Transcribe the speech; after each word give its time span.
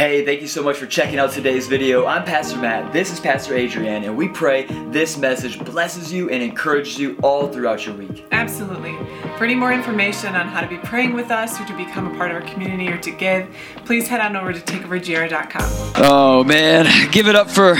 Hey, 0.00 0.24
thank 0.24 0.40
you 0.40 0.48
so 0.48 0.62
much 0.62 0.78
for 0.78 0.86
checking 0.86 1.18
out 1.18 1.30
today's 1.30 1.66
video. 1.66 2.06
I'm 2.06 2.24
Pastor 2.24 2.56
Matt, 2.56 2.90
this 2.90 3.12
is 3.12 3.20
Pastor 3.20 3.54
Adrienne, 3.54 4.04
and 4.04 4.16
we 4.16 4.28
pray 4.28 4.64
this 4.88 5.18
message 5.18 5.62
blesses 5.62 6.10
you 6.10 6.30
and 6.30 6.42
encourages 6.42 6.98
you 6.98 7.18
all 7.22 7.52
throughout 7.52 7.84
your 7.84 7.94
week. 7.94 8.24
Absolutely. 8.32 8.96
For 9.36 9.44
any 9.44 9.54
more 9.54 9.74
information 9.74 10.34
on 10.34 10.48
how 10.48 10.62
to 10.62 10.66
be 10.66 10.78
praying 10.78 11.12
with 11.12 11.30
us 11.30 11.60
or 11.60 11.66
to 11.66 11.76
become 11.76 12.06
a 12.06 12.16
part 12.16 12.30
of 12.30 12.38
our 12.38 12.48
community 12.48 12.88
or 12.88 12.96
to 12.96 13.10
give, 13.10 13.54
please 13.84 14.08
head 14.08 14.22
on 14.22 14.36
over 14.36 14.54
to 14.54 14.60
takeovergr.com. 14.60 15.92
Oh 15.96 16.44
man, 16.44 17.10
give 17.10 17.28
it 17.28 17.36
up 17.36 17.50
for 17.50 17.76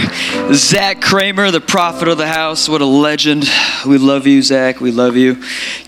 Zach 0.53 1.01
Kramer, 1.01 1.51
the 1.51 1.63
prophet 1.63 2.07
of 2.07 2.19
the 2.19 2.29
house. 2.29 2.69
What 2.69 2.83
a 2.83 2.85
legend. 2.85 3.49
We 3.87 3.97
love 3.97 4.27
you, 4.27 4.43
Zach. 4.43 4.79
We 4.83 4.93
love 4.93 5.17
you. 5.17 5.37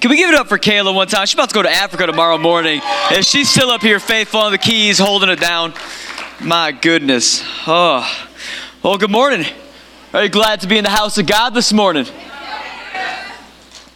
Can 0.01 0.09
we 0.09 0.17
give 0.17 0.31
it 0.31 0.35
up 0.35 0.49
for 0.49 0.57
Kayla 0.57 0.95
one 0.95 1.09
time? 1.09 1.27
She's 1.27 1.35
about 1.35 1.51
to 1.51 1.55
go 1.55 1.63
to 1.63 1.71
Africa 1.71 2.07
tomorrow 2.07 2.39
morning, 2.39 2.81
and 3.13 3.23
she's 3.23 3.51
still 3.51 3.69
up 3.69 3.83
here 3.83 4.01
faithful 4.01 4.41
on 4.41 4.51
the 4.51 4.57
keys, 4.57 4.99
holding 4.99 5.29
it 5.29 5.39
down. 5.39 5.75
My 6.45 6.73
goodness. 6.73 7.41
Oh. 7.69 8.05
Well, 8.83 8.99
good 8.99 9.13
morning. 9.13 9.47
Are 10.13 10.25
you 10.25 10.29
glad 10.29 10.61
to 10.63 10.67
be 10.67 10.77
in 10.77 10.83
the 10.83 10.91
house 10.91 11.17
of 11.17 11.27
God 11.27 11.51
this 11.51 11.73
morning? 11.73 12.05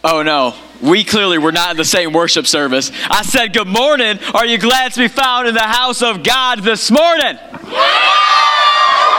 Oh 0.01 0.23
no, 0.23 0.55
we 0.81 1.03
clearly 1.03 1.39
were 1.39 1.51
not 1.51 1.71
in 1.71 1.77
the 1.77 1.83
same 1.83 2.13
worship 2.13 2.47
service. 2.47 2.89
I 3.09 3.23
said, 3.23 3.51
Good 3.51 3.67
morning. 3.67 4.17
Are 4.33 4.45
you 4.45 4.57
glad 4.57 4.93
to 4.93 4.99
be 5.01 5.09
found 5.09 5.49
in 5.49 5.55
the 5.55 5.59
house 5.59 6.01
of 6.01 6.23
God 6.23 6.59
this 6.59 6.89
morning? 6.89 7.37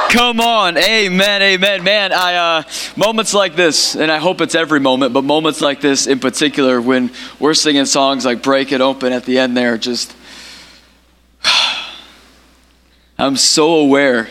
Come 0.09 0.41
on, 0.41 0.79
amen, 0.79 1.43
amen, 1.43 1.85
man. 1.85 2.13
I 2.15 2.35
uh, 2.35 2.63
moments 2.97 3.35
like 3.35 3.57
this, 3.57 3.95
and 3.95 4.11
I 4.11 4.17
hope 4.17 4.41
it's 4.41 4.55
every 4.55 4.81
moment, 4.81 5.13
but 5.13 5.23
moments 5.23 5.61
like 5.61 5.83
this 5.83 6.07
in 6.07 6.19
particular, 6.19 6.81
when 6.81 7.11
we're 7.39 7.53
singing 7.53 7.85
songs 7.85 8.25
like 8.25 8.43
"Break 8.43 8.73
It 8.73 8.81
Open" 8.81 9.13
at 9.13 9.27
the 9.27 9.39
end, 9.39 9.55
there, 9.55 9.77
just 9.77 10.15
I'm 13.19 13.37
so 13.37 13.75
aware 13.75 14.29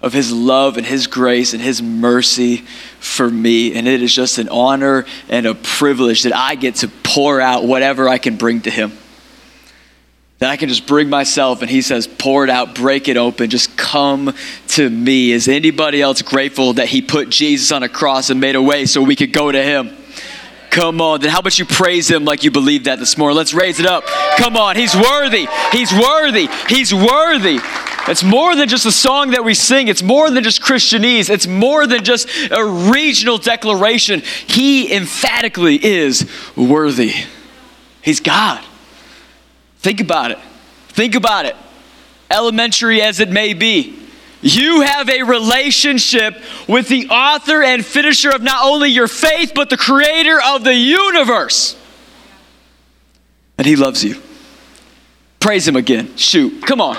of 0.00 0.12
His 0.12 0.32
love 0.32 0.76
and 0.76 0.86
His 0.86 1.06
grace 1.08 1.52
and 1.52 1.60
His 1.60 1.82
mercy 1.82 2.58
for 3.00 3.28
me. 3.28 3.74
And 3.74 3.88
it 3.88 4.02
is 4.02 4.14
just 4.14 4.38
an 4.38 4.48
honor 4.48 5.04
and 5.28 5.46
a 5.46 5.54
privilege 5.54 6.22
that 6.22 6.34
I 6.34 6.54
get 6.54 6.76
to 6.76 6.88
pour 6.88 7.40
out 7.40 7.64
whatever 7.64 8.08
I 8.08 8.18
can 8.18 8.36
bring 8.36 8.60
to 8.62 8.70
Him. 8.70 8.92
That 10.38 10.50
I 10.50 10.56
can 10.56 10.68
just 10.68 10.86
bring 10.86 11.08
myself 11.08 11.60
and 11.62 11.70
He 11.70 11.82
says, 11.82 12.06
pour 12.06 12.44
it 12.44 12.50
out, 12.50 12.74
break 12.76 13.08
it 13.08 13.16
open, 13.16 13.50
just 13.50 13.76
come 13.76 14.32
to 14.68 14.88
me. 14.88 15.32
Is 15.32 15.48
anybody 15.48 16.00
else 16.00 16.22
grateful 16.22 16.74
that 16.74 16.86
He 16.86 17.02
put 17.02 17.30
Jesus 17.30 17.72
on 17.72 17.82
a 17.82 17.88
cross 17.88 18.30
and 18.30 18.38
made 18.40 18.54
a 18.54 18.62
way 18.62 18.86
so 18.86 19.02
we 19.02 19.16
could 19.16 19.32
go 19.32 19.50
to 19.50 19.62
Him? 19.62 19.96
Come 20.76 21.00
on, 21.00 21.20
then 21.22 21.30
how 21.30 21.38
about 21.38 21.58
you 21.58 21.64
praise 21.64 22.06
him 22.06 22.26
like 22.26 22.44
you 22.44 22.50
believe 22.50 22.84
that 22.84 22.98
this 22.98 23.16
morning? 23.16 23.34
Let's 23.34 23.54
raise 23.54 23.80
it 23.80 23.86
up. 23.86 24.04
Come 24.36 24.58
on, 24.58 24.76
he's 24.76 24.94
worthy. 24.94 25.48
He's 25.72 25.90
worthy. 25.90 26.48
He's 26.68 26.92
worthy. 26.92 27.60
It's 28.08 28.22
more 28.22 28.54
than 28.54 28.68
just 28.68 28.84
a 28.84 28.92
song 28.92 29.30
that 29.30 29.42
we 29.42 29.54
sing. 29.54 29.88
It's 29.88 30.02
more 30.02 30.30
than 30.30 30.44
just 30.44 30.60
Christianese. 30.60 31.30
It's 31.30 31.46
more 31.46 31.86
than 31.86 32.04
just 32.04 32.28
a 32.50 32.62
regional 32.62 33.38
declaration. 33.38 34.20
He 34.46 34.94
emphatically 34.94 35.82
is 35.82 36.30
worthy. 36.54 37.24
He's 38.02 38.20
God. 38.20 38.62
Think 39.78 40.02
about 40.02 40.30
it. 40.30 40.38
Think 40.88 41.14
about 41.14 41.46
it. 41.46 41.56
Elementary 42.30 43.00
as 43.00 43.18
it 43.18 43.30
may 43.30 43.54
be. 43.54 43.98
You 44.42 44.82
have 44.82 45.08
a 45.08 45.22
relationship 45.22 46.36
with 46.68 46.88
the 46.88 47.08
author 47.08 47.62
and 47.62 47.84
finisher 47.84 48.30
of 48.30 48.42
not 48.42 48.64
only 48.64 48.90
your 48.90 49.08
faith, 49.08 49.52
but 49.54 49.70
the 49.70 49.76
creator 49.76 50.38
of 50.40 50.62
the 50.62 50.74
universe. 50.74 51.76
And 53.58 53.66
he 53.66 53.76
loves 53.76 54.04
you. 54.04 54.20
Praise 55.40 55.66
him 55.66 55.76
again. 55.76 56.16
Shoot. 56.16 56.62
Come 56.66 56.80
on. 56.80 56.96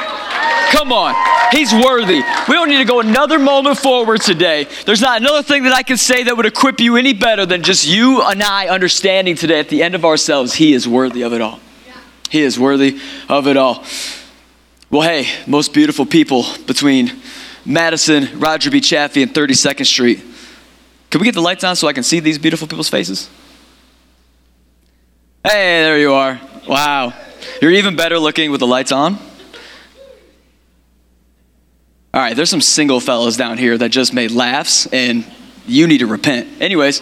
Come 0.72 0.92
on. 0.92 1.16
He's 1.52 1.72
worthy. 1.74 2.22
We 2.48 2.54
don't 2.54 2.70
need 2.70 2.80
to 2.80 2.86
go 2.86 3.00
another 3.00 3.40
moment 3.40 3.78
forward 3.78 4.22
today. 4.22 4.68
There's 4.86 5.02
not 5.02 5.22
another 5.22 5.44
thing 5.44 5.64
that 5.64 5.74
I 5.74 5.84
can 5.84 5.98
say 5.98 6.24
that 6.24 6.36
would 6.36 6.46
equip 6.46 6.80
you 6.80 6.98
any 6.98 7.14
better 7.14 7.46
than 7.46 7.64
just 7.64 7.88
you 7.88 8.22
and 8.22 8.44
I 8.44 8.68
understanding 8.68 9.36
today 9.36 9.60
at 9.60 9.70
the 9.70 9.84
end 9.84 9.96
of 9.96 10.04
ourselves, 10.04 10.56
He 10.56 10.74
is 10.74 10.88
worthy 10.88 11.22
of 11.22 11.34
it 11.34 11.42
all. 11.42 11.60
He 12.30 12.42
is 12.42 12.60
worthy 12.60 13.00
of 13.30 13.48
it 13.48 13.56
all. 13.56 13.86
Well, 14.90 15.02
hey, 15.02 15.28
most 15.46 15.74
beautiful 15.74 16.06
people 16.06 16.46
between 16.66 17.12
Madison, 17.66 18.40
Roger 18.40 18.72
B. 18.72 18.80
Chaffee, 18.80 19.22
and 19.22 19.34
32nd 19.34 19.86
Street. 19.86 20.24
Can 21.10 21.20
we 21.20 21.26
get 21.26 21.36
the 21.36 21.42
lights 21.42 21.66
on 21.66 21.76
so 21.76 21.90
I 21.90 21.94
can 21.94 22.04
see 22.04 22.22
these 22.22 22.38
beautiful 22.38 22.70
people's 22.70 22.88
faces? 22.88 23.30
Hey, 25.44 25.84
there 25.84 26.00
you 26.00 26.14
are. 26.14 26.40
Wow. 26.70 27.14
You're 27.62 27.72
even 27.72 27.98
better 27.98 28.18
looking 28.18 28.50
with 28.50 28.62
the 28.62 28.68
lights 28.68 28.94
on. 28.94 29.16
All 32.14 32.22
right, 32.22 32.34
there's 32.34 32.50
some 32.50 32.62
single 32.62 33.02
fellas 33.02 33.36
down 33.36 33.58
here 33.58 33.78
that 33.78 33.90
just 33.90 34.14
made 34.14 34.32
laughs, 34.32 34.88
and 34.88 35.26
you 35.68 35.88
need 35.88 35.98
to 35.98 36.08
repent. 36.08 36.62
Anyways, 36.62 37.02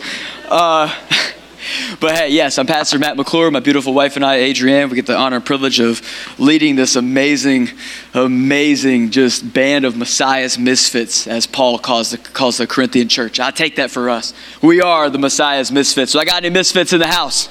uh, 0.49 0.91
but 1.99 2.15
hey, 2.15 2.29
yes, 2.29 2.57
I'm 2.57 2.65
Pastor 2.65 2.99
Matt 2.99 3.17
McClure. 3.17 3.51
My 3.51 3.59
beautiful 3.59 3.93
wife 3.93 4.15
and 4.15 4.25
I, 4.25 4.49
Adrienne, 4.49 4.89
we 4.89 4.95
get 4.95 5.05
the 5.05 5.15
honor 5.15 5.37
and 5.37 5.45
privilege 5.45 5.79
of 5.79 6.01
leading 6.37 6.75
this 6.75 6.95
amazing, 6.95 7.69
amazing 8.13 9.11
just 9.11 9.53
band 9.53 9.85
of 9.85 9.95
Messiah's 9.95 10.57
misfits, 10.57 11.27
as 11.27 11.47
Paul 11.47 11.79
calls 11.79 12.11
the, 12.11 12.17
calls 12.17 12.57
the 12.57 12.67
Corinthian 12.67 13.09
church. 13.09 13.39
I 13.39 13.51
take 13.51 13.77
that 13.77 13.91
for 13.91 14.09
us. 14.09 14.33
We 14.61 14.81
are 14.81 15.09
the 15.09 15.19
Messiah's 15.19 15.71
misfits. 15.71 16.11
So 16.11 16.19
I 16.19 16.25
got 16.25 16.43
any 16.43 16.53
misfits 16.53 16.93
in 16.93 16.99
the 16.99 17.07
house? 17.07 17.47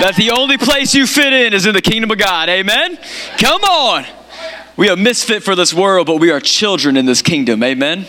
That 0.00 0.14
the 0.16 0.30
only 0.30 0.58
place 0.58 0.94
you 0.94 1.06
fit 1.06 1.32
in 1.32 1.52
is 1.52 1.66
in 1.66 1.74
the 1.74 1.82
kingdom 1.82 2.10
of 2.10 2.18
God. 2.18 2.48
Amen? 2.48 2.98
Come 3.38 3.62
on. 3.64 4.06
We 4.76 4.88
are 4.88 4.96
misfit 4.96 5.42
for 5.42 5.56
this 5.56 5.74
world, 5.74 6.06
but 6.06 6.16
we 6.16 6.30
are 6.30 6.40
children 6.40 6.96
in 6.96 7.04
this 7.04 7.20
kingdom. 7.20 7.62
Amen? 7.62 8.06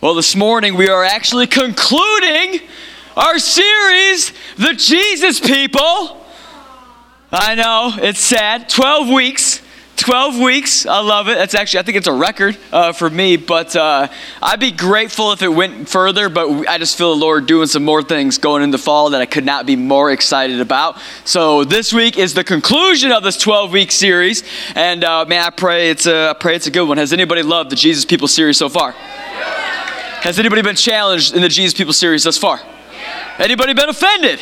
Well, 0.00 0.14
this 0.14 0.36
morning 0.36 0.76
we 0.76 0.88
are 0.88 1.02
actually 1.02 1.48
concluding 1.48 2.60
our 3.18 3.40
series, 3.40 4.32
The 4.58 4.74
Jesus 4.74 5.40
People. 5.40 6.24
I 7.32 7.56
know, 7.56 7.92
it's 7.96 8.20
sad. 8.20 8.68
12 8.68 9.08
weeks. 9.08 9.60
12 9.96 10.38
weeks. 10.38 10.86
I 10.86 11.00
love 11.00 11.26
it. 11.26 11.34
That's 11.34 11.56
actually, 11.56 11.80
I 11.80 11.82
think 11.82 11.96
it's 11.96 12.06
a 12.06 12.12
record 12.12 12.56
uh, 12.72 12.92
for 12.92 13.10
me, 13.10 13.36
but 13.36 13.74
uh, 13.74 14.06
I'd 14.40 14.60
be 14.60 14.70
grateful 14.70 15.32
if 15.32 15.42
it 15.42 15.48
went 15.48 15.88
further, 15.88 16.28
but 16.28 16.68
I 16.68 16.78
just 16.78 16.96
feel 16.96 17.12
the 17.12 17.20
Lord 17.20 17.46
doing 17.46 17.66
some 17.66 17.84
more 17.84 18.04
things 18.04 18.38
going 18.38 18.62
into 18.62 18.78
fall 18.78 19.10
that 19.10 19.20
I 19.20 19.26
could 19.26 19.44
not 19.44 19.66
be 19.66 19.74
more 19.74 20.12
excited 20.12 20.60
about. 20.60 21.00
So 21.24 21.64
this 21.64 21.92
week 21.92 22.16
is 22.16 22.34
the 22.34 22.44
conclusion 22.44 23.10
of 23.10 23.24
this 23.24 23.36
12 23.36 23.72
week 23.72 23.90
series, 23.90 24.44
and 24.76 25.02
uh, 25.02 25.24
man, 25.24 25.44
I 25.44 25.50
pray 25.50 25.90
it's, 25.90 26.06
a, 26.06 26.30
I 26.30 26.34
pray 26.34 26.54
it's 26.54 26.68
a 26.68 26.70
good 26.70 26.86
one. 26.86 26.98
Has 26.98 27.12
anybody 27.12 27.42
loved 27.42 27.70
the 27.70 27.76
Jesus 27.76 28.04
People 28.04 28.28
series 28.28 28.56
so 28.56 28.68
far? 28.68 28.92
Has 28.92 30.38
anybody 30.38 30.62
been 30.62 30.76
challenged 30.76 31.34
in 31.34 31.42
the 31.42 31.48
Jesus 31.48 31.76
People 31.76 31.92
series 31.92 32.22
thus 32.22 32.38
far? 32.38 32.60
Anybody 33.38 33.74
been 33.74 33.88
offended? 33.88 34.40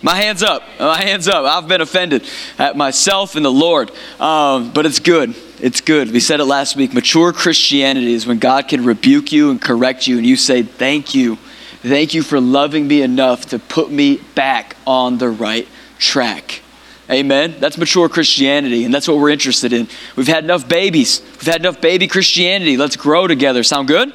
My 0.00 0.14
hands 0.14 0.42
up. 0.42 0.62
My 0.78 1.00
hands 1.00 1.26
up. 1.26 1.44
I've 1.44 1.68
been 1.68 1.80
offended 1.80 2.24
at 2.58 2.76
myself 2.76 3.34
and 3.34 3.44
the 3.44 3.52
Lord. 3.52 3.90
Um, 4.20 4.72
but 4.72 4.86
it's 4.86 5.00
good. 5.00 5.34
It's 5.60 5.80
good. 5.80 6.12
We 6.12 6.20
said 6.20 6.38
it 6.38 6.44
last 6.44 6.76
week. 6.76 6.94
Mature 6.94 7.32
Christianity 7.32 8.12
is 8.12 8.26
when 8.26 8.38
God 8.38 8.68
can 8.68 8.84
rebuke 8.84 9.32
you 9.32 9.50
and 9.50 9.60
correct 9.60 10.06
you, 10.06 10.16
and 10.16 10.24
you 10.24 10.36
say, 10.36 10.62
Thank 10.62 11.14
you. 11.14 11.36
Thank 11.82 12.14
you 12.14 12.22
for 12.22 12.40
loving 12.40 12.86
me 12.86 13.02
enough 13.02 13.46
to 13.46 13.58
put 13.58 13.90
me 13.90 14.18
back 14.34 14.76
on 14.86 15.18
the 15.18 15.28
right 15.28 15.66
track. 15.98 16.62
Amen. 17.10 17.56
That's 17.58 17.78
mature 17.78 18.08
Christianity, 18.08 18.84
and 18.84 18.92
that's 18.92 19.08
what 19.08 19.16
we're 19.18 19.30
interested 19.30 19.72
in. 19.72 19.88
We've 20.14 20.28
had 20.28 20.44
enough 20.44 20.68
babies. 20.68 21.22
We've 21.22 21.46
had 21.46 21.60
enough 21.60 21.80
baby 21.80 22.06
Christianity. 22.06 22.76
Let's 22.76 22.96
grow 22.96 23.26
together. 23.26 23.62
Sound 23.62 23.88
good? 23.88 24.12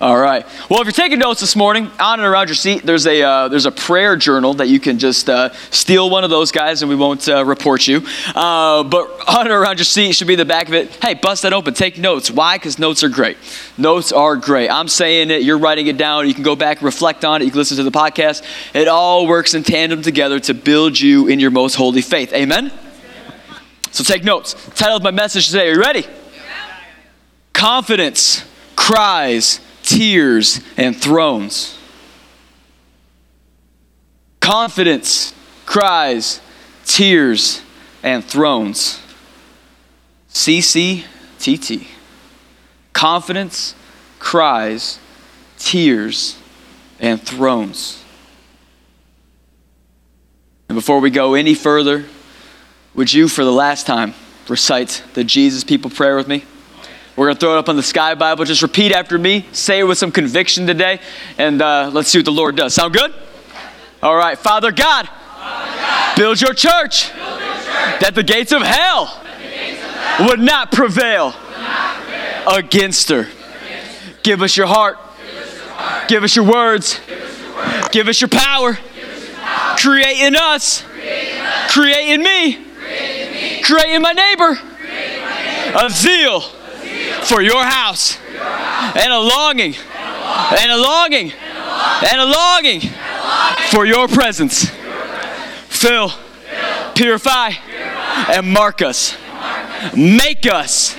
All 0.00 0.16
right. 0.16 0.46
Well, 0.70 0.80
if 0.80 0.86
you're 0.86 0.92
taking 0.92 1.18
notes 1.18 1.40
this 1.40 1.56
morning, 1.56 1.90
on 1.98 2.20
and 2.20 2.28
around 2.28 2.46
your 2.46 2.54
seat, 2.54 2.84
there's 2.84 3.04
a 3.04 3.20
uh, 3.20 3.48
there's 3.48 3.66
a 3.66 3.72
prayer 3.72 4.14
journal 4.14 4.54
that 4.54 4.68
you 4.68 4.78
can 4.78 5.00
just 5.00 5.28
uh, 5.28 5.52
steal 5.72 6.08
one 6.08 6.22
of 6.22 6.30
those 6.30 6.52
guys, 6.52 6.82
and 6.82 6.88
we 6.88 6.94
won't 6.94 7.28
uh, 7.28 7.44
report 7.44 7.88
you. 7.88 8.06
Uh, 8.32 8.84
but 8.84 9.10
on 9.26 9.46
and 9.46 9.50
around 9.50 9.78
your 9.78 9.84
seat 9.84 10.12
should 10.12 10.28
be 10.28 10.36
the 10.36 10.44
back 10.44 10.68
of 10.68 10.74
it. 10.74 10.94
Hey, 11.02 11.14
bust 11.14 11.42
that 11.42 11.52
open. 11.52 11.74
Take 11.74 11.98
notes. 11.98 12.30
Why? 12.30 12.54
Because 12.58 12.78
notes 12.78 13.02
are 13.02 13.08
great. 13.08 13.38
Notes 13.76 14.12
are 14.12 14.36
great. 14.36 14.70
I'm 14.70 14.86
saying 14.86 15.32
it. 15.32 15.42
You're 15.42 15.58
writing 15.58 15.88
it 15.88 15.96
down. 15.96 16.28
You 16.28 16.34
can 16.34 16.44
go 16.44 16.54
back, 16.54 16.76
and 16.76 16.84
reflect 16.84 17.24
on 17.24 17.42
it. 17.42 17.46
You 17.46 17.50
can 17.50 17.58
listen 17.58 17.76
to 17.78 17.82
the 17.82 17.90
podcast. 17.90 18.44
It 18.74 18.86
all 18.86 19.26
works 19.26 19.54
in 19.54 19.64
tandem 19.64 20.02
together 20.02 20.38
to 20.38 20.54
build 20.54 21.00
you 21.00 21.26
in 21.26 21.40
your 21.40 21.50
most 21.50 21.74
holy 21.74 22.02
faith. 22.02 22.32
Amen. 22.32 22.70
So 23.90 24.04
take 24.04 24.22
notes. 24.22 24.54
Title 24.76 24.98
of 24.98 25.02
my 25.02 25.10
message 25.10 25.48
today. 25.48 25.70
Are 25.70 25.74
you 25.74 25.80
ready? 25.80 26.06
Confidence 27.52 28.44
cries 28.76 29.58
tears, 29.88 30.60
and 30.76 30.94
thrones. 30.94 31.78
Confidence 34.38 35.32
cries, 35.64 36.42
tears, 36.84 37.62
and 38.02 38.22
thrones. 38.22 39.00
CCTT. 40.30 41.86
Confidence 42.92 43.74
cries, 44.18 44.98
tears, 45.58 46.36
and 47.00 47.22
thrones. 47.22 48.04
And 50.68 50.76
before 50.76 51.00
we 51.00 51.08
go 51.08 51.32
any 51.32 51.54
further, 51.54 52.04
would 52.94 53.10
you, 53.10 53.26
for 53.26 53.42
the 53.42 53.52
last 53.52 53.86
time, 53.86 54.12
recite 54.50 55.02
the 55.14 55.24
Jesus 55.24 55.64
people 55.64 55.88
prayer 55.88 56.14
with 56.14 56.28
me? 56.28 56.44
We're 57.18 57.26
going 57.26 57.34
to 57.34 57.40
throw 57.40 57.56
it 57.56 57.58
up 57.58 57.68
on 57.68 57.74
the 57.74 57.82
Sky 57.82 58.14
Bible. 58.14 58.44
Just 58.44 58.62
repeat 58.62 58.92
after 58.92 59.18
me. 59.18 59.44
Say 59.50 59.80
it 59.80 59.82
with 59.82 59.98
some 59.98 60.12
conviction 60.12 60.68
today, 60.68 61.00
and 61.36 61.60
uh, 61.60 61.90
let's 61.92 62.10
see 62.10 62.18
what 62.18 62.26
the 62.26 62.30
Lord 62.30 62.54
does. 62.54 62.74
Sound 62.74 62.94
good? 62.94 63.12
All 64.00 64.14
right. 64.14 64.38
Father 64.38 64.70
God, 64.70 65.08
Father 65.08 65.76
God 65.76 66.16
build, 66.16 66.40
your 66.40 66.54
church, 66.54 67.12
build 67.12 67.40
your 67.40 67.54
church 67.54 68.00
that 68.02 68.12
the 68.14 68.22
gates 68.22 68.52
of 68.52 68.62
hell, 68.62 69.20
gates 69.42 69.82
of 69.82 69.90
hell 69.90 70.28
would, 70.28 70.38
not 70.38 70.70
prevail, 70.70 71.32
would 71.32 71.34
not 71.34 71.96
prevail 72.04 72.56
against 72.56 73.08
her. 73.08 73.22
Against 73.22 74.22
Give 74.22 74.40
us 74.40 74.56
your 74.56 74.68
heart. 74.68 74.96
Give 76.06 76.22
us 76.22 76.36
your, 76.36 76.44
words. 76.44 77.00
Give 77.90 78.06
us 78.06 78.20
your, 78.20 78.28
power. 78.28 78.78
Create 79.76 80.20
in 80.20 80.36
us. 80.36 80.84
Create 81.70 82.14
in, 82.14 82.22
me. 82.22 82.64
Create 83.64 83.92
in, 83.92 84.02
my 84.02 84.12
neighbor. 84.12 84.56
A 85.84 85.90
zeal 85.90 86.57
for 87.24 87.40
your 87.42 87.64
house, 87.64 88.18
and 88.96 89.12
a 89.12 89.18
longing, 89.20 89.74
and 90.60 90.72
a 90.72 90.76
longing, 90.76 91.32
and 92.10 92.20
a 92.20 92.24
longing 92.24 92.80
for 93.70 93.84
your 93.86 94.08
presence. 94.08 94.70
Fill, 95.68 96.12
purify, 96.94 97.52
and 98.32 98.52
mark 98.52 98.82
us. 98.82 99.16
Make 99.96 100.46
us 100.46 100.96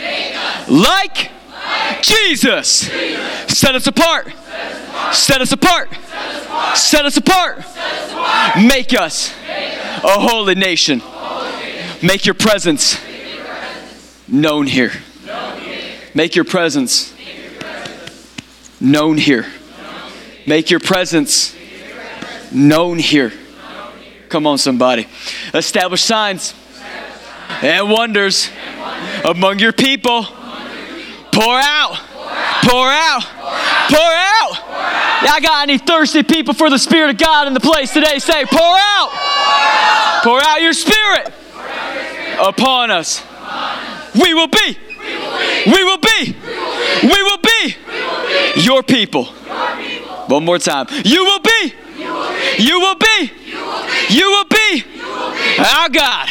like 0.69 1.31
Jesus. 2.01 2.89
Set 3.47 3.75
us 3.75 3.87
apart. 3.87 4.31
Set 5.11 5.41
us 5.41 5.51
apart. 5.51 5.89
Set 6.75 7.05
us 7.05 7.17
apart. 7.17 7.65
Make 8.57 8.93
us 8.93 9.33
a 10.03 10.19
holy 10.19 10.55
nation. 10.55 11.01
Make 12.01 12.25
your 12.25 12.35
presence 12.35 12.97
known 14.27 14.67
here. 14.67 14.91
Make 16.13 16.35
your 16.35 16.45
presence 16.45 17.13
known 18.79 19.17
here. 19.17 19.45
Make 20.47 20.71
your 20.71 20.79
presence 20.79 21.55
known 22.51 22.97
here. 22.97 23.31
Come 24.29 24.47
on, 24.47 24.57
somebody. 24.57 25.07
Establish 25.53 26.01
signs 26.01 26.53
and 27.61 27.89
wonders 27.89 28.49
among 29.23 29.59
your 29.59 29.73
people. 29.73 30.23
Pour 31.31 31.59
out. 31.59 31.97
Pour 32.63 32.87
out. 32.87 33.23
Pour 33.89 33.99
out. 33.99 34.39
I 35.21 35.39
got 35.41 35.69
any 35.69 35.77
thirsty 35.77 36.23
people 36.23 36.53
for 36.53 36.69
the 36.69 36.79
Spirit 36.79 37.11
of 37.11 37.17
God 37.17 37.47
in 37.47 37.53
the 37.53 37.59
place 37.59 37.93
today? 37.93 38.19
Say, 38.19 38.45
pour 38.45 38.61
out. 38.61 40.21
Pour 40.23 40.41
out 40.41 40.61
your 40.61 40.73
Spirit 40.73 41.33
upon 42.41 42.91
us. 42.91 43.23
We 44.15 44.33
will 44.33 44.47
be 44.47 44.77
we 45.65 45.83
will 45.83 45.97
be. 45.97 46.35
We 47.03 47.23
will 47.23 47.37
be. 47.37 47.75
Your 48.61 48.83
people. 48.83 49.25
One 50.27 50.45
more 50.45 50.59
time. 50.59 50.87
You 51.03 51.23
will 51.23 51.39
be. 51.39 51.73
You 52.59 52.79
will 52.79 52.95
be. 52.95 53.31
You 54.09 54.29
will 54.29 54.45
be. 54.45 54.83
Our 55.59 55.89
God. 55.89 56.29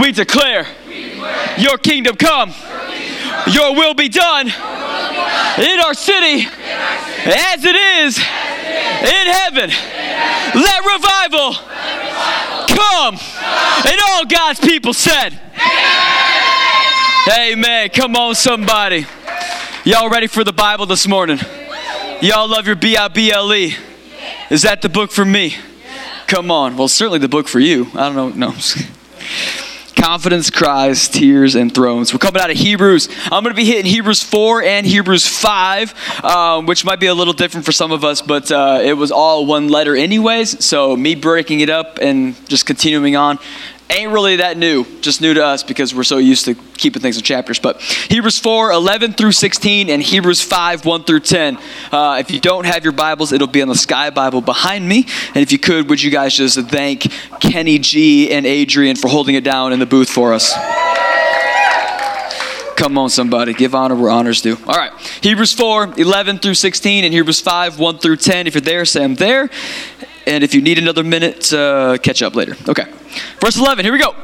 We 0.00 0.12
declare 0.12 0.66
your 1.58 1.78
kingdom 1.78 2.16
come. 2.16 2.52
Your 3.46 3.74
will 3.74 3.94
be 3.94 4.08
done 4.08 4.46
in 4.46 5.80
our 5.80 5.94
city 5.94 6.46
as 7.26 7.64
it 7.64 7.76
is 7.76 8.18
in 8.18 9.26
heaven. 9.32 9.70
Let 10.54 10.84
revival 10.84 11.54
come. 12.68 13.18
And 13.86 14.00
all 14.08 14.24
God's 14.24 14.60
people 14.60 14.92
said, 14.92 15.38
Amen. 17.26 17.88
Come 17.88 18.16
on, 18.16 18.34
somebody. 18.34 19.06
Y'all 19.82 20.10
ready 20.10 20.26
for 20.26 20.44
the 20.44 20.52
Bible 20.52 20.84
this 20.84 21.08
morning? 21.08 21.38
Y'all 22.20 22.46
love 22.46 22.66
your 22.66 22.76
B 22.76 22.98
I 22.98 23.08
B 23.08 23.32
L 23.32 23.54
E. 23.54 23.74
Is 24.50 24.60
that 24.60 24.82
the 24.82 24.90
book 24.90 25.10
for 25.10 25.24
me? 25.24 25.54
Come 26.26 26.50
on. 26.50 26.76
Well, 26.76 26.86
certainly 26.86 27.18
the 27.18 27.28
book 27.28 27.48
for 27.48 27.60
you. 27.60 27.86
I 27.94 28.12
don't 28.12 28.36
know. 28.36 28.50
No. 28.50 28.54
Confidence, 29.96 30.50
cries, 30.50 31.08
tears, 31.08 31.54
and 31.54 31.74
thrones. 31.74 32.12
We're 32.12 32.18
coming 32.18 32.42
out 32.42 32.50
of 32.50 32.58
Hebrews. 32.58 33.08
I'm 33.32 33.42
going 33.42 33.54
to 33.54 33.54
be 33.54 33.64
hitting 33.64 33.90
Hebrews 33.90 34.22
4 34.22 34.62
and 34.62 34.86
Hebrews 34.86 35.26
5, 35.26 36.24
um, 36.24 36.66
which 36.66 36.84
might 36.84 37.00
be 37.00 37.06
a 37.06 37.14
little 37.14 37.32
different 37.32 37.64
for 37.64 37.72
some 37.72 37.90
of 37.90 38.04
us, 38.04 38.20
but 38.20 38.52
uh, 38.52 38.80
it 38.82 38.98
was 38.98 39.10
all 39.10 39.46
one 39.46 39.68
letter, 39.68 39.96
anyways. 39.96 40.62
So, 40.62 40.94
me 40.94 41.14
breaking 41.14 41.60
it 41.60 41.70
up 41.70 41.98
and 42.02 42.36
just 42.50 42.66
continuing 42.66 43.16
on 43.16 43.38
ain't 43.90 44.12
really 44.12 44.36
that 44.36 44.56
new, 44.56 44.84
just 45.00 45.20
new 45.20 45.34
to 45.34 45.44
us 45.44 45.62
because 45.62 45.94
we're 45.94 46.04
so 46.04 46.18
used 46.18 46.44
to 46.46 46.54
keeping 46.54 47.02
things 47.02 47.16
in 47.16 47.22
chapters. 47.22 47.58
But 47.58 47.80
Hebrews 47.80 48.38
4, 48.38 48.72
11 48.72 49.12
through 49.12 49.32
16, 49.32 49.90
and 49.90 50.02
Hebrews 50.02 50.42
5, 50.42 50.84
1 50.84 51.04
through 51.04 51.20
10. 51.20 51.58
Uh, 51.92 52.16
if 52.20 52.30
you 52.30 52.40
don't 52.40 52.66
have 52.66 52.84
your 52.84 52.92
Bibles, 52.92 53.32
it'll 53.32 53.46
be 53.46 53.62
on 53.62 53.68
the 53.68 53.74
Sky 53.74 54.10
Bible 54.10 54.40
behind 54.40 54.88
me. 54.88 55.06
And 55.28 55.38
if 55.38 55.52
you 55.52 55.58
could, 55.58 55.88
would 55.90 56.02
you 56.02 56.10
guys 56.10 56.34
just 56.34 56.58
thank 56.68 57.10
Kenny 57.40 57.78
G 57.78 58.30
and 58.32 58.46
Adrian 58.46 58.96
for 58.96 59.08
holding 59.08 59.34
it 59.34 59.44
down 59.44 59.72
in 59.72 59.78
the 59.78 59.86
booth 59.86 60.08
for 60.08 60.32
us? 60.32 60.54
Come 62.76 62.98
on, 62.98 63.08
somebody. 63.08 63.54
Give 63.54 63.74
honor 63.74 63.94
where 63.94 64.10
honor's 64.10 64.42
due. 64.42 64.58
All 64.66 64.76
right. 64.76 64.92
Hebrews 65.22 65.52
4, 65.52 65.94
11 65.96 66.38
through 66.38 66.54
16, 66.54 67.04
and 67.04 67.14
Hebrews 67.14 67.40
5, 67.40 67.78
1 67.78 67.98
through 67.98 68.16
10. 68.16 68.46
If 68.46 68.54
you're 68.54 68.60
there, 68.60 68.84
say 68.84 69.04
I'm 69.04 69.14
there. 69.14 69.48
And 70.26 70.42
if 70.42 70.54
you 70.54 70.62
need 70.62 70.78
another 70.78 71.04
minute, 71.04 71.52
uh, 71.52 71.98
catch 71.98 72.22
up 72.22 72.34
later. 72.34 72.56
Okay. 72.68 72.84
Verse 73.40 73.56
11, 73.56 73.84
here 73.84 73.92
we 73.92 73.98
go. 73.98 74.14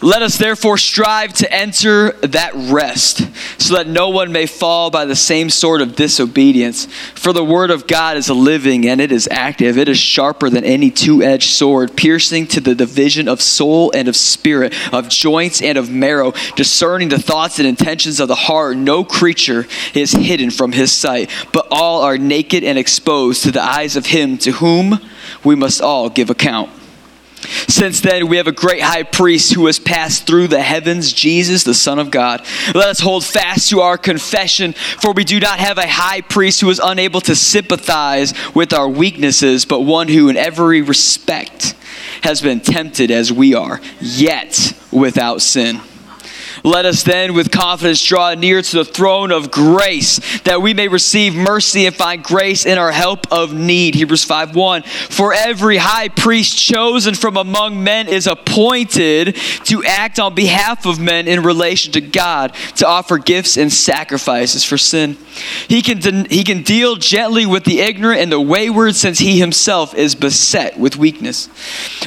Let 0.00 0.20
us 0.20 0.36
therefore 0.36 0.76
strive 0.76 1.32
to 1.34 1.50
enter 1.50 2.12
that 2.22 2.52
rest, 2.54 3.26
so 3.58 3.74
that 3.74 3.86
no 3.86 4.10
one 4.10 4.32
may 4.32 4.44
fall 4.44 4.90
by 4.90 5.06
the 5.06 5.16
same 5.16 5.48
sort 5.48 5.80
of 5.80 5.96
disobedience. 5.96 6.86
For 7.14 7.32
the 7.32 7.44
word 7.44 7.70
of 7.70 7.86
God 7.86 8.18
is 8.18 8.28
living 8.28 8.86
and 8.86 9.00
it 9.00 9.10
is 9.10 9.26
active. 9.30 9.78
It 9.78 9.88
is 9.88 9.98
sharper 9.98 10.50
than 10.50 10.64
any 10.64 10.90
two 10.90 11.22
edged 11.22 11.50
sword, 11.50 11.96
piercing 11.96 12.48
to 12.48 12.60
the 12.60 12.74
division 12.74 13.28
of 13.28 13.40
soul 13.40 13.92
and 13.94 14.08
of 14.08 14.16
spirit, 14.16 14.74
of 14.92 15.08
joints 15.08 15.62
and 15.62 15.78
of 15.78 15.90
marrow, 15.90 16.32
discerning 16.54 17.08
the 17.08 17.18
thoughts 17.18 17.58
and 17.58 17.66
intentions 17.66 18.20
of 18.20 18.28
the 18.28 18.34
heart. 18.34 18.76
No 18.76 19.04
creature 19.04 19.66
is 19.94 20.12
hidden 20.12 20.50
from 20.50 20.72
his 20.72 20.92
sight, 20.92 21.30
but 21.52 21.66
all 21.70 22.02
are 22.02 22.18
naked 22.18 22.62
and 22.62 22.78
exposed 22.78 23.44
to 23.44 23.52
the 23.52 23.62
eyes 23.62 23.96
of 23.96 24.06
him 24.06 24.36
to 24.38 24.52
whom 24.52 25.00
we 25.44 25.54
must 25.54 25.80
all 25.80 26.08
give 26.08 26.30
account. 26.30 26.70
Since 27.68 28.00
then, 28.00 28.28
we 28.28 28.38
have 28.38 28.46
a 28.46 28.52
great 28.52 28.80
high 28.80 29.02
priest 29.02 29.52
who 29.52 29.66
has 29.66 29.78
passed 29.78 30.26
through 30.26 30.48
the 30.48 30.62
heavens, 30.62 31.12
Jesus, 31.12 31.62
the 31.62 31.74
Son 31.74 31.98
of 31.98 32.10
God. 32.10 32.40
Let 32.74 32.88
us 32.88 33.00
hold 33.00 33.24
fast 33.24 33.68
to 33.70 33.80
our 33.80 33.98
confession, 33.98 34.72
for 34.72 35.12
we 35.12 35.24
do 35.24 35.38
not 35.40 35.58
have 35.58 35.76
a 35.76 35.86
high 35.86 36.22
priest 36.22 36.62
who 36.62 36.70
is 36.70 36.80
unable 36.82 37.20
to 37.22 37.36
sympathize 37.36 38.32
with 38.54 38.72
our 38.72 38.88
weaknesses, 38.88 39.66
but 39.66 39.80
one 39.80 40.08
who, 40.08 40.28
in 40.28 40.36
every 40.36 40.80
respect, 40.80 41.74
has 42.22 42.40
been 42.40 42.60
tempted 42.60 43.10
as 43.10 43.30
we 43.30 43.54
are, 43.54 43.80
yet 44.00 44.72
without 44.90 45.42
sin. 45.42 45.80
Let 46.66 46.86
us 46.86 47.02
then 47.02 47.34
with 47.34 47.50
confidence 47.50 48.02
draw 48.02 48.32
near 48.32 48.62
to 48.62 48.76
the 48.76 48.86
throne 48.86 49.30
of 49.30 49.50
grace 49.50 50.40
that 50.44 50.62
we 50.62 50.72
may 50.72 50.88
receive 50.88 51.34
mercy 51.34 51.84
and 51.84 51.94
find 51.94 52.24
grace 52.24 52.64
in 52.64 52.78
our 52.78 52.90
help 52.90 53.30
of 53.30 53.52
need. 53.52 53.94
Hebrews 53.94 54.24
5:1. 54.24 54.82
For 55.10 55.34
every 55.34 55.76
high 55.76 56.08
priest 56.08 56.56
chosen 56.56 57.14
from 57.14 57.36
among 57.36 57.84
men 57.84 58.08
is 58.08 58.26
appointed 58.26 59.36
to 59.64 59.84
act 59.84 60.18
on 60.18 60.34
behalf 60.34 60.86
of 60.86 60.98
men 60.98 61.28
in 61.28 61.42
relation 61.42 61.92
to 61.92 62.00
God, 62.00 62.54
to 62.76 62.88
offer 62.88 63.18
gifts 63.18 63.58
and 63.58 63.70
sacrifices 63.70 64.64
for 64.64 64.78
sin. 64.78 65.18
He 65.68 65.82
can, 65.82 66.24
he 66.30 66.44
can 66.44 66.62
deal 66.62 66.96
gently 66.96 67.44
with 67.44 67.64
the 67.64 67.80
ignorant 67.80 68.22
and 68.22 68.32
the 68.32 68.40
wayward 68.40 68.94
since 68.94 69.18
he 69.18 69.38
himself 69.38 69.94
is 69.94 70.14
beset 70.14 70.78
with 70.78 70.96
weakness. 70.96 71.50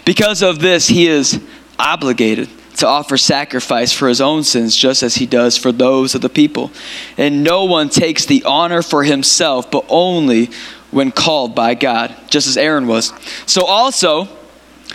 Because 0.03 0.41
of 0.41 0.57
this, 0.57 0.87
he 0.87 1.07
is 1.07 1.39
obligated 1.77 2.49
to 2.77 2.87
offer 2.87 3.17
sacrifice 3.17 3.91
for 3.91 4.07
his 4.07 4.21
own 4.21 4.43
sins, 4.43 4.75
just 4.75 5.03
as 5.03 5.15
he 5.15 5.25
does 5.25 5.57
for 5.57 5.71
those 5.71 6.15
of 6.15 6.21
the 6.21 6.29
people. 6.29 6.71
And 7.17 7.43
no 7.43 7.65
one 7.65 7.89
takes 7.89 8.25
the 8.25 8.43
honor 8.43 8.81
for 8.81 9.03
himself, 9.03 9.69
but 9.69 9.85
only 9.89 10.49
when 10.91 11.11
called 11.11 11.55
by 11.55 11.73
God, 11.73 12.15
just 12.29 12.47
as 12.47 12.55
Aaron 12.55 12.87
was. 12.87 13.11
So 13.45 13.65
also, 13.65 14.29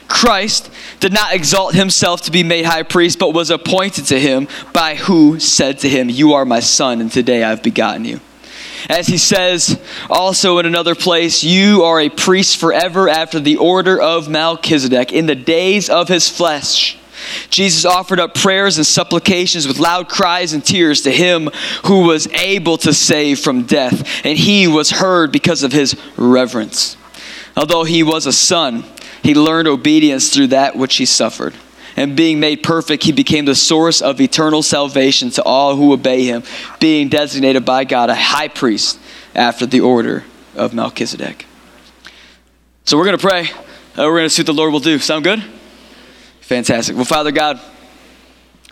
Christ 0.09 0.71
did 1.01 1.13
not 1.13 1.35
exalt 1.35 1.75
himself 1.75 2.23
to 2.23 2.31
be 2.31 2.43
made 2.43 2.65
high 2.65 2.83
priest, 2.83 3.19
but 3.19 3.35
was 3.35 3.51
appointed 3.51 4.07
to 4.07 4.21
him 4.21 4.47
by 4.73 4.95
who 4.95 5.41
said 5.41 5.79
to 5.81 5.89
him, 5.89 6.09
You 6.09 6.35
are 6.35 6.45
my 6.45 6.61
son, 6.61 7.01
and 7.01 7.11
today 7.11 7.43
I've 7.43 7.63
begotten 7.63 8.05
you. 8.05 8.21
As 8.89 9.07
he 9.07 9.19
says 9.19 9.81
also 10.11 10.59
in 10.59 10.67
another 10.67 10.95
place, 10.95 11.43
You 11.43 11.83
are 11.83 12.01
a 12.01 12.09
priest 12.09 12.59
forever 12.59 13.09
after 13.09 13.41
the 13.41 13.57
order 13.57 14.01
of 14.01 14.29
Melchizedek 14.29 15.13
in 15.13 15.27
the 15.27 15.35
days 15.35 15.91
of 15.91 16.09
his 16.09 16.29
flesh 16.29 16.99
Jesus 17.51 17.85
offered 17.85 18.21
up 18.21 18.35
prayers 18.35 18.77
and 18.77 18.87
supplications 18.87 19.67
with 19.67 19.79
loud 19.79 20.09
cries 20.09 20.53
and 20.53 20.65
tears 20.65 21.03
to 21.03 21.11
him 21.11 21.51
who 21.85 22.07
was 22.07 22.27
able 22.33 22.77
to 22.79 22.93
save 22.93 23.41
from 23.41 23.65
death, 23.65 24.25
and 24.25 24.39
he 24.39 24.67
was 24.69 24.91
heard 24.91 25.33
because 25.33 25.63
of 25.63 25.73
his 25.73 25.97
reverence. 26.17 26.97
Although 27.57 27.85
he 27.85 28.03
was 28.03 28.27
a 28.27 28.33
son, 28.33 28.85
he 29.23 29.35
learned 29.35 29.69
obedience 29.69 30.33
through 30.33 30.49
that 30.49 30.77
which 30.77 30.97
he 30.97 31.07
suffered. 31.07 31.55
and 31.95 32.17
being 32.17 32.41
made 32.41 32.63
perfect, 32.63 33.05
he 33.05 33.13
became 33.13 33.45
the 33.45 33.55
source 33.55 34.01
of 34.01 34.19
eternal 34.19 34.63
salvation 34.63 35.29
to 35.29 35.43
all 35.43 35.77
who 35.77 35.93
obey 35.93 36.25
him, 36.25 36.43
being 36.81 37.11
designated 37.11 37.67
by 37.67 37.85
God 37.85 38.09
a 38.09 38.15
high 38.15 38.49
priest 38.49 38.99
after 39.35 39.67
the 39.67 39.81
order 39.81 40.25
of 40.57 40.73
Melchizedek. 40.73 41.45
So 42.85 42.97
we're 42.97 43.05
going 43.05 43.19
to 43.19 43.27
pray. 43.27 43.51
Uh, 43.97 44.09
we're 44.09 44.19
going 44.19 44.25
to 44.25 44.31
see 44.31 44.41
what 44.41 44.47
the 44.47 44.55
Lord 44.55 44.73
will 44.73 44.81
do. 44.81 44.99
Sound 44.99 45.25
good? 45.25 45.45
Fantastic. 46.43 46.97
Well, 46.97 47.05
Father 47.05 47.33
God, 47.33 47.61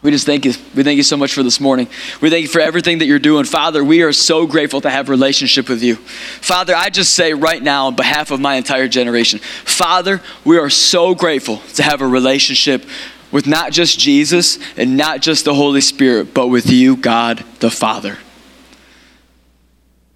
we 0.03 0.11
just 0.11 0.25
thank 0.25 0.45
you. 0.45 0.53
We 0.75 0.83
thank 0.83 0.97
you 0.97 1.03
so 1.03 1.17
much 1.17 1.35
for 1.35 1.43
this 1.43 1.61
morning. 1.61 1.87
We 2.21 2.31
thank 2.31 2.43
you 2.43 2.49
for 2.49 2.61
everything 2.61 2.99
that 2.99 3.07
you're 3.07 3.19
doing. 3.19 3.45
Father, 3.45 3.85
we 3.85 4.03
are 4.03 4.13
so 4.13 4.47
grateful 4.47 4.81
to 4.81 4.91
have 4.91 5.09
relationship 5.09 5.69
with 5.69 5.83
you. 5.83 5.97
Father, 5.97 6.75
I 6.75 6.89
just 6.89 7.15
say 7.15 7.35
right 7.35 7.63
now 7.63 7.89
on 7.89 7.97
behalf 7.97 8.31
of 8.31 8.41
my 8.41 8.55
entire 8.55 8.89
generation, 8.89 9.41
Father, 9.41 10.23
we 10.45 10.59
are 10.59 10.71
so 10.71 11.15
grateful 11.15 11.59
to 11.75 11.83
have 11.83 12.01
a 12.01 12.07
relationship 12.07 12.85
with 13.31 13.47
not 13.47 13.73
just 13.73 13.99
Jesus 13.99 14.59
and 14.77 14.97
not 14.97 15.21
just 15.21 15.45
the 15.45 15.55
Holy 15.55 15.83
Spirit, 15.83 16.33
but 16.33 16.49
with 16.49 16.71
you, 16.71 16.97
God 16.97 17.45
the 17.61 17.71
Father. 17.71 18.19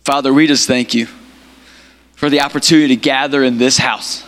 Father, 0.03 0.33
we 0.33 0.47
just 0.47 0.67
thank 0.67 0.95
you 0.95 1.07
for 2.15 2.31
the 2.31 2.41
opportunity 2.41 2.89
to 2.89 2.97
gather 2.97 3.45
in 3.45 3.59
this 3.59 3.77
house. 3.77 4.25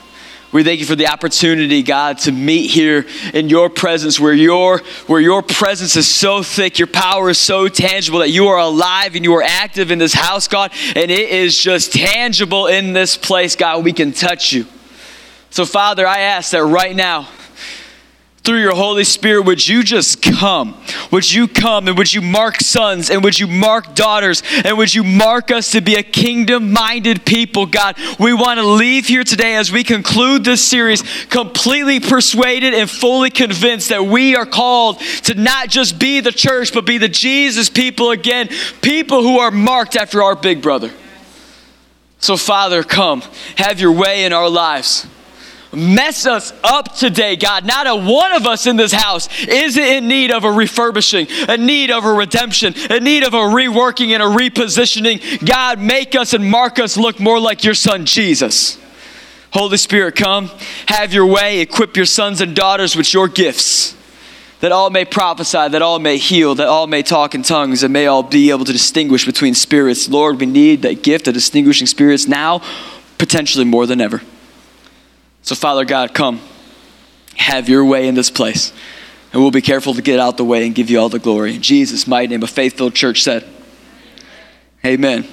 We 0.52 0.62
thank 0.62 0.78
you 0.78 0.86
for 0.86 0.94
the 0.94 1.08
opportunity, 1.08 1.82
God, 1.82 2.18
to 2.18 2.32
meet 2.32 2.70
here 2.70 3.04
in 3.34 3.48
your 3.48 3.68
presence 3.68 4.20
where 4.20 4.32
your, 4.32 4.78
where 5.08 5.20
your 5.20 5.42
presence 5.42 5.96
is 5.96 6.06
so 6.08 6.42
thick, 6.42 6.78
your 6.78 6.86
power 6.86 7.28
is 7.30 7.38
so 7.38 7.66
tangible 7.68 8.20
that 8.20 8.30
you 8.30 8.46
are 8.46 8.58
alive 8.58 9.16
and 9.16 9.24
you 9.24 9.34
are 9.34 9.42
active 9.42 9.90
in 9.90 9.98
this 9.98 10.14
house, 10.14 10.46
God, 10.46 10.72
and 10.94 11.10
it 11.10 11.30
is 11.30 11.58
just 11.58 11.92
tangible 11.92 12.68
in 12.68 12.92
this 12.92 13.16
place, 13.16 13.56
God. 13.56 13.84
We 13.84 13.92
can 13.92 14.12
touch 14.12 14.52
you. 14.52 14.66
So, 15.50 15.66
Father, 15.66 16.06
I 16.06 16.20
ask 16.20 16.52
that 16.52 16.64
right 16.64 16.94
now, 16.94 17.28
through 18.46 18.60
your 18.60 18.76
Holy 18.76 19.02
Spirit, 19.02 19.42
would 19.42 19.66
you 19.66 19.82
just 19.82 20.22
come? 20.22 20.80
Would 21.10 21.30
you 21.30 21.48
come 21.48 21.88
and 21.88 21.98
would 21.98 22.14
you 22.14 22.22
mark 22.22 22.60
sons 22.60 23.10
and 23.10 23.24
would 23.24 23.38
you 23.38 23.48
mark 23.48 23.96
daughters 23.96 24.40
and 24.64 24.78
would 24.78 24.94
you 24.94 25.02
mark 25.02 25.50
us 25.50 25.72
to 25.72 25.80
be 25.80 25.96
a 25.96 26.02
kingdom 26.04 26.72
minded 26.72 27.26
people, 27.26 27.66
God? 27.66 27.96
We 28.20 28.32
want 28.32 28.60
to 28.60 28.66
leave 28.66 29.06
here 29.06 29.24
today 29.24 29.56
as 29.56 29.72
we 29.72 29.82
conclude 29.82 30.44
this 30.44 30.64
series 30.64 31.02
completely 31.26 31.98
persuaded 31.98 32.72
and 32.72 32.88
fully 32.88 33.30
convinced 33.30 33.88
that 33.88 34.06
we 34.06 34.36
are 34.36 34.46
called 34.46 35.00
to 35.24 35.34
not 35.34 35.68
just 35.68 35.98
be 35.98 36.20
the 36.20 36.32
church, 36.32 36.72
but 36.72 36.86
be 36.86 36.98
the 36.98 37.08
Jesus 37.08 37.68
people 37.68 38.12
again, 38.12 38.48
people 38.80 39.22
who 39.22 39.40
are 39.40 39.50
marked 39.50 39.96
after 39.96 40.22
our 40.22 40.36
big 40.36 40.62
brother. 40.62 40.92
So, 42.20 42.36
Father, 42.36 42.84
come, 42.84 43.22
have 43.56 43.80
your 43.80 43.92
way 43.92 44.24
in 44.24 44.32
our 44.32 44.48
lives 44.48 45.08
mess 45.76 46.26
us 46.26 46.52
up 46.64 46.96
today, 46.96 47.36
God. 47.36 47.66
Not 47.66 47.86
a 47.86 47.94
one 47.94 48.32
of 48.32 48.46
us 48.46 48.66
in 48.66 48.76
this 48.76 48.92
house 48.92 49.28
is 49.46 49.76
in 49.76 50.08
need 50.08 50.30
of 50.30 50.44
a 50.44 50.50
refurbishing, 50.50 51.26
a 51.48 51.56
need 51.56 51.90
of 51.90 52.04
a 52.04 52.12
redemption, 52.12 52.74
a 52.90 52.98
need 52.98 53.22
of 53.22 53.34
a 53.34 53.38
reworking 53.38 54.10
and 54.10 54.22
a 54.22 54.26
repositioning. 54.26 55.46
God, 55.46 55.78
make 55.78 56.14
us 56.14 56.32
and 56.32 56.50
mark 56.50 56.78
us 56.78 56.96
look 56.96 57.20
more 57.20 57.38
like 57.38 57.62
your 57.62 57.74
son, 57.74 58.06
Jesus. 58.06 58.78
Holy 59.52 59.76
Spirit, 59.76 60.16
come, 60.16 60.50
have 60.86 61.12
your 61.12 61.26
way, 61.26 61.60
equip 61.60 61.96
your 61.96 62.06
sons 62.06 62.40
and 62.40 62.54
daughters 62.56 62.96
with 62.96 63.12
your 63.12 63.28
gifts. 63.28 63.94
That 64.60 64.72
all 64.72 64.90
may 64.90 65.04
prophesy, 65.04 65.68
that 65.68 65.82
all 65.82 65.98
may 65.98 66.16
heal, 66.16 66.54
that 66.54 66.66
all 66.66 66.86
may 66.86 67.02
talk 67.02 67.34
in 67.34 67.42
tongues, 67.42 67.82
and 67.82 67.92
may 67.92 68.06
all 68.06 68.22
be 68.22 68.50
able 68.50 68.64
to 68.64 68.72
distinguish 68.72 69.26
between 69.26 69.54
spirits. 69.54 70.08
Lord, 70.08 70.40
we 70.40 70.46
need 70.46 70.82
that 70.82 71.02
gift 71.02 71.28
of 71.28 71.34
distinguishing 71.34 71.86
spirits 71.86 72.26
now, 72.26 72.62
potentially 73.18 73.66
more 73.66 73.86
than 73.86 74.00
ever. 74.00 74.22
So, 75.46 75.54
Father 75.54 75.84
God, 75.84 76.12
come, 76.12 76.40
have 77.36 77.68
your 77.68 77.84
way 77.84 78.08
in 78.08 78.16
this 78.16 78.30
place. 78.30 78.72
And 79.32 79.40
we'll 79.40 79.52
be 79.52 79.62
careful 79.62 79.94
to 79.94 80.02
get 80.02 80.18
out 80.18 80.38
the 80.38 80.44
way 80.44 80.66
and 80.66 80.74
give 80.74 80.90
you 80.90 80.98
all 80.98 81.08
the 81.08 81.20
glory. 81.20 81.54
In 81.54 81.62
Jesus' 81.62 82.04
mighty 82.04 82.26
name, 82.26 82.42
a 82.42 82.48
faithful 82.48 82.90
church 82.90 83.22
said, 83.22 83.46
Amen. 84.84 85.24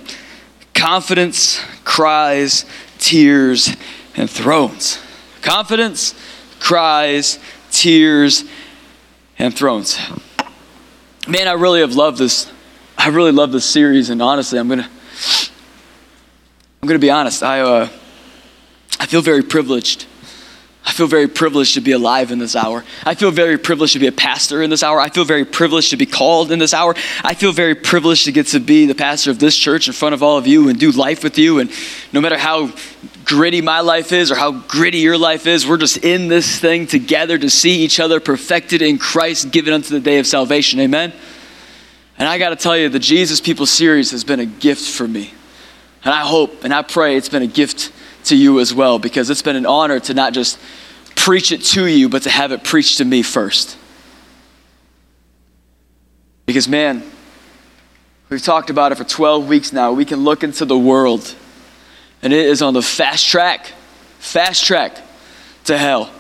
Confidence, 0.76 1.60
cries, 1.84 2.66
tears, 3.00 3.76
and 4.16 4.30
thrones. 4.30 5.02
Confidence, 5.42 6.14
cries, 6.60 7.40
tears, 7.72 8.44
and 9.40 9.52
thrones. 9.52 9.98
Man, 11.28 11.48
I 11.48 11.54
really 11.54 11.80
have 11.80 11.96
loved 11.96 12.20
this. 12.20 12.52
I 13.00 13.08
really 13.08 13.32
love 13.32 13.52
this 13.52 13.66
series, 13.66 14.12
and 14.12 14.22
honestly, 14.22 14.60
I'm 14.60 14.68
gonna, 14.70 14.90
I'm 16.84 16.88
gonna 16.88 17.00
be 17.00 17.10
honest. 17.10 17.42
I, 17.42 17.62
uh, 17.62 17.90
I 19.00 19.06
feel 19.06 19.22
very 19.22 19.44
privileged. 19.44 20.06
I 20.86 20.92
feel 20.92 21.08
very 21.08 21.30
privileged 21.30 21.76
to 21.76 21.82
be 21.82 21.94
alive 21.94 22.32
in 22.32 22.40
this 22.40 22.56
hour. 22.58 22.84
I 23.06 23.16
feel 23.16 23.32
very 23.32 23.58
privileged 23.58 23.94
to 23.94 24.00
be 24.00 24.08
a 24.08 24.12
pastor 24.12 24.62
in 24.62 24.70
this 24.70 24.84
hour. 24.84 25.00
I 25.00 25.10
feel 25.10 25.24
very 25.24 25.46
privileged 25.46 25.92
to 25.92 25.98
be 25.98 26.06
called 26.06 26.52
in 26.52 26.60
this 26.60 26.74
hour. 26.74 26.94
I 27.24 27.36
feel 27.36 27.54
very 27.54 27.74
privileged 27.74 28.26
to 28.26 28.34
get 28.34 28.48
to 28.48 28.60
be 28.60 28.86
the 28.86 28.96
pastor 28.96 29.32
of 29.32 29.40
this 29.40 29.56
church 29.56 29.88
in 29.88 29.94
front 29.94 30.14
of 30.14 30.22
all 30.22 30.38
of 30.38 30.46
you 30.46 30.68
and 30.68 30.78
do 30.78 30.92
life 30.92 31.24
with 31.24 31.38
you. 31.38 31.60
And 31.60 31.72
no 32.12 32.20
matter 32.20 32.38
how 32.38 32.74
gritty 33.24 33.62
my 33.62 33.80
life 33.80 34.12
is 34.12 34.30
or 34.30 34.36
how 34.36 34.52
gritty 34.52 34.98
your 34.98 35.18
life 35.18 35.48
is, 35.48 35.66
we're 35.66 35.78
just 35.78 35.98
in 35.98 36.28
this 36.28 36.60
thing 36.60 36.86
together 36.86 37.38
to 37.38 37.50
see 37.50 37.80
each 37.80 38.02
other 38.02 38.20
perfected 38.20 38.82
in 38.82 38.98
Christ, 38.98 39.52
given 39.52 39.74
unto 39.74 39.90
the 39.90 40.02
day 40.02 40.20
of 40.20 40.28
salvation. 40.28 40.82
Amen. 40.82 41.14
And 42.18 42.28
I 42.28 42.38
got 42.38 42.50
to 42.50 42.58
tell 42.58 42.78
you, 42.78 42.90
the 42.90 43.00
Jesus 43.00 43.40
People 43.40 43.66
series 43.66 44.12
has 44.12 44.26
been 44.26 44.42
a 44.42 44.46
gift 44.46 44.90
for 44.90 45.08
me. 45.08 45.34
And 46.04 46.14
I 46.14 46.22
hope 46.22 46.66
and 46.66 46.74
I 46.74 46.82
pray 46.82 47.16
it's 47.16 47.30
been 47.30 47.42
a 47.42 47.48
gift 47.48 47.94
to 48.26 48.36
you 48.36 48.60
as 48.60 48.74
well 48.74 49.00
because 49.00 49.30
it's 49.30 49.42
been 49.42 49.56
an 49.56 49.66
honor 49.66 50.00
to 50.02 50.14
not 50.14 50.34
just 50.34 50.60
preach 51.16 51.52
it 51.52 51.62
to 51.62 51.86
you, 51.86 52.10
but 52.10 52.24
to 52.24 52.30
have 52.30 52.52
it 52.52 52.64
preached 52.64 52.98
to 52.98 53.06
me 53.06 53.22
first. 53.22 53.78
Because, 56.46 56.68
man, 56.68 57.04
we've 58.30 58.42
talked 58.42 58.70
about 58.70 58.92
it 58.92 58.96
for 58.96 59.04
12 59.04 59.48
weeks 59.48 59.72
now. 59.72 59.94
We 59.94 60.06
can 60.06 60.24
look 60.24 60.44
into 60.44 60.66
the 60.66 60.78
world, 60.78 61.34
and 62.22 62.34
it 62.34 62.46
is 62.46 62.62
on 62.62 62.74
the 62.74 62.82
fast 62.82 63.28
track, 63.28 63.68
fast 64.20 64.66
track 64.66 64.98
to 65.66 65.78
hell. 65.78 66.12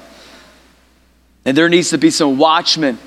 And 1.46 1.58
there 1.58 1.68
needs 1.68 1.90
to 1.90 1.98
be 1.98 2.10
some 2.10 2.38
watchmen 2.38 2.98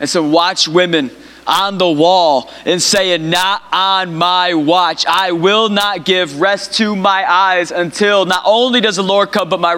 and 0.00 0.08
some 0.08 0.32
watchwomen 0.32 1.12
on 1.48 1.78
the 1.78 1.90
wall 1.90 2.50
and 2.64 2.80
saying, 2.80 3.28
Not 3.30 3.62
on 3.72 4.14
my 4.14 4.54
watch. 4.54 5.06
I 5.06 5.32
will 5.32 5.68
not 5.68 6.04
give 6.04 6.40
rest 6.40 6.74
to 6.74 6.94
my 6.94 7.28
eyes 7.28 7.72
until 7.72 8.26
not 8.26 8.42
only 8.44 8.80
does 8.80 8.96
the 8.96 9.02
Lord 9.02 9.32
come, 9.32 9.48
but 9.48 9.58
my, 9.58 9.74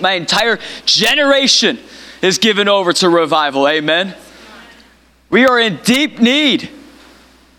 my 0.00 0.12
entire 0.12 0.58
generation 0.86 1.78
is 2.22 2.38
given 2.38 2.66
over 2.68 2.92
to 2.94 3.08
revival. 3.08 3.68
Amen. 3.68 4.16
We 5.28 5.46
are 5.46 5.60
in 5.60 5.78
deep 5.84 6.18
need 6.18 6.70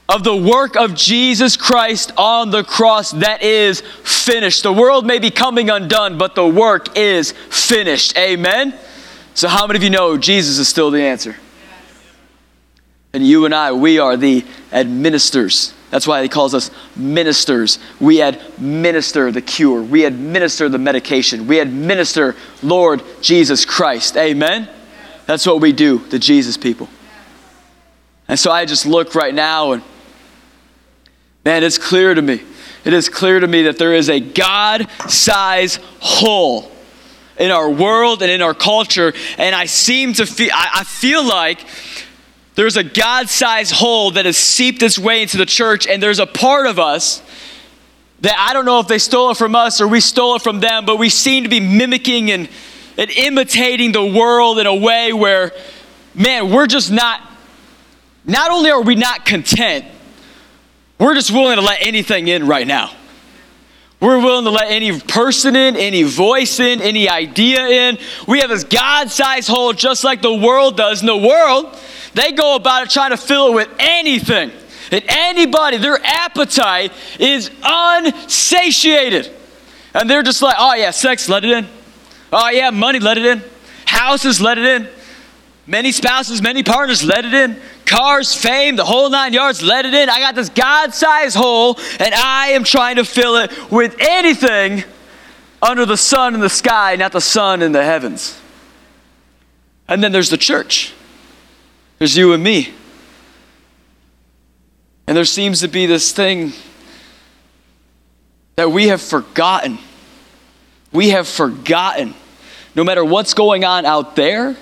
of 0.10 0.24
the 0.26 0.36
work 0.36 0.76
of 0.76 0.94
Jesus 0.94 1.56
Christ 1.56 2.12
on 2.18 2.52
the 2.52 2.64
cross 2.64 3.12
that 3.12 3.44
is 3.44 3.80
finished. 4.04 4.64
The 4.64 4.74
world 4.74 5.06
may 5.06 5.20
be 5.20 5.32
coming 5.32 5.70
undone, 5.70 6.18
but 6.18 6.36
the 6.36 6.46
work 6.46 6.98
is 6.98 7.32
finished. 7.32 8.18
Amen. 8.18 8.78
So, 9.34 9.48
how 9.48 9.66
many 9.68 9.78
of 9.78 9.84
you 9.84 9.90
know 9.90 10.18
Jesus 10.18 10.58
is 10.58 10.68
still 10.68 10.92
the 10.92 11.02
answer? 11.02 11.38
And 13.14 13.26
you 13.26 13.46
and 13.46 13.54
I, 13.54 13.74
we 13.74 14.00
are 14.00 14.16
the 14.16 14.46
administers. 14.72 15.74
That's 15.90 16.08
why 16.08 16.24
he 16.24 16.30
calls 16.30 16.54
us 16.54 16.72
ministers. 16.96 17.78
We 18.00 18.22
administer 18.22 19.32
the 19.32 19.42
cure. 19.42 19.82
We 19.82 20.06
administer 20.06 20.70
the 20.70 20.78
medication. 20.78 21.48
We 21.48 21.60
administer 21.60 22.36
Lord 22.64 23.04
Jesus 23.22 23.66
Christ. 23.66 24.16
Amen? 24.16 24.70
That's 25.26 25.46
what 25.46 25.60
we 25.60 25.74
do, 25.74 26.00
the 26.00 26.20
Jesus 26.20 26.56
people. 26.56 26.88
And 28.30 28.40
so 28.40 28.50
I 28.50 28.66
just 28.66 28.86
look 28.86 29.14
right 29.14 29.34
now 29.34 29.74
and 29.74 29.84
man, 31.44 31.64
it's 31.64 31.78
clear 31.78 32.14
to 32.14 32.22
me. 32.22 32.42
It 32.86 32.94
is 32.94 33.10
clear 33.10 33.40
to 33.40 33.48
me 33.48 33.64
that 33.64 33.78
there 33.78 33.94
is 33.94 34.10
a 34.10 34.22
God 34.22 34.88
size 35.10 35.80
hole 36.00 36.72
in 37.38 37.52
our 37.52 37.70
world 37.70 38.22
and 38.22 38.32
in 38.32 38.42
our 38.42 38.54
culture. 38.54 39.14
And 39.38 39.54
I 39.54 39.66
seem 39.66 40.14
to 40.14 40.26
feel, 40.26 40.52
I, 40.54 40.70
I 40.76 40.84
feel 40.86 41.28
like 41.28 41.66
there's 42.56 42.78
a 42.78 42.84
God 42.84 43.30
sized 43.30 43.72
hole 43.72 44.12
that 44.12 44.26
has 44.26 44.38
seeped 44.38 44.82
its 44.82 45.00
way 45.00 45.22
into 45.22 45.38
the 45.38 45.46
church, 45.46 45.88
and 45.88 46.02
there's 46.02 46.20
a 46.20 46.26
part 46.26 46.66
of 46.66 46.80
us 46.80 47.22
that 48.22 48.36
I 48.38 48.54
don't 48.54 48.66
know 48.66 48.80
if 48.80 48.88
they 48.88 49.00
stole 49.00 49.32
it 49.32 49.38
from 49.38 49.56
us 49.56 49.82
or 49.82 49.88
we 49.88 50.00
stole 50.00 50.36
it 50.36 50.42
from 50.42 50.60
them, 50.60 50.86
but 50.86 50.98
we 50.98 51.10
seem 51.10 51.44
to 51.44 51.50
be 51.50 51.60
mimicking 51.60 52.30
and, 52.30 52.50
and 52.98 53.10
imitating 53.12 53.94
the 53.94 54.06
world 54.06 54.60
in 54.60 54.68
a 54.68 54.76
way 54.76 55.12
where, 55.12 55.52
man, 56.14 56.52
we're 56.52 56.68
just 56.68 56.92
not, 56.92 57.22
not 58.26 58.52
only 58.52 58.70
are 58.70 58.82
we 58.82 58.96
not 58.96 59.26
content, 59.26 59.86
we're 61.00 61.16
just 61.16 61.32
willing 61.32 61.56
to 61.56 61.64
let 61.64 61.80
anything 61.82 62.28
in 62.28 62.46
right 62.46 62.68
now. 62.68 62.92
We're 64.02 64.18
willing 64.18 64.46
to 64.46 64.50
let 64.50 64.72
any 64.72 65.00
person 65.00 65.56
in, 65.56 65.76
any 65.76 66.02
voice 66.02 66.60
in, 66.60 66.82
any 66.82 67.08
idea 67.08 67.68
in. 67.68 68.00
We 68.28 68.40
have 68.40 68.50
this 68.50 68.64
God 68.64 69.12
sized 69.12 69.48
hole 69.48 69.74
just 69.74 70.04
like 70.04 70.24
the 70.24 70.34
world 70.34 70.76
does. 70.76 71.02
In 71.02 71.06
the 71.06 71.16
world, 71.16 71.78
they 72.16 72.32
go 72.32 72.56
about 72.56 72.84
it 72.84 72.90
trying 72.90 73.12
to 73.12 73.18
fill 73.18 73.50
it 73.50 73.54
with 73.54 73.70
anything. 73.78 74.52
And 74.92 75.04
anybody, 75.08 75.78
their 75.78 76.00
appetite 76.04 76.92
is 77.20 77.52
unsatiated. 77.64 79.32
And 79.94 80.10
they're 80.10 80.24
just 80.24 80.42
like, 80.42 80.56
oh 80.58 80.74
yeah, 80.74 80.90
sex, 80.90 81.30
let 81.30 81.46
it 81.46 81.52
in. 81.52 81.68
Oh 82.34 82.50
yeah, 82.50 82.72
money, 82.72 83.00
let 83.00 83.20
it 83.20 83.26
in. 83.26 83.44
Houses, 83.86 84.42
let 84.42 84.58
it 84.58 84.66
in. 84.66 84.90
Many 85.68 85.92
spouses, 85.92 86.42
many 86.42 86.64
partners, 86.64 87.04
let 87.04 87.24
it 87.24 87.36
in. 87.36 87.62
Cars, 87.92 88.34
fame, 88.34 88.78
the 88.78 88.86
whole 88.86 89.10
nine 89.10 89.34
yards, 89.34 89.62
let 89.62 89.86
it 89.86 89.94
in. 89.94 90.10
I 90.10 90.20
got 90.20 90.34
this 90.34 90.48
God 90.48 90.94
sized 90.94 91.36
hole, 91.36 91.78
and 92.00 92.14
I 92.14 92.52
am 92.52 92.64
trying 92.64 92.96
to 92.96 93.04
fill 93.04 93.36
it 93.36 93.52
with 93.70 93.98
anything 94.00 94.86
under 95.62 95.86
the 95.86 95.98
sun 95.98 96.34
in 96.34 96.40
the 96.40 96.50
sky, 96.50 96.96
not 96.96 97.12
the 97.12 97.20
sun 97.20 97.62
in 97.62 97.74
the 97.74 97.84
heavens. 97.84 98.40
And 99.90 100.02
then 100.02 100.14
there's 100.14 100.30
the 100.30 100.38
church. 100.38 100.94
There's 102.00 102.16
you 102.16 102.32
and 102.32 102.42
me. 102.42 102.74
And 105.06 105.18
there 105.18 105.26
seems 105.26 105.60
to 105.60 105.68
be 105.68 105.86
this 105.86 106.14
thing 106.14 106.54
that 108.56 108.72
we 108.72 108.88
have 108.88 109.02
forgotten. 109.02 109.80
We 110.94 111.10
have 111.10 111.28
forgotten. 111.28 112.14
No 112.74 112.86
matter 112.86 113.04
what's 113.04 113.34
going 113.34 113.66
on 113.66 113.86
out 113.86 114.16
there, 114.16 114.56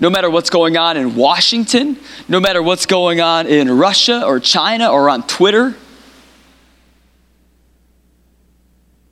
no 0.00 0.08
matter 0.08 0.30
what's 0.30 0.50
going 0.50 0.76
on 0.76 0.96
in 0.96 1.14
Washington, 1.14 1.98
no 2.26 2.40
matter 2.40 2.62
what's 2.62 2.86
going 2.86 3.20
on 3.20 3.46
in 3.46 3.70
Russia 3.70 4.24
or 4.24 4.40
China 4.40 4.90
or 4.90 5.10
on 5.10 5.26
Twitter, 5.26 5.74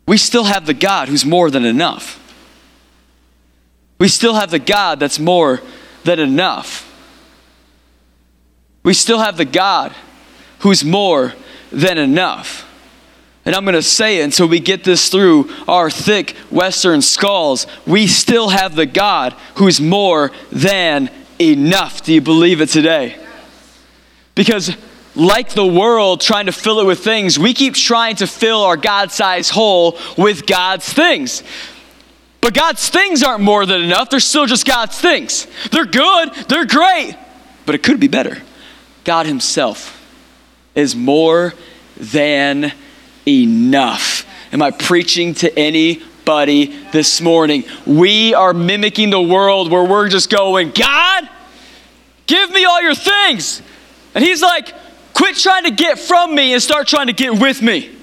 we 0.06 0.16
still 0.16 0.44
have 0.44 0.64
the 0.64 0.74
God 0.74 1.08
who's 1.08 1.26
more 1.26 1.50
than 1.50 1.64
enough. 1.64 2.14
We 3.98 4.08
still 4.08 4.34
have 4.34 4.50
the 4.50 4.58
God 4.58 5.00
that's 5.00 5.18
more 5.18 5.60
than 6.04 6.18
enough. 6.18 6.86
We 8.82 8.94
still 8.94 9.18
have 9.18 9.36
the 9.36 9.44
God 9.44 9.94
who's 10.60 10.84
more 10.84 11.34
than 11.70 11.98
enough. 11.98 12.67
And 13.48 13.56
I'm 13.56 13.64
going 13.64 13.76
to 13.76 13.82
say 13.82 14.20
it 14.20 14.24
until 14.24 14.46
we 14.46 14.60
get 14.60 14.84
this 14.84 15.08
through 15.08 15.48
our 15.66 15.88
thick 15.88 16.32
Western 16.50 17.00
skulls. 17.00 17.66
We 17.86 18.06
still 18.06 18.50
have 18.50 18.76
the 18.76 18.84
God 18.84 19.32
who's 19.54 19.80
more 19.80 20.32
than 20.52 21.10
enough. 21.40 22.04
Do 22.04 22.12
you 22.12 22.20
believe 22.20 22.60
it 22.60 22.68
today? 22.68 23.16
Because, 24.34 24.76
like 25.14 25.54
the 25.54 25.64
world 25.64 26.20
trying 26.20 26.44
to 26.44 26.52
fill 26.52 26.80
it 26.80 26.84
with 26.84 26.98
things, 27.02 27.38
we 27.38 27.54
keep 27.54 27.72
trying 27.72 28.16
to 28.16 28.26
fill 28.26 28.64
our 28.64 28.76
God 28.76 29.12
sized 29.12 29.50
hole 29.50 29.98
with 30.18 30.46
God's 30.46 30.92
things. 30.92 31.42
But 32.42 32.52
God's 32.52 32.86
things 32.90 33.22
aren't 33.22 33.42
more 33.42 33.64
than 33.64 33.80
enough. 33.80 34.10
They're 34.10 34.20
still 34.20 34.44
just 34.44 34.66
God's 34.66 35.00
things. 35.00 35.46
They're 35.70 35.86
good, 35.86 36.34
they're 36.50 36.66
great, 36.66 37.16
but 37.64 37.74
it 37.74 37.82
could 37.82 37.98
be 37.98 38.08
better. 38.08 38.42
God 39.04 39.24
Himself 39.24 40.06
is 40.74 40.94
more 40.94 41.54
than 41.96 42.74
enough. 43.28 44.26
Am 44.52 44.62
I 44.62 44.70
preaching 44.70 45.34
to 45.34 45.58
anybody 45.58 46.74
this 46.90 47.20
morning? 47.20 47.64
We 47.86 48.34
are 48.34 48.54
mimicking 48.54 49.10
the 49.10 49.20
world 49.20 49.70
where 49.70 49.84
we're 49.84 50.08
just 50.08 50.30
going, 50.30 50.70
God, 50.70 51.28
give 52.26 52.50
me 52.50 52.64
all 52.64 52.82
your 52.82 52.94
things. 52.94 53.62
And 54.14 54.24
He's 54.24 54.40
like, 54.40 54.72
quit 55.12 55.36
trying 55.36 55.64
to 55.64 55.70
get 55.70 55.98
from 55.98 56.34
me 56.34 56.54
and 56.54 56.62
start 56.62 56.86
trying 56.86 57.08
to 57.08 57.12
get 57.12 57.38
with 57.38 57.60
me. 57.60 57.94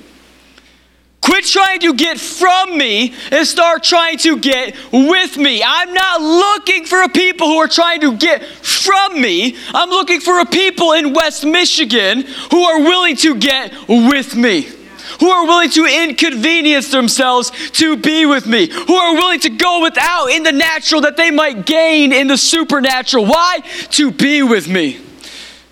Quit 1.22 1.44
trying 1.46 1.79
to 1.79 1.96
get 1.96 2.20
from 2.20 2.77
me 2.77 3.15
and 3.32 3.48
start 3.48 3.84
trying 3.84 4.20
to 4.20 4.38
get 4.38 4.75
with 4.91 5.38
me. 5.38 5.63
I'm 5.65 5.91
not 5.91 6.22
looking 6.22 6.86
for 6.86 7.01
a 7.01 7.10
people 7.10 7.48
who 7.48 7.58
are 7.58 7.67
trying 7.67 8.01
to 8.01 8.15
get 8.15 8.44
from 8.46 9.20
me. 9.20 9.58
I'm 9.74 9.89
looking 9.89 10.20
for 10.20 10.39
a 10.39 10.46
people 10.46 10.91
in 10.91 11.13
West 11.13 11.44
Michigan 11.44 12.25
who 12.51 12.62
are 12.62 12.79
willing 12.79 13.15
to 13.17 13.34
get 13.34 13.74
with 13.88 14.36
me 14.36 14.70
who 15.19 15.29
are 15.29 15.45
willing 15.45 15.69
to 15.72 15.86
inconvenience 15.86 16.91
themselves 16.91 17.51
to 17.72 17.98
be 17.98 18.25
with 18.25 18.48
me, 18.48 18.67
who 18.67 18.95
are 18.95 19.15
willing 19.15 19.39
to 19.41 19.50
go 19.50 19.81
without 19.81 20.27
in 20.27 20.43
the 20.43 20.51
natural 20.51 21.01
that 21.01 21.17
they 21.17 21.31
might 21.31 21.65
gain 21.65 22.12
in 22.12 22.27
the 22.27 22.38
supernatural. 22.38 23.25
Why? 23.25 23.60
To 23.91 24.12
be 24.12 24.43
with 24.43 24.67
me. 24.67 25.01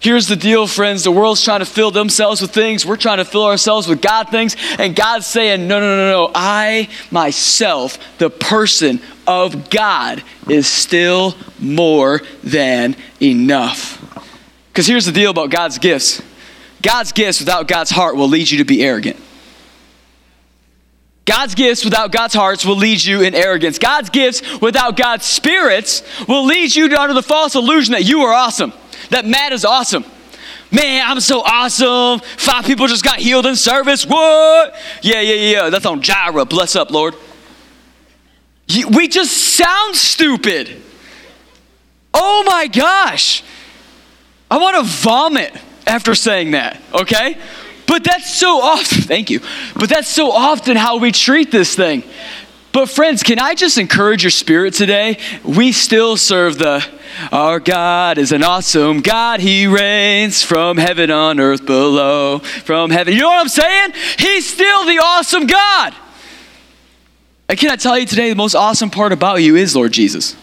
Here's 0.03 0.27
the 0.27 0.35
deal, 0.35 0.67
friends. 0.67 1.05
The 1.05 1.11
world's 1.11 1.41
trying 1.41 1.61
to 1.61 1.65
fill 1.65 1.89
themselves 1.89 2.41
with 2.41 2.51
things. 2.51 2.85
We're 2.85 2.97
trying 2.97 3.19
to 3.19 3.25
fill 3.25 3.45
ourselves 3.45 3.87
with 3.87 4.01
God 4.01 4.27
things. 4.27 4.57
And 4.77 4.93
God's 4.93 5.25
saying, 5.25 5.65
no, 5.65 5.79
no, 5.79 5.95
no, 5.95 6.11
no. 6.11 6.31
I, 6.35 6.89
myself, 7.09 7.97
the 8.17 8.29
person 8.29 8.99
of 9.25 9.69
God, 9.69 10.21
is 10.49 10.67
still 10.67 11.35
more 11.57 12.19
than 12.43 12.97
enough. 13.21 13.97
Because 14.67 14.87
here's 14.87 15.05
the 15.05 15.13
deal 15.13 15.31
about 15.31 15.51
God's 15.51 15.77
gifts 15.77 16.21
God's 16.81 17.13
gifts 17.13 17.39
without 17.39 17.69
God's 17.69 17.91
heart 17.91 18.17
will 18.17 18.27
lead 18.27 18.51
you 18.51 18.57
to 18.57 18.65
be 18.65 18.83
arrogant. 18.83 19.22
God's 21.25 21.55
gifts 21.55 21.85
without 21.85 22.11
God's 22.11 22.33
hearts 22.33 22.65
will 22.65 22.75
lead 22.75 23.03
you 23.03 23.21
in 23.21 23.33
arrogance. 23.33 23.79
God's 23.79 24.09
gifts 24.09 24.59
without 24.59 24.97
God's 24.97 25.25
spirits 25.25 26.03
will 26.27 26.45
lead 26.45 26.75
you 26.75 26.85
under 26.97 27.13
the 27.13 27.23
false 27.23 27.55
illusion 27.55 27.93
that 27.93 28.03
you 28.03 28.21
are 28.21 28.33
awesome, 28.33 28.73
that 29.09 29.25
Matt 29.25 29.53
is 29.53 29.63
awesome. 29.63 30.03
Man, 30.71 31.05
I'm 31.07 31.19
so 31.19 31.41
awesome. 31.41 32.19
Five 32.37 32.65
people 32.65 32.87
just 32.87 33.03
got 33.03 33.19
healed 33.19 33.45
in 33.45 33.55
service. 33.55 34.05
What? 34.07 34.75
Yeah, 35.03 35.21
yeah, 35.21 35.33
yeah. 35.33 35.69
That's 35.69 35.85
on 35.85 36.01
Jireh. 36.01 36.45
Bless 36.45 36.75
up, 36.75 36.89
Lord. 36.89 37.15
We 38.89 39.07
just 39.07 39.55
sound 39.55 39.95
stupid. 39.95 40.81
Oh 42.11 42.43
my 42.47 42.65
gosh. 42.67 43.43
I 44.49 44.57
want 44.57 44.77
to 44.77 44.83
vomit 44.83 45.55
after 45.85 46.15
saying 46.15 46.51
that, 46.51 46.81
okay? 46.93 47.37
But 47.87 48.03
that's 48.03 48.33
so 48.33 48.61
often, 48.61 49.01
thank 49.03 49.29
you, 49.29 49.39
but 49.75 49.89
that's 49.89 50.09
so 50.09 50.31
often 50.31 50.77
how 50.77 50.97
we 50.97 51.11
treat 51.11 51.51
this 51.51 51.75
thing. 51.75 52.03
But, 52.71 52.89
friends, 52.89 53.21
can 53.21 53.37
I 53.37 53.53
just 53.53 53.77
encourage 53.77 54.23
your 54.23 54.31
spirit 54.31 54.73
today? 54.73 55.19
We 55.43 55.71
still 55.71 56.17
serve 56.17 56.57
the 56.57 56.83
our 57.31 57.59
God 57.59 58.17
is 58.17 58.31
an 58.31 58.43
awesome 58.43 59.01
God. 59.01 59.39
He 59.39 59.67
reigns 59.67 60.41
from 60.41 60.77
heaven 60.77 61.11
on 61.11 61.39
earth 61.39 61.65
below. 61.65 62.39
From 62.39 62.89
heaven. 62.89 63.13
You 63.13 63.21
know 63.21 63.27
what 63.27 63.41
I'm 63.41 63.49
saying? 63.49 63.93
He's 64.17 64.51
still 64.51 64.85
the 64.85 64.99
awesome 65.03 65.45
God. 65.45 65.93
And 67.47 67.59
can 67.59 67.69
I 67.69 67.75
tell 67.75 67.97
you 67.97 68.05
today, 68.05 68.29
the 68.29 68.35
most 68.35 68.55
awesome 68.55 68.89
part 68.89 69.11
about 69.11 69.35
you 69.43 69.55
is 69.55 69.75
Lord 69.75 69.91
Jesus. 69.91 70.35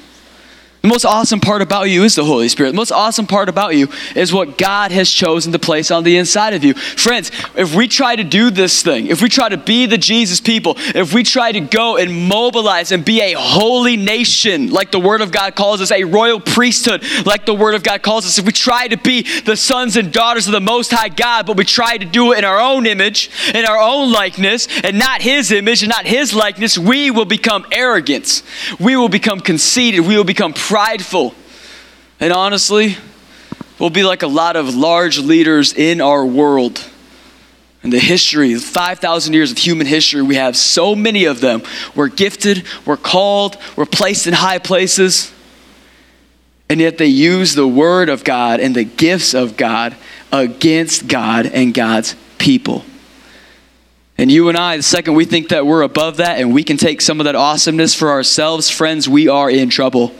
The 0.82 0.88
most 0.88 1.04
awesome 1.04 1.40
part 1.40 1.60
about 1.60 1.90
you 1.90 2.04
is 2.04 2.14
the 2.14 2.24
Holy 2.24 2.48
Spirit. 2.48 2.70
The 2.70 2.76
most 2.76 2.90
awesome 2.90 3.26
part 3.26 3.50
about 3.50 3.76
you 3.76 3.88
is 4.16 4.32
what 4.32 4.56
God 4.56 4.92
has 4.92 5.10
chosen 5.10 5.52
to 5.52 5.58
place 5.58 5.90
on 5.90 6.04
the 6.04 6.16
inside 6.16 6.54
of 6.54 6.64
you. 6.64 6.72
Friends, 6.72 7.30
if 7.54 7.74
we 7.74 7.86
try 7.86 8.16
to 8.16 8.24
do 8.24 8.50
this 8.50 8.82
thing, 8.82 9.08
if 9.08 9.20
we 9.20 9.28
try 9.28 9.50
to 9.50 9.58
be 9.58 9.84
the 9.84 9.98
Jesus 9.98 10.40
people, 10.40 10.76
if 10.78 11.12
we 11.12 11.22
try 11.22 11.52
to 11.52 11.60
go 11.60 11.98
and 11.98 12.10
mobilize 12.10 12.92
and 12.92 13.04
be 13.04 13.20
a 13.20 13.34
holy 13.34 13.98
nation, 13.98 14.70
like 14.70 14.90
the 14.90 14.98
Word 14.98 15.20
of 15.20 15.30
God 15.30 15.54
calls 15.54 15.82
us, 15.82 15.90
a 15.90 16.04
royal 16.04 16.40
priesthood, 16.40 17.04
like 17.26 17.44
the 17.44 17.52
Word 17.52 17.74
of 17.74 17.82
God 17.82 18.00
calls 18.00 18.24
us, 18.24 18.38
if 18.38 18.46
we 18.46 18.52
try 18.52 18.88
to 18.88 18.96
be 18.96 19.26
the 19.42 19.58
sons 19.58 19.98
and 19.98 20.10
daughters 20.10 20.46
of 20.46 20.52
the 20.52 20.60
Most 20.60 20.92
High 20.92 21.10
God, 21.10 21.46
but 21.46 21.58
we 21.58 21.64
try 21.64 21.98
to 21.98 22.06
do 22.06 22.32
it 22.32 22.38
in 22.38 22.44
our 22.46 22.58
own 22.58 22.86
image, 22.86 23.30
in 23.54 23.66
our 23.66 23.78
own 23.78 24.10
likeness, 24.12 24.66
and 24.82 24.98
not 24.98 25.20
His 25.20 25.52
image 25.52 25.82
and 25.82 25.90
not 25.90 26.06
His 26.06 26.32
likeness, 26.32 26.78
we 26.78 27.10
will 27.10 27.26
become 27.26 27.66
arrogant. 27.70 28.42
We 28.78 28.96
will 28.96 29.10
become 29.10 29.40
conceited. 29.40 30.06
We 30.06 30.16
will 30.16 30.24
become 30.24 30.54
prideful. 30.70 31.35
And 32.20 32.33
honestly, 32.33 32.96
we'll 33.80 33.90
be 33.90 34.04
like 34.04 34.22
a 34.22 34.28
lot 34.28 34.54
of 34.54 34.72
large 34.72 35.18
leaders 35.18 35.72
in 35.72 36.00
our 36.00 36.24
world. 36.24 36.88
In 37.83 37.90
the 37.90 37.98
history, 37.98 38.54
5,000 38.54 39.35
years 39.35 39.50
of 39.50 39.59
human 39.59 39.88
history, 39.88 40.22
we 40.22 40.37
have 40.37 40.56
so 40.56 40.94
many 40.94 41.24
of 41.24 41.40
them. 41.40 41.64
We're 41.96 42.06
gifted, 42.06 42.62
we're 42.87 42.96
called, 42.96 43.56
we're 43.74 43.85
placed 43.85 44.28
in 44.28 44.33
high 44.33 44.61
places. 44.61 45.33
And 46.68 46.78
yet 46.78 46.98
they 46.98 47.06
use 47.06 47.56
the 47.56 47.66
word 47.66 48.09
of 48.09 48.22
God 48.22 48.61
and 48.61 48.72
the 48.72 48.85
gifts 48.85 49.35
of 49.35 49.56
God 49.56 49.96
against 50.30 51.09
God 51.09 51.46
and 51.46 51.74
God's 51.74 52.14
people. 52.38 52.85
And 54.16 54.30
you 54.30 54.48
and 54.50 54.56
I, 54.56 54.76
the 54.76 54.85
second 54.85 55.14
we 55.14 55.24
think 55.24 55.48
that 55.48 55.66
we're 55.66 55.83
above 55.83 56.18
that 56.18 56.38
and 56.38 56.54
we 56.54 56.62
can 56.62 56.76
take 56.76 57.00
some 57.00 57.18
of 57.18 57.24
that 57.24 57.35
awesomeness 57.35 57.92
for 57.92 58.11
ourselves, 58.11 58.70
friends, 58.70 59.09
we 59.09 59.26
are 59.26 59.50
in 59.50 59.68
trouble. 59.68 60.14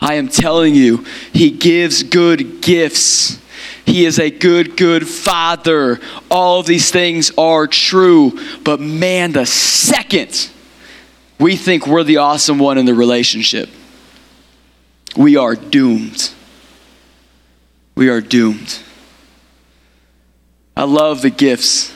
I 0.00 0.14
am 0.14 0.28
telling 0.28 0.74
you, 0.74 1.04
He 1.32 1.50
gives 1.50 2.02
good 2.02 2.62
gifts. 2.62 3.38
He 3.84 4.04
is 4.04 4.18
a 4.18 4.30
good, 4.30 4.76
good 4.76 5.08
father. 5.08 5.98
All 6.30 6.60
of 6.60 6.66
these 6.66 6.90
things 6.90 7.32
are 7.38 7.66
true. 7.66 8.38
But 8.62 8.80
man, 8.80 9.32
the 9.32 9.46
second 9.46 10.50
we 11.38 11.56
think 11.56 11.86
we're 11.86 12.02
the 12.02 12.16
awesome 12.18 12.58
one 12.58 12.78
in 12.78 12.86
the 12.86 12.94
relationship, 12.94 13.68
we 15.16 15.36
are 15.36 15.54
doomed. 15.54 16.30
We 17.94 18.08
are 18.08 18.20
doomed. 18.20 18.78
I 20.76 20.84
love 20.84 21.22
the 21.22 21.30
gifts 21.30 21.92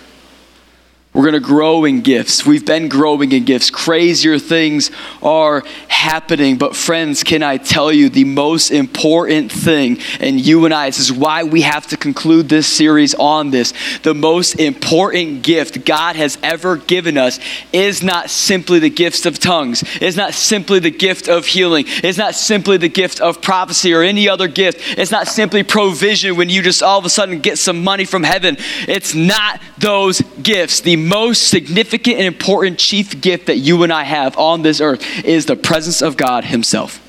We're 1.14 1.25
going 1.25 1.35
to 1.35 1.40
grow 1.40 1.85
in 1.85 2.01
gifts. 2.01 2.46
We've 2.46 2.64
been 2.64 2.88
growing 2.88 3.33
in 3.33 3.44
gifts. 3.44 3.68
Crazier 3.68 4.38
things 4.38 4.90
are 5.22 5.62
happening. 5.88 6.57
But, 6.57 6.75
friends, 6.75 7.22
can 7.22 7.42
I 7.42 7.59
tell 7.59 7.92
you 7.92 8.09
the 8.09 8.25
most 8.25 8.70
important 8.70 9.53
thing? 9.53 9.98
And 10.20 10.40
you 10.40 10.64
and 10.64 10.72
I, 10.72 10.88
this 10.88 10.98
is 10.98 11.12
why 11.12 11.42
we 11.44 11.62
have 11.62 11.87
to 11.88 11.98
conclude 11.98 12.48
this 12.48 12.66
series 12.66 13.14
on 13.14 13.51
this. 13.51 13.75
The 14.03 14.14
most 14.14 14.55
important 14.55 15.42
gift 15.42 15.85
God 15.85 16.16
has 16.16 16.38
ever 16.42 16.77
given 16.77 17.18
us 17.18 17.38
is 17.75 18.03
not 18.03 18.31
simply 18.31 18.79
the 18.79 18.88
gifts 18.88 19.27
of 19.27 19.38
tongues, 19.38 19.85
it's 20.01 20.16
not 20.16 20.33
simply 20.33 20.79
the 20.79 20.90
gift 20.90 21.29
of 21.29 21.44
healing, 21.44 21.85
it's 21.88 22.16
not 22.16 22.35
simply 22.35 22.79
the 22.79 22.88
gift 22.88 23.20
of 23.20 23.42
prophecy 23.42 23.92
or 23.92 24.03
any 24.03 24.31
other 24.31 24.48
gift. 24.48 24.98
It's 24.98 25.11
not 25.11 25.29
simply 25.29 25.62
provision 25.62 26.37
when 26.37 26.48
you 26.48 26.62
just 26.62 26.83
all 26.83 26.98
of 26.98 27.05
a 27.05 27.11
sudden 27.11 27.40
get 27.40 27.59
some 27.59 27.85
money 27.85 28.07
from 28.07 28.22
heaven. 28.22 28.57
It's 28.88 29.14
not 29.14 29.61
those 29.79 30.22
gifts. 30.42 30.81
The 30.81 31.02
most 31.03 31.49
significant 31.49 32.17
and 32.17 32.27
important 32.27 32.79
chief 32.79 33.21
gift 33.21 33.47
that 33.47 33.59
you 33.59 33.83
and 33.83 33.93
I 33.93 34.05
have 34.05 34.37
on 34.38 34.62
this 34.62 34.81
earth 34.81 35.25
is 35.25 35.47
the 35.47 35.57
presence 35.57 36.03
of 36.03 36.17
God 36.17 36.45
Himself. 36.45 37.01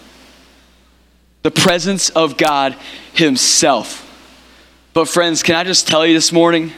The 1.43 1.51
presence 1.51 2.09
of 2.09 2.37
God 2.37 2.75
Himself. 3.13 4.09
But, 4.93 5.07
friends, 5.07 5.43
can 5.43 5.55
I 5.55 5.63
just 5.63 5.87
tell 5.87 6.05
you 6.05 6.13
this 6.13 6.31
morning? 6.31 6.71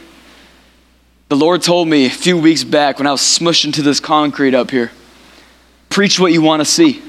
The 1.30 1.36
Lord 1.36 1.64
told 1.64 1.88
me 1.88 2.06
a 2.06 2.10
few 2.10 2.38
weeks 2.38 2.64
back 2.64 3.00
when 3.00 3.08
I 3.08 3.12
was 3.12 3.22
smushed 3.22 3.66
into 3.66 3.82
this 3.82 4.00
concrete 4.00 4.54
up 4.54 4.72
here 4.72 4.92
preach 5.90 6.20
what 6.20 6.34
you 6.34 6.42
want 6.42 6.60
to 6.60 6.66
see 6.66 7.02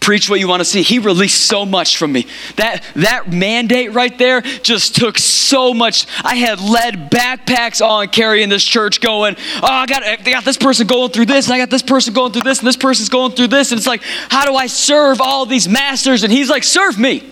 preach 0.00 0.28
what 0.30 0.40
you 0.40 0.48
want 0.48 0.60
to 0.60 0.64
see. 0.64 0.82
He 0.82 0.98
released 0.98 1.46
so 1.46 1.64
much 1.66 1.98
from 1.98 2.12
me. 2.12 2.26
That 2.56 2.84
that 2.96 3.30
mandate 3.30 3.92
right 3.92 4.16
there 4.18 4.40
just 4.40 4.96
took 4.96 5.18
so 5.18 5.72
much. 5.74 6.06
I 6.24 6.36
had 6.36 6.58
lead 6.60 7.10
backpacks 7.10 7.84
on 7.86 8.08
carrying 8.08 8.48
this 8.48 8.64
church 8.64 9.00
going, 9.00 9.36
oh, 9.62 9.66
I 9.66 9.86
got, 9.86 10.02
I 10.02 10.16
got 10.16 10.44
this 10.44 10.56
person 10.56 10.86
going 10.86 11.10
through 11.10 11.26
this, 11.26 11.46
and 11.46 11.54
I 11.54 11.58
got 11.58 11.70
this 11.70 11.82
person 11.82 12.14
going 12.14 12.32
through 12.32 12.42
this, 12.42 12.58
and 12.58 12.66
this 12.66 12.76
person's 12.76 13.10
going 13.10 13.32
through 13.32 13.48
this. 13.48 13.72
And 13.72 13.78
it's 13.78 13.86
like, 13.86 14.02
how 14.02 14.46
do 14.46 14.54
I 14.54 14.66
serve 14.66 15.20
all 15.20 15.46
these 15.46 15.68
masters? 15.68 16.24
And 16.24 16.32
he's 16.32 16.50
like, 16.50 16.64
serve 16.64 16.98
me. 16.98 17.30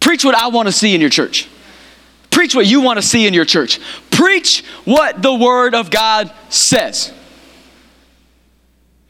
Preach 0.00 0.24
what 0.24 0.34
I 0.34 0.48
want 0.48 0.68
to 0.68 0.72
see 0.72 0.94
in 0.94 1.00
your 1.00 1.10
church. 1.10 1.48
Preach 2.30 2.54
what 2.54 2.66
you 2.66 2.82
want 2.82 2.98
to 2.98 3.02
see 3.02 3.26
in 3.26 3.32
your 3.32 3.46
church. 3.46 3.80
Preach 4.10 4.62
what 4.84 5.22
the 5.22 5.34
Word 5.34 5.74
of 5.74 5.90
God 5.90 6.30
says. 6.50 7.12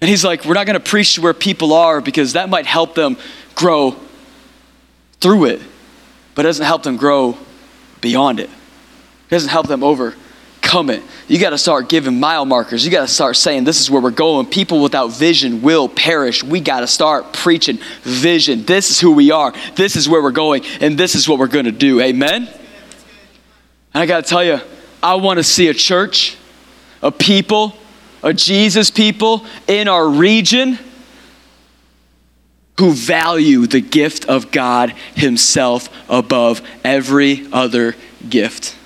And 0.01 0.11
he's 0.11 0.25
like, 0.25 0.45
We're 0.45 0.55
not 0.55 0.67
going 0.67 0.81
to 0.81 0.91
preach 0.91 1.15
to 1.15 1.23
where 1.23 1.35
people 1.35 1.73
are 1.73 2.01
because 2.01 2.35
that 2.35 2.49
might 2.49 2.67
help 2.67 2.95
them 2.95 3.17
grow 3.55 3.97
through 5.21 5.47
it, 5.47 5.63
but 6.35 6.45
it 6.45 6.49
doesn't 6.49 6.67
help 6.67 6.83
them 6.83 6.97
grow 6.97 7.37
beyond 8.01 8.41
it. 8.41 8.51
It 8.51 9.31
doesn't 9.31 9.49
help 9.49 9.67
them 9.67 9.83
overcome 9.83 10.91
it. 10.91 11.03
You 11.27 11.41
got 11.41 11.51
to 11.51 11.59
start 11.59 11.89
giving 11.89 12.21
mile 12.21 12.45
markers. 12.45 12.85
You 12.85 12.93
got 12.93 13.01
to 13.01 13.13
start 13.13 13.37
saying, 13.37 13.65
This 13.65 13.81
is 13.81 13.91
where 13.91 14.03
we're 14.03 14.11
going. 14.11 14.47
People 14.47 14.83
without 14.83 15.09
vision 15.09 15.63
will 15.63 15.89
perish. 15.89 16.45
We 16.45 16.61
got 16.61 16.81
to 16.81 16.87
start 16.87 17.33
preaching 17.33 17.79
vision. 18.03 18.65
This 18.65 18.91
is 18.91 19.01
who 19.01 19.13
we 19.13 19.31
are. 19.31 19.53
This 19.75 19.97
is 19.97 20.09
where 20.09 20.23
we're 20.23 20.31
going, 20.31 20.65
and 20.81 20.99
this 20.99 21.15
is 21.15 21.29
what 21.29 21.39
we're 21.39 21.47
going 21.47 21.65
to 21.65 21.73
do. 21.73 22.01
Amen? 22.01 22.49
And 23.95 24.03
I 24.03 24.07
got 24.07 24.25
to 24.25 24.29
tell 24.29 24.45
you, 24.45 24.61
I 25.03 25.15
want 25.15 25.39
to 25.39 25.45
see 25.45 25.69
a 25.69 25.75
church, 25.75 26.37
a 27.03 27.11
people, 27.11 27.75
a 28.27 28.35
Jesus 28.35 28.91
people 28.91 29.47
in 29.69 29.87
our 29.87 30.09
region 30.09 30.81
who 32.77 32.93
value 32.93 33.69
the 33.69 33.81
gift 33.81 34.25
of 34.25 34.51
God 34.51 34.91
Himself 35.15 35.89
above 36.11 36.61
every 36.83 37.47
other 37.53 37.95
gift. 38.29 38.77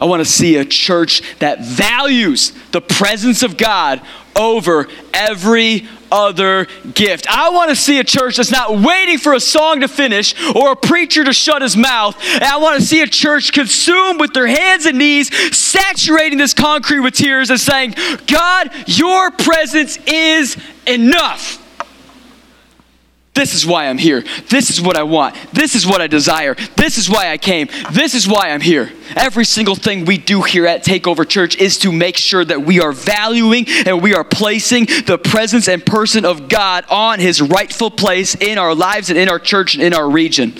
I 0.00 0.06
want 0.06 0.20
to 0.20 0.24
see 0.24 0.56
a 0.56 0.64
church 0.64 1.20
that 1.40 1.60
values 1.60 2.52
the 2.70 2.80
presence 2.80 3.42
of 3.42 3.58
God 3.58 4.00
over 4.34 4.88
every 5.12 5.86
other 6.10 6.66
gift. 6.94 7.26
I 7.28 7.50
want 7.50 7.70
to 7.70 7.76
see 7.76 7.98
a 7.98 8.04
church 8.04 8.36
that's 8.36 8.50
not 8.50 8.78
waiting 8.80 9.18
for 9.18 9.34
a 9.34 9.40
song 9.40 9.80
to 9.80 9.88
finish 9.88 10.34
or 10.54 10.72
a 10.72 10.76
preacher 10.76 11.24
to 11.24 11.32
shut 11.32 11.62
his 11.62 11.76
mouth. 11.76 12.16
And 12.34 12.44
I 12.44 12.56
want 12.58 12.80
to 12.80 12.86
see 12.86 13.02
a 13.02 13.06
church 13.06 13.52
consumed 13.52 14.20
with 14.20 14.32
their 14.32 14.46
hands 14.46 14.86
and 14.86 14.98
knees, 14.98 15.34
saturating 15.56 16.38
this 16.38 16.54
concrete 16.54 17.00
with 17.00 17.14
tears 17.14 17.50
and 17.50 17.60
saying, 17.60 17.94
God, 18.26 18.70
your 18.86 19.30
presence 19.30 19.98
is 20.06 20.56
enough. 20.86 21.64
This 23.38 23.54
is 23.54 23.64
why 23.64 23.86
I'm 23.86 23.98
here. 23.98 24.24
This 24.48 24.68
is 24.68 24.82
what 24.82 24.96
I 24.96 25.04
want. 25.04 25.36
This 25.52 25.76
is 25.76 25.86
what 25.86 26.00
I 26.00 26.08
desire. 26.08 26.56
This 26.74 26.98
is 26.98 27.08
why 27.08 27.30
I 27.30 27.38
came. 27.38 27.68
This 27.92 28.14
is 28.14 28.26
why 28.26 28.50
I'm 28.50 28.60
here. 28.60 28.90
Every 29.14 29.44
single 29.44 29.76
thing 29.76 30.06
we 30.06 30.18
do 30.18 30.42
here 30.42 30.66
at 30.66 30.84
Takeover 30.84 31.26
Church 31.26 31.54
is 31.54 31.78
to 31.78 31.92
make 31.92 32.16
sure 32.16 32.44
that 32.44 32.62
we 32.62 32.80
are 32.80 32.90
valuing 32.90 33.66
and 33.86 34.02
we 34.02 34.12
are 34.12 34.24
placing 34.24 34.86
the 35.06 35.20
presence 35.22 35.68
and 35.68 35.86
person 35.86 36.24
of 36.24 36.48
God 36.48 36.84
on 36.90 37.20
his 37.20 37.40
rightful 37.40 37.92
place 37.92 38.34
in 38.34 38.58
our 38.58 38.74
lives 38.74 39.08
and 39.08 39.16
in 39.16 39.28
our 39.28 39.38
church 39.38 39.76
and 39.76 39.84
in 39.84 39.94
our 39.94 40.10
region 40.10 40.58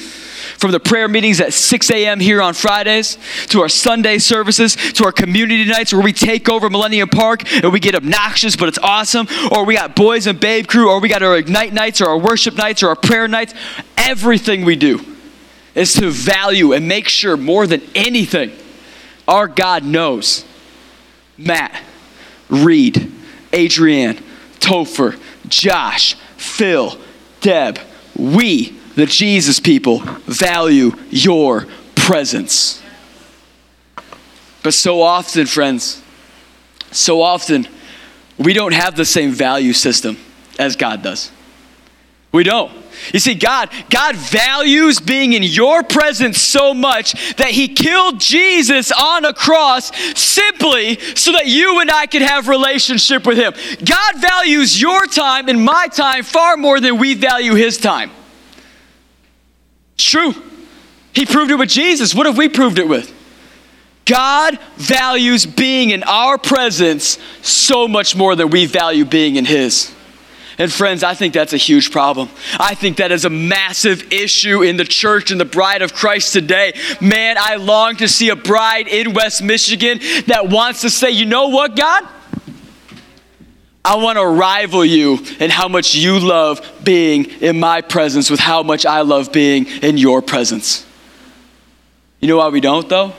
from 0.59 0.73
the 0.73 0.81
prayer 0.81 1.09
meetings 1.09 1.40
at 1.40 1.53
6 1.53 1.90
a.m. 1.90 2.21
here 2.21 2.42
on 2.42 2.53
Fridays, 2.53 3.16
to 3.47 3.61
our 3.62 3.68
Sunday 3.68 4.18
services, 4.18 4.75
to 4.75 5.05
our 5.05 5.12
community 5.12 5.64
nights 5.64 5.92
where 5.92 6.03
we 6.03 6.12
take 6.12 6.49
over 6.49 6.68
Millennium 6.68 7.09
Park 7.09 7.51
and 7.53 7.73
we 7.73 7.81
get 7.81 7.94
obnoxious, 7.94 8.57
but 8.57 8.68
it's 8.68 8.79
awesome, 8.79 9.29
or 9.53 9.64
we 9.64 9.75
got 9.75 9.94
Boys 9.94 10.27
and 10.27 10.38
Babe 10.38 10.66
Crew, 10.66 10.90
or 10.90 11.01
we 11.01 11.09
got 11.09 11.23
our 11.23 11.37
Ignite 11.37 11.73
nights, 11.73 12.01
or 12.01 12.09
our 12.09 12.18
worship 12.18 12.57
nights, 12.57 12.83
or 12.83 12.88
our 12.88 12.97
prayer 12.97 13.29
nights. 13.29 13.55
Everything 13.97 14.64
we 14.64 14.77
do 14.77 15.01
is 15.75 15.92
to 15.94 16.11
value 16.11 16.73
and 16.73 16.88
make 16.88 17.09
sure 17.09 17.37
more 17.37 17.66
than 17.66 17.81
anything, 17.94 18.51
our 19.29 19.47
God 19.47 19.85
knows 19.85 20.44
Matt, 21.37 21.81
Reed, 22.49 23.12
Adrienne, 23.55 24.16
Topher, 24.59 25.21
Josh, 25.47 26.14
Phil, 26.37 26.99
Deb, 27.40 27.79
we 28.16 28.78
the 28.99 29.07
Jesus 29.07 29.61
people 29.61 30.01
value 30.27 30.91
your 31.09 31.69
presence. 31.95 32.83
But 34.65 34.75
so 34.75 35.03
often, 35.03 35.47
friends, 35.47 36.03
so 36.91 37.23
often, 37.23 37.69
we 38.39 38.53
don't 38.53 38.75
have 38.75 38.97
the 38.97 39.05
same 39.05 39.31
value 39.31 39.73
system 39.73 40.19
as 40.59 40.75
God 40.75 41.05
does. 41.05 41.31
We 42.33 42.43
don't. 42.43 42.73
You 43.15 43.21
see, 43.21 43.37
God, 43.37 43.71
God 43.89 44.17
values 44.17 44.99
being 44.99 45.33
in 45.33 45.45
your 45.45 45.85
presence 45.85 46.41
so 46.41 46.75
much 46.75 47.37
that 47.37 47.51
He 47.51 47.69
killed 47.69 48.19
Jesus 48.19 48.91
on 48.91 49.25
a 49.25 49.33
cross 49.33 49.97
simply 50.19 50.99
so 51.15 51.31
that 51.31 51.47
you 51.47 51.81
and 51.81 51.89
I 51.89 52.07
could 52.07 52.23
have 52.23 52.49
relationship 52.49 53.29
with 53.29 53.39
Him. 53.39 53.55
God 53.85 54.21
values 54.21 54.83
your 54.83 55.07
time 55.07 55.49
and 55.49 55.65
my 55.65 55.87
time 55.87 56.25
far 56.25 56.57
more 56.57 56.81
than 56.81 56.99
we 56.99 57.15
value 57.15 57.55
His 57.55 57.79
time. 57.79 58.11
It's 59.99 60.05
true. 60.05 60.33
He 61.13 61.27
proved 61.27 61.51
it 61.51 61.57
with 61.57 61.69
Jesus. 61.69 62.15
What 62.15 62.27
have 62.27 62.39
we 62.39 62.49
proved 62.49 62.79
it 62.79 62.87
with? 62.87 63.13
God 64.05 64.57
values 64.77 65.45
being 65.45 65.91
in 65.91 66.05
our 66.05 66.39
presence 66.39 67.19
so 67.43 67.89
much 67.89 68.15
more 68.15 68.37
than 68.37 68.51
we 68.51 68.67
value 68.67 69.05
being 69.05 69.35
in 69.35 69.45
His. 69.45 69.93
And 70.57 70.73
friends, 70.73 71.03
I 71.03 71.15
think 71.15 71.35
that's 71.35 71.53
a 71.53 71.57
huge 71.59 71.91
problem. 71.91 72.29
I 72.61 72.75
think 72.75 72.99
that 72.99 73.11
is 73.11 73.25
a 73.25 73.31
massive 73.31 74.13
issue 74.13 74.63
in 74.63 74.77
the 74.77 74.85
church 74.85 75.33
and 75.33 75.41
the 75.41 75.45
bride 75.45 75.83
of 75.83 75.95
Christ 75.95 76.33
today. 76.33 76.75
Man, 77.01 77.37
I 77.37 77.57
long 77.57 77.97
to 77.97 78.07
see 78.07 78.29
a 78.29 78.37
bride 78.37 78.87
in 78.87 79.15
West 79.15 79.43
Michigan 79.43 79.99
that 80.27 80.49
wants 80.49 80.83
to 80.83 80.91
say, 80.91 81.11
you 81.11 81.27
know 81.27 81.49
what, 81.49 81.75
God? 81.75 82.09
I 83.88 83.96
want 83.96 84.18
to 84.18 84.27
rival 84.27 84.85
you 84.85 85.18
in 85.40 85.48
how 85.48 85.66
much 85.66 85.94
you 85.94 86.18
love 86.18 86.61
being 86.85 87.24
in 87.40 87.59
my 87.59 87.81
presence 87.81 88.29
with 88.29 88.38
how 88.38 88.62
much 88.62 88.85
I 88.85 89.01
love 89.01 89.33
being 89.33 89.64
in 89.64 89.96
your 89.96 90.20
presence. 90.20 90.85
You 92.20 92.29
know 92.29 92.37
why 92.37 92.48
we 92.48 92.61
don't, 92.61 92.87
though? 92.87 93.14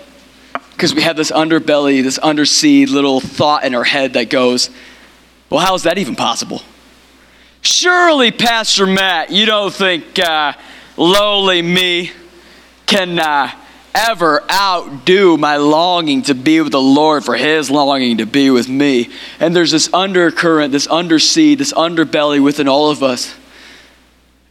Because 0.73 0.93
we 0.93 1.01
have 1.01 1.17
this 1.17 1.32
underbelly, 1.32 2.03
this 2.03 2.19
undersea 2.19 2.86
little 2.86 3.19
thought 3.19 3.63
in 3.63 3.73
our 3.73 3.84
head 3.84 4.13
that 4.13 4.29
goes, 4.29 4.69
well, 5.49 5.60
how 5.60 5.73
is 5.73 5.82
that 5.84 5.97
even 5.97 6.15
possible? 6.15 6.62
Surely, 7.63 8.29
Pastor 8.29 8.86
Matt, 8.86 9.32
you 9.32 9.47
don't 9.47 9.73
think 9.73 10.19
uh, 10.19 10.53
lowly 10.97 11.63
me 11.63 12.12
can 12.86 13.17
uh, 13.17 13.49
ever 13.93 14.43
outdo 14.52 15.38
my 15.38 15.58
longing 15.58 16.21
to 16.23 16.36
be 16.36 16.62
with 16.62 16.71
the 16.71 16.82
Lord 16.82 17.23
for 17.23 17.36
His 17.36 17.69
longing 17.69 18.17
to 18.17 18.25
be 18.25 18.49
with 18.49 18.69
me. 18.69 19.10
And 19.39 19.56
there's 19.56 19.71
this 19.71 19.93
undercurrent, 19.93 20.71
this 20.71 20.88
undersea, 20.88 21.56
this 21.56 21.73
underbelly 21.73 22.41
within 22.43 22.67
all 22.67 22.89
of 22.89 23.04
us. 23.04 23.36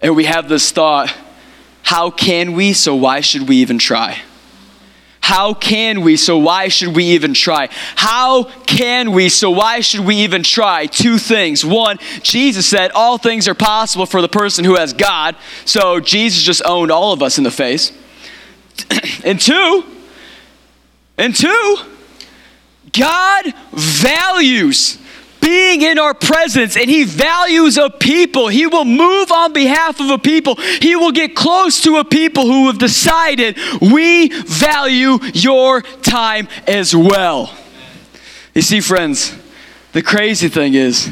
And 0.01 0.15
we 0.15 0.25
have 0.25 0.49
this 0.49 0.71
thought 0.71 1.13
how 1.83 2.11
can 2.11 2.53
we, 2.53 2.75
so 2.75 2.95
why 2.95 3.23
should 3.23 3.49
we 3.49 3.57
even 3.57 3.79
try? 3.79 4.21
How 5.21 5.55
can 5.55 6.03
we, 6.03 6.19
so 6.19 6.37
why 6.37 6.69
should 6.69 6.95
we 6.95 7.05
even 7.05 7.33
try? 7.33 7.69
How 7.97 8.45
can 8.45 9.13
we, 9.13 9.31
so 9.31 9.51
why 9.51 9.81
should 9.81 10.01
we 10.01 10.17
even 10.17 10.43
try? 10.43 10.85
Two 10.85 11.17
things. 11.17 11.65
One, 11.65 11.99
Jesus 12.23 12.67
said 12.67 12.91
all 12.91 13.17
things 13.17 13.49
are 13.49 13.55
possible 13.55 14.05
for 14.05 14.21
the 14.21 14.29
person 14.29 14.67
who 14.67 14.77
has 14.77 14.93
God. 14.93 15.35
So 15.65 15.99
Jesus 15.99 16.43
just 16.43 16.63
owned 16.67 16.91
all 16.91 17.13
of 17.13 17.23
us 17.23 17.39
in 17.39 17.45
the 17.45 17.51
face. 17.51 17.91
And 19.25 19.41
two, 19.41 19.85
and 21.17 21.35
two, 21.35 21.77
God 22.93 23.53
values 23.73 24.99
being 25.41 25.83
in 25.83 25.99
our 25.99 26.15
presence 26.15 26.77
and 26.77 26.91
he 26.91 27.05
values 27.05 27.79
a 27.79 27.89
people. 27.89 28.49
He 28.49 28.67
will 28.67 28.85
move 28.85 29.33
on 29.33 29.53
behalf 29.53 30.01
of 30.01 30.11
a 30.11 30.19
people. 30.19 30.57
He 30.57 30.95
will 30.97 31.13
get 31.13 31.35
close 31.35 31.81
to 31.83 31.97
a 31.97 32.05
people 32.05 32.45
who 32.45 32.67
have 32.67 32.79
decided 32.79 33.57
we 33.81 34.29
value 34.29 35.19
your 35.33 35.83
time 35.83 36.49
as 36.67 36.95
well. 36.95 37.55
You 38.55 38.63
see, 38.63 38.81
friends, 38.81 39.35
the 39.93 40.03
crazy 40.03 40.49
thing 40.49 40.75
is, 40.75 41.11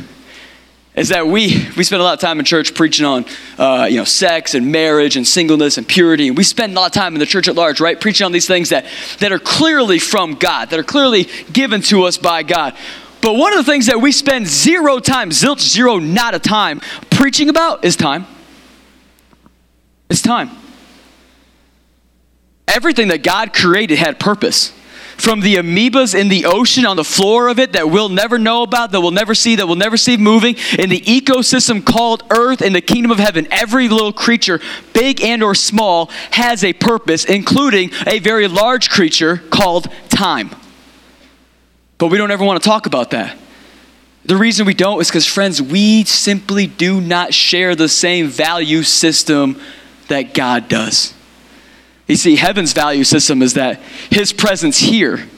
is 0.97 1.11
that 1.11 1.27
we 1.27 1.69
we 1.77 1.85
spend 1.85 2.01
a 2.01 2.05
lot 2.05 2.15
of 2.15 2.21
time 2.21 2.39
in 2.39 2.45
church 2.45 2.75
preaching 2.75 3.05
on 3.05 3.27
uh, 3.59 3.87
you 3.89 3.99
know 3.99 4.05
sex 4.05 4.55
and 4.55 4.73
marriage 4.73 5.17
and 5.17 5.27
singleness 5.27 5.77
and 5.77 5.87
purity. 5.87 6.29
And 6.29 6.37
we 6.37 6.43
spend 6.43 6.73
a 6.73 6.81
lot 6.81 6.87
of 6.87 6.93
time 6.93 7.15
in 7.15 7.21
the 7.21 7.27
church 7.27 7.49
at 7.49 7.55
large 7.55 7.81
right 7.81 8.01
preaching 8.01 8.25
on 8.25 8.33
these 8.33 8.47
things 8.47 8.71
that 8.71 8.87
that 9.21 9.31
are 9.31 9.39
clearly 9.39 9.99
from 9.99 10.35
god 10.35 10.71
that 10.71 10.79
are 10.79 10.85
clearly 10.85 11.29
given 11.53 11.83
to 11.83 12.05
us 12.05 12.17
by 12.17 12.43
god. 12.43 12.75
But 13.21 13.35
one 13.35 13.53
of 13.53 13.65
the 13.65 13.71
things 13.71 13.87
that 13.87 14.01
we 14.01 14.11
spend 14.11 14.47
zero 14.47 14.99
time 14.99 15.31
zilch 15.31 15.61
zero 15.61 15.99
not 15.99 16.35
a 16.35 16.39
time 16.39 16.81
preaching 17.11 17.51
about 17.51 17.85
is 17.85 17.95
time. 17.97 18.27
It's 20.09 20.23
time. 20.23 20.51
Everything 22.67 23.09
that 23.09 23.23
god 23.23 23.53
created 23.53 23.99
had 23.99 24.19
purpose 24.19 24.73
from 25.17 25.41
the 25.41 25.57
amoebas 25.57 26.19
in 26.19 26.29
the 26.29 26.45
ocean 26.45 26.85
on 26.87 26.97
the 26.97 27.05
floor 27.05 27.49
of 27.49 27.59
it 27.59 27.73
that 27.73 27.91
we'll 27.91 28.09
never 28.09 28.39
know 28.39 28.63
about, 28.63 28.93
that 28.93 29.01
we'll 29.01 29.11
never 29.11 29.35
see, 29.35 29.57
that 29.57 29.67
we'll 29.67 29.77
never 29.77 29.97
see 29.97 30.17
moving, 30.17 30.57
in 30.79 30.91
the 30.91 31.01
ecosystem 31.01 31.85
called 31.85 32.23
Earth, 32.31 32.63
in 32.63 32.73
the 32.73 32.81
kingdom 32.81 33.11
of 33.11 33.19
heaven, 33.19 33.49
every 33.51 33.89
little 33.89 34.13
creature, 34.13 34.61
big 34.93 35.23
and 35.23 35.43
or 35.43 35.55
small, 35.55 36.07
has 36.33 36.63
a 36.63 36.73
purpose, 36.73 37.25
including 37.25 37.91
a 38.07 38.19
very 38.19 38.47
large 38.47 38.91
creature 38.91 39.39
called 39.51 39.89
time. 40.09 40.51
But 41.99 42.09
we 42.09 42.19
don't 42.19 42.31
ever 42.31 42.45
want 42.45 42.63
to 42.63 42.69
talk 42.69 42.87
about 42.87 43.11
that. 43.11 43.39
The 44.27 44.37
reason 44.37 44.67
we 44.67 44.75
don't 44.75 45.01
is 45.01 45.09
because, 45.09 45.27
friends, 45.27 45.63
we 45.63 46.05
simply 46.05 46.67
do 46.67 47.01
not 47.01 47.33
share 47.33 47.75
the 47.75 47.89
same 47.89 48.27
value 48.27 48.83
system 48.83 49.61
that 50.09 50.35
God 50.35 50.69
does. 50.69 51.15
You 52.07 52.16
see, 52.16 52.37
heaven's 52.37 52.73
value 52.73 53.05
system 53.05 53.42
is 53.42 53.55
that 53.55 53.81
his 54.11 54.33
presence 54.33 54.79
here 54.79 55.29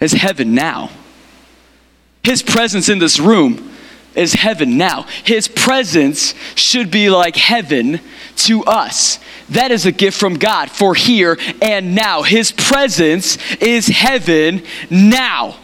is 0.00 0.12
heaven 0.12 0.54
now. 0.54 0.90
His 2.24 2.42
presence 2.42 2.88
in 2.88 2.98
this 2.98 3.20
room 3.20 3.70
is 4.14 4.34
heaven 4.34 4.76
now. 4.76 5.02
His 5.24 5.46
presence 5.46 6.34
should 6.56 6.90
be 6.90 7.10
like 7.10 7.36
heaven 7.36 8.00
to 8.36 8.64
us. 8.64 9.20
That 9.50 9.70
is 9.70 9.86
a 9.86 9.92
gift 9.92 10.18
from 10.18 10.34
God 10.34 10.70
for 10.70 10.94
here 10.94 11.38
and 11.62 11.94
now. 11.94 12.22
His 12.22 12.50
presence 12.50 13.38
is 13.60 13.86
heaven 13.86 14.64
now. 14.90 15.56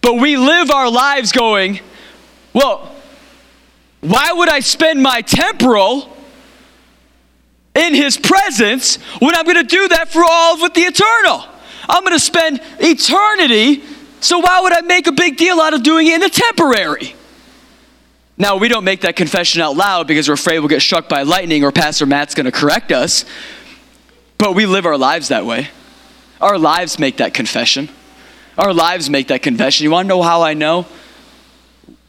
But 0.00 0.14
we 0.14 0.36
live 0.36 0.70
our 0.70 0.90
lives 0.90 1.32
going, 1.32 1.80
well, 2.52 2.94
why 4.00 4.32
would 4.32 4.48
I 4.48 4.60
spend 4.60 5.02
my 5.02 5.20
temporal 5.20 6.13
in 7.74 7.94
his 7.94 8.16
presence 8.16 8.96
when 9.18 9.34
I'm 9.34 9.44
going 9.44 9.56
to 9.56 9.64
do 9.64 9.88
that 9.88 10.08
for 10.08 10.22
all 10.24 10.62
of 10.62 10.74
the 10.74 10.80
eternal. 10.80 11.44
I'm 11.88 12.02
going 12.02 12.14
to 12.14 12.20
spend 12.20 12.60
eternity, 12.78 13.82
so 14.20 14.38
why 14.38 14.60
would 14.60 14.72
I 14.72 14.80
make 14.82 15.06
a 15.06 15.12
big 15.12 15.36
deal 15.36 15.60
out 15.60 15.74
of 15.74 15.82
doing 15.82 16.06
it 16.06 16.14
in 16.14 16.20
the 16.20 16.30
temporary? 16.30 17.14
Now, 18.36 18.56
we 18.56 18.68
don't 18.68 18.84
make 18.84 19.02
that 19.02 19.16
confession 19.16 19.60
out 19.60 19.76
loud 19.76 20.06
because 20.06 20.28
we're 20.28 20.34
afraid 20.34 20.58
we'll 20.58 20.68
get 20.68 20.82
struck 20.82 21.08
by 21.08 21.22
lightning 21.22 21.62
or 21.62 21.70
Pastor 21.70 22.06
Matt's 22.06 22.34
going 22.34 22.46
to 22.46 22.52
correct 22.52 22.90
us, 22.90 23.24
but 24.38 24.54
we 24.54 24.66
live 24.66 24.86
our 24.86 24.98
lives 24.98 25.28
that 25.28 25.46
way. 25.46 25.68
Our 26.40 26.58
lives 26.58 26.98
make 26.98 27.18
that 27.18 27.32
confession. 27.32 27.88
Our 28.58 28.72
lives 28.72 29.08
make 29.08 29.28
that 29.28 29.42
confession. 29.42 29.84
You 29.84 29.90
want 29.90 30.06
to 30.06 30.08
know 30.08 30.22
how 30.22 30.42
I 30.42 30.54
know? 30.54 30.86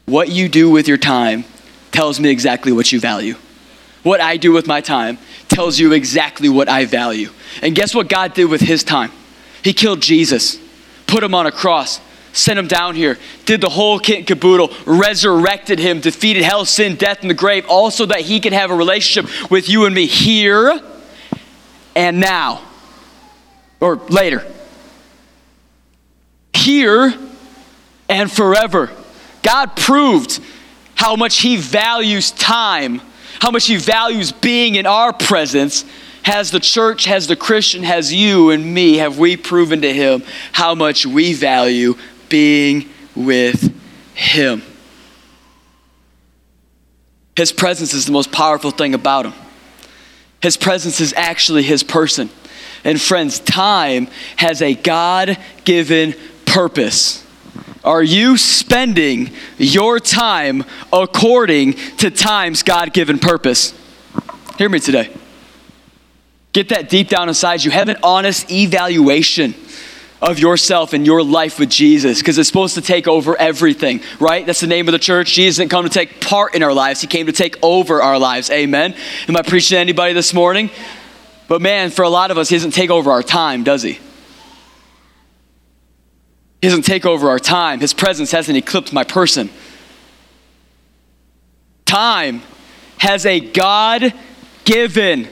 What 0.06 0.30
you 0.30 0.50
do 0.50 0.70
with 0.70 0.88
your 0.88 0.98
time 0.98 1.46
tells 1.92 2.20
me 2.20 2.30
exactly 2.30 2.72
what 2.72 2.92
you 2.92 3.00
value. 3.00 3.36
What 4.06 4.22
I 4.22 4.38
do 4.38 4.52
with 4.52 4.68
my 4.68 4.82
time 4.82 5.18
tells 5.48 5.80
you 5.80 5.92
exactly 5.92 6.48
what 6.48 6.70
I 6.70 6.86
value. 6.86 7.32
And 7.64 7.74
guess 7.74 7.96
what 7.96 8.08
God 8.08 8.36
did 8.36 8.46
with 8.46 8.62
his 8.62 8.84
time? 8.84 9.12
He 9.64 9.74
killed 9.74 10.00
Jesus, 10.00 10.60
put 11.08 11.24
him 11.24 11.34
on 11.34 11.48
a 11.48 11.52
cross, 11.52 12.00
sent 12.32 12.60
him 12.60 12.68
down 12.68 12.94
here, 12.94 13.18
did 13.46 13.62
the 13.62 13.70
whole 13.70 13.98
kit 13.98 14.20
and 14.20 14.28
caboodle, 14.28 14.72
resurrected 14.86 15.80
him, 15.80 16.02
defeated 16.02 16.44
hell, 16.44 16.66
sin, 16.66 16.98
death, 16.98 17.22
and 17.22 17.32
the 17.32 17.34
grave, 17.34 17.66
also 17.68 18.06
that 18.06 18.22
he 18.22 18.40
could 18.40 18.54
have 18.54 18.70
a 18.70 18.76
relationship 18.76 19.50
with 19.50 19.68
you 19.68 19.86
and 19.86 19.96
me 19.96 20.06
here 20.06 20.80
and 21.96 22.20
now, 22.20 22.62
or 23.80 23.96
later. 23.96 24.46
Here 26.54 27.12
and 28.08 28.32
forever. 28.32 28.92
God 29.42 29.76
proved 29.76 30.40
how 30.94 31.16
much 31.16 31.38
he 31.38 31.58
values 31.58 32.30
time 32.30 33.02
how 33.46 33.52
much 33.52 33.68
He 33.68 33.76
values 33.76 34.32
being 34.32 34.74
in 34.74 34.88
our 34.88 35.14
presence, 35.14 35.86
has 36.24 36.50
the 36.50 36.60
church, 36.60 37.06
has 37.06 37.28
the 37.28 37.36
Christian, 37.36 37.84
has 37.84 38.12
you 38.12 38.50
and 38.50 38.74
me, 38.74 38.98
have 38.98 39.20
we 39.20 39.38
proven 39.38 39.84
to 39.84 39.94
Him 39.94 40.24
how 40.52 40.74
much 40.74 41.06
we 41.06 41.34
value 41.34 41.94
being 42.28 42.90
with 43.16 43.72
Him? 44.16 44.64
His 47.36 47.52
presence 47.52 47.94
is 47.94 48.08
the 48.08 48.12
most 48.12 48.32
powerful 48.32 48.72
thing 48.72 48.96
about 48.96 49.28
Him. 49.28 49.34
His 50.42 50.58
presence 50.58 51.00
is 51.00 51.14
actually 51.16 51.62
His 51.62 51.84
person. 51.84 52.32
And 52.84 53.00
friends, 53.00 53.40
time 53.40 54.08
has 54.38 54.64
a 54.64 54.74
God 54.74 55.38
given 55.66 56.16
purpose. 56.48 57.24
Are 57.86 58.02
you 58.02 58.36
spending 58.36 59.32
your 59.60 60.00
time 60.00 60.64
according 60.92 61.74
to 61.98 62.10
time's 62.10 62.64
God 62.64 62.94
given 62.94 63.20
purpose? 63.20 63.80
Hear 64.58 64.70
me 64.70 64.80
today. 64.80 65.12
Get 66.52 66.70
that 66.70 66.90
deep 66.90 67.10
down 67.10 67.28
inside 67.28 67.64
you. 67.64 67.70
Have 67.70 67.90
an 67.90 67.98
honest 68.02 68.52
evaluation 68.52 69.54
of 70.20 70.40
yourself 70.40 70.94
and 70.94 71.06
your 71.06 71.22
life 71.22 71.60
with 71.60 71.70
Jesus 71.70 72.20
because 72.20 72.40
it's 72.40 72.48
supposed 72.48 72.74
to 72.74 72.82
take 72.82 73.08
over 73.08 73.38
everything, 73.38 74.02
right? 74.20 74.46
That's 74.46 74.62
the 74.62 74.68
name 74.68 74.88
of 74.88 74.94
the 74.94 75.00
church. 75.00 75.34
Jesus 75.34 75.58
didn't 75.58 75.70
come 75.70 75.84
to 75.84 75.90
take 75.90 76.22
part 76.22 76.56
in 76.56 76.64
our 76.64 76.74
lives, 76.74 77.02
He 77.02 77.08
came 77.08 77.28
to 77.28 77.34
take 77.34 77.58
over 77.62 78.02
our 78.02 78.18
lives. 78.18 78.50
Amen. 78.50 78.96
Am 79.28 79.38
I 79.38 79.44
preaching 79.44 79.76
to 79.76 79.80
anybody 79.80 80.14
this 80.14 80.34
morning? 80.34 80.72
But 81.48 81.62
man, 81.62 81.92
for 81.92 82.02
a 82.02 82.10
lot 82.10 82.32
of 82.32 82.40
us, 82.40 82.50
He 82.50 82.56
doesn't 82.56 82.72
take 82.72 82.90
over 82.90 83.12
our 83.12 83.22
time, 83.22 83.64
does 83.64 83.84
He? 83.84 84.00
He 86.62 86.68
doesn't 86.68 86.84
take 86.84 87.06
over 87.06 87.30
our 87.30 87.40
time. 87.40 87.80
His 87.80 87.94
presence 87.94 88.32
hasn't 88.32 88.58
eclipsed 88.58 88.94
my 88.94 89.04
person. 89.04 89.50
Time 91.86 92.42
has 92.98 93.26
a 93.26 93.40
God 93.40 94.14
given 94.64 95.28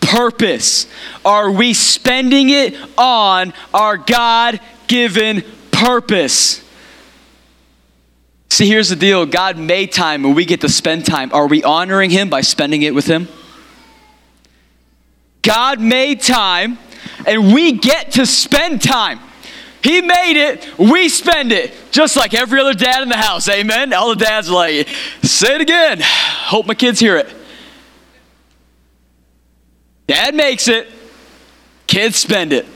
purpose. 0.00 0.86
Are 1.24 1.50
we 1.50 1.74
spending 1.74 2.50
it 2.50 2.76
on 2.98 3.52
our 3.72 3.96
God 3.96 4.60
given 4.86 5.42
purpose? 5.70 6.62
See, 8.50 8.68
here's 8.68 8.88
the 8.88 8.96
deal 8.96 9.26
God 9.26 9.58
made 9.58 9.92
time 9.92 10.24
and 10.24 10.36
we 10.36 10.44
get 10.44 10.60
to 10.62 10.68
spend 10.68 11.04
time. 11.04 11.32
Are 11.32 11.46
we 11.46 11.62
honoring 11.62 12.10
Him 12.10 12.30
by 12.30 12.42
spending 12.42 12.82
it 12.82 12.94
with 12.94 13.06
Him? 13.06 13.28
God 15.42 15.80
made 15.80 16.20
time 16.20 16.78
and 17.26 17.52
we 17.52 17.72
get 17.72 18.12
to 18.12 18.26
spend 18.26 18.82
time. 18.82 19.20
He 19.86 20.02
made 20.02 20.36
it, 20.36 20.68
we 20.80 21.08
spend 21.08 21.52
it, 21.52 21.72
just 21.92 22.16
like 22.16 22.34
every 22.34 22.58
other 22.58 22.74
dad 22.74 23.04
in 23.04 23.08
the 23.08 23.16
house. 23.16 23.48
Amen. 23.48 23.92
All 23.92 24.08
the 24.08 24.24
dads 24.24 24.50
are 24.50 24.54
like, 24.54 24.88
say 25.22 25.54
it 25.54 25.60
again. 25.60 26.00
Hope 26.02 26.66
my 26.66 26.74
kids 26.74 26.98
hear 26.98 27.16
it. 27.16 27.32
Dad 30.08 30.34
makes 30.34 30.66
it, 30.66 30.88
kids 31.86 32.16
spend 32.16 32.52
it. 32.52 32.66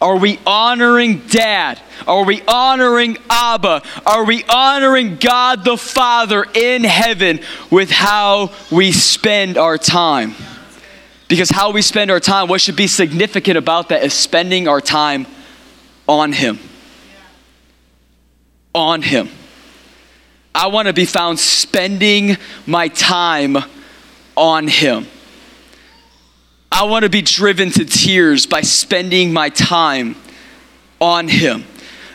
Are 0.00 0.16
we 0.16 0.38
honoring 0.46 1.26
dad? 1.26 1.80
Are 2.06 2.24
we 2.24 2.40
honoring 2.46 3.18
Abba? 3.28 3.82
Are 4.06 4.24
we 4.24 4.44
honoring 4.44 5.16
God 5.16 5.64
the 5.64 5.76
Father 5.76 6.46
in 6.54 6.84
heaven 6.84 7.40
with 7.68 7.90
how 7.90 8.52
we 8.70 8.92
spend 8.92 9.58
our 9.58 9.76
time? 9.76 10.36
Because 11.26 11.50
how 11.50 11.72
we 11.72 11.82
spend 11.82 12.12
our 12.12 12.20
time, 12.20 12.46
what 12.46 12.60
should 12.60 12.76
be 12.76 12.86
significant 12.86 13.58
about 13.58 13.88
that 13.88 14.04
is 14.04 14.14
spending 14.14 14.68
our 14.68 14.80
time 14.80 15.26
on 16.08 16.32
Him. 16.32 16.58
On 18.74 19.02
Him. 19.02 19.28
I 20.54 20.68
want 20.68 20.88
to 20.88 20.92
be 20.94 21.04
found 21.04 21.38
spending 21.38 22.36
my 22.66 22.88
time 22.88 23.58
on 24.34 24.66
Him. 24.66 25.06
I 26.72 26.84
want 26.84 27.04
to 27.04 27.10
be 27.10 27.22
driven 27.22 27.70
to 27.72 27.84
tears 27.84 28.46
by 28.46 28.62
spending 28.62 29.32
my 29.32 29.50
time 29.50 30.16
on 31.00 31.28
Him. 31.28 31.64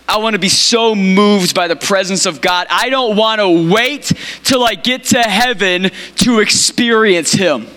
I 0.08 0.18
want 0.18 0.34
to 0.34 0.40
be 0.40 0.50
so 0.50 0.96
moved 0.96 1.56
by 1.56 1.68
the 1.68 1.76
presence 1.76 2.26
of 2.26 2.42
God. 2.42 2.68
I 2.70 2.90
don't 2.90 3.16
want 3.16 3.40
to 3.40 3.72
wait 3.72 4.12
till 4.44 4.64
I 4.64 4.76
get 4.76 5.06
to 5.06 5.22
heaven 5.22 5.90
to 6.18 6.40
experience 6.40 7.32
Him. 7.32 7.68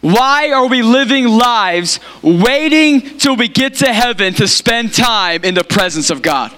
Why 0.00 0.50
are 0.52 0.66
we 0.66 0.82
living 0.82 1.26
lives 1.26 2.00
waiting 2.22 3.18
till 3.18 3.36
we 3.36 3.48
get 3.48 3.74
to 3.76 3.92
heaven 3.92 4.32
to 4.34 4.48
spend 4.48 4.94
time 4.94 5.44
in 5.44 5.54
the 5.54 5.64
presence 5.64 6.10
of 6.10 6.22
God? 6.22 6.54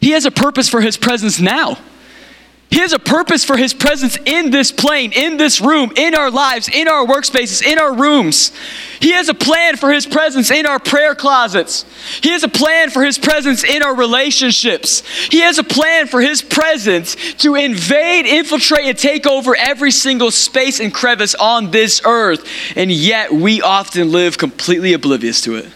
He 0.00 0.12
has 0.12 0.24
a 0.24 0.30
purpose 0.30 0.68
for 0.68 0.80
his 0.80 0.96
presence 0.96 1.38
now. 1.40 1.76
He 2.70 2.78
has 2.78 2.92
a 2.92 3.00
purpose 3.00 3.44
for 3.44 3.56
his 3.56 3.74
presence 3.74 4.16
in 4.24 4.50
this 4.50 4.70
plane, 4.70 5.10
in 5.12 5.38
this 5.38 5.60
room, 5.60 5.92
in 5.96 6.14
our 6.14 6.30
lives, 6.30 6.68
in 6.68 6.86
our 6.86 7.04
workspaces, 7.04 7.66
in 7.66 7.80
our 7.80 7.92
rooms. 7.92 8.52
He 9.00 9.10
has 9.10 9.28
a 9.28 9.34
plan 9.34 9.76
for 9.76 9.90
his 9.90 10.06
presence 10.06 10.52
in 10.52 10.66
our 10.66 10.78
prayer 10.78 11.16
closets. 11.16 11.84
He 12.22 12.30
has 12.30 12.44
a 12.44 12.48
plan 12.48 12.90
for 12.90 13.04
his 13.04 13.18
presence 13.18 13.64
in 13.64 13.82
our 13.82 13.96
relationships. 13.96 15.02
He 15.30 15.40
has 15.40 15.58
a 15.58 15.64
plan 15.64 16.06
for 16.06 16.20
his 16.20 16.42
presence 16.42 17.16
to 17.38 17.56
invade, 17.56 18.26
infiltrate, 18.26 18.86
and 18.86 18.96
take 18.96 19.26
over 19.26 19.56
every 19.56 19.90
single 19.90 20.30
space 20.30 20.78
and 20.78 20.94
crevice 20.94 21.34
on 21.34 21.72
this 21.72 22.00
earth. 22.04 22.46
And 22.76 22.92
yet 22.92 23.32
we 23.32 23.60
often 23.60 24.12
live 24.12 24.38
completely 24.38 24.92
oblivious 24.92 25.40
to 25.40 25.56
it. 25.56 25.66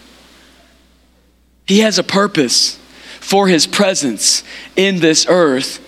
He 1.65 1.79
has 1.79 1.99
a 1.99 2.03
purpose 2.03 2.79
for 3.19 3.49
his 3.49 3.67
presence 3.67 4.43
in 4.77 5.01
this 5.01 5.25
earth. 5.27 5.81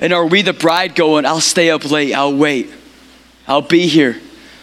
And 0.00 0.12
are 0.12 0.26
we 0.26 0.42
the 0.42 0.52
bride 0.54 0.94
going, 0.94 1.26
I'll 1.26 1.40
stay 1.40 1.70
up 1.70 1.88
late, 1.90 2.14
I'll 2.14 2.34
wait, 2.34 2.70
I'll 3.46 3.60
be 3.60 3.86
here? 3.86 4.20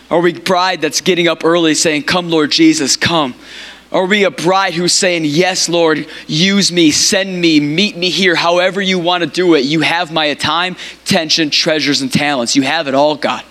Are 0.09 0.19
we 0.19 0.33
bride 0.33 0.81
that's 0.81 1.01
getting 1.01 1.27
up 1.27 1.43
early 1.43 1.75
saying, 1.75 2.03
Come, 2.03 2.29
Lord 2.29 2.51
Jesus, 2.51 2.95
come? 2.95 3.35
Are 3.91 4.05
we 4.05 4.25
a 4.25 4.31
bride 4.31 4.73
who's 4.73 4.93
saying, 4.93 5.25
Yes, 5.25 5.69
Lord, 5.69 6.07
use 6.27 6.71
me, 6.71 6.91
send 6.91 7.39
me, 7.39 7.59
meet 7.59 7.95
me 7.97 8.09
here, 8.09 8.35
however 8.35 8.81
you 8.81 8.99
want 8.99 9.23
to 9.23 9.29
do 9.29 9.53
it? 9.55 9.65
You 9.65 9.81
have 9.81 10.11
my 10.11 10.33
time, 10.33 10.75
tension, 11.05 11.49
treasures, 11.49 12.01
and 12.01 12.11
talents. 12.11 12.55
You 12.55 12.63
have 12.63 12.87
it 12.87 12.95
all, 12.95 13.15
God. 13.15 13.43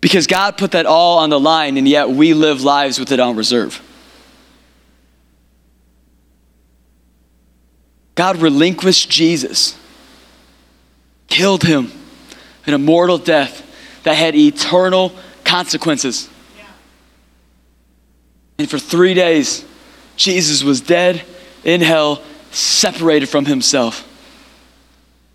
Because 0.00 0.26
God 0.26 0.56
put 0.56 0.72
that 0.72 0.86
all 0.86 1.18
on 1.18 1.30
the 1.30 1.40
line, 1.40 1.76
and 1.76 1.88
yet 1.88 2.10
we 2.10 2.32
live 2.32 2.62
lives 2.62 2.98
with 2.98 3.12
it 3.12 3.20
on 3.20 3.36
reserve. 3.36 3.82
God 8.14 8.38
relinquished 8.38 9.10
Jesus, 9.10 9.78
killed 11.36 11.62
him 11.62 11.92
an 12.66 12.72
immortal 12.72 13.18
death 13.18 13.62
that 14.04 14.14
had 14.14 14.34
eternal 14.34 15.12
consequences. 15.44 16.30
And 18.58 18.70
for 18.70 18.78
three 18.78 19.12
days, 19.12 19.62
Jesus 20.16 20.64
was 20.64 20.80
dead 20.80 21.22
in 21.62 21.82
hell, 21.82 22.22
separated 22.52 23.28
from 23.28 23.44
himself. 23.44 24.08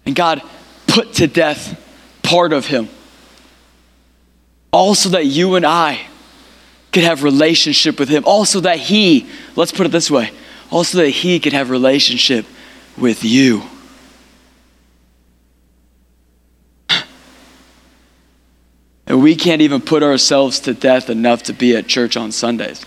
And 0.03 0.15
God 0.15 0.41
put 0.87 1.13
to 1.13 1.27
death 1.27 1.79
part 2.23 2.51
of 2.51 2.65
him. 2.65 2.89
Also, 4.73 5.09
that 5.09 5.27
you 5.27 5.53
and 5.53 5.67
I 5.67 6.01
could 6.91 7.03
have 7.03 7.21
relationship 7.21 7.99
with 7.99 8.09
him. 8.09 8.23
Also, 8.25 8.61
that 8.61 8.79
he, 8.79 9.29
let's 9.55 9.71
put 9.71 9.85
it 9.85 9.91
this 9.91 10.09
way, 10.09 10.31
also 10.71 10.97
that 10.97 11.09
he 11.09 11.39
could 11.39 11.53
have 11.53 11.69
relationship 11.69 12.47
with 12.97 13.23
you. 13.23 13.61
And 19.11 19.21
we 19.21 19.35
can't 19.35 19.61
even 19.61 19.81
put 19.81 20.03
ourselves 20.03 20.61
to 20.61 20.73
death 20.73 21.09
enough 21.09 21.43
to 21.43 21.53
be 21.53 21.75
at 21.75 21.85
church 21.85 22.15
on 22.15 22.31
Sundays. 22.31 22.85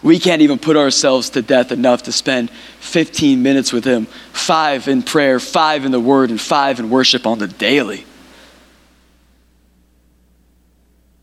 We 0.00 0.20
can't 0.20 0.42
even 0.42 0.60
put 0.60 0.76
ourselves 0.76 1.30
to 1.30 1.42
death 1.42 1.72
enough 1.72 2.04
to 2.04 2.12
spend 2.12 2.50
15 2.78 3.42
minutes 3.42 3.72
with 3.72 3.84
Him, 3.84 4.06
five 4.06 4.86
in 4.86 5.02
prayer, 5.02 5.40
five 5.40 5.84
in 5.84 5.90
the 5.90 5.98
Word, 5.98 6.30
and 6.30 6.40
five 6.40 6.78
in 6.78 6.88
worship 6.88 7.26
on 7.26 7.40
the 7.40 7.48
daily. 7.48 8.06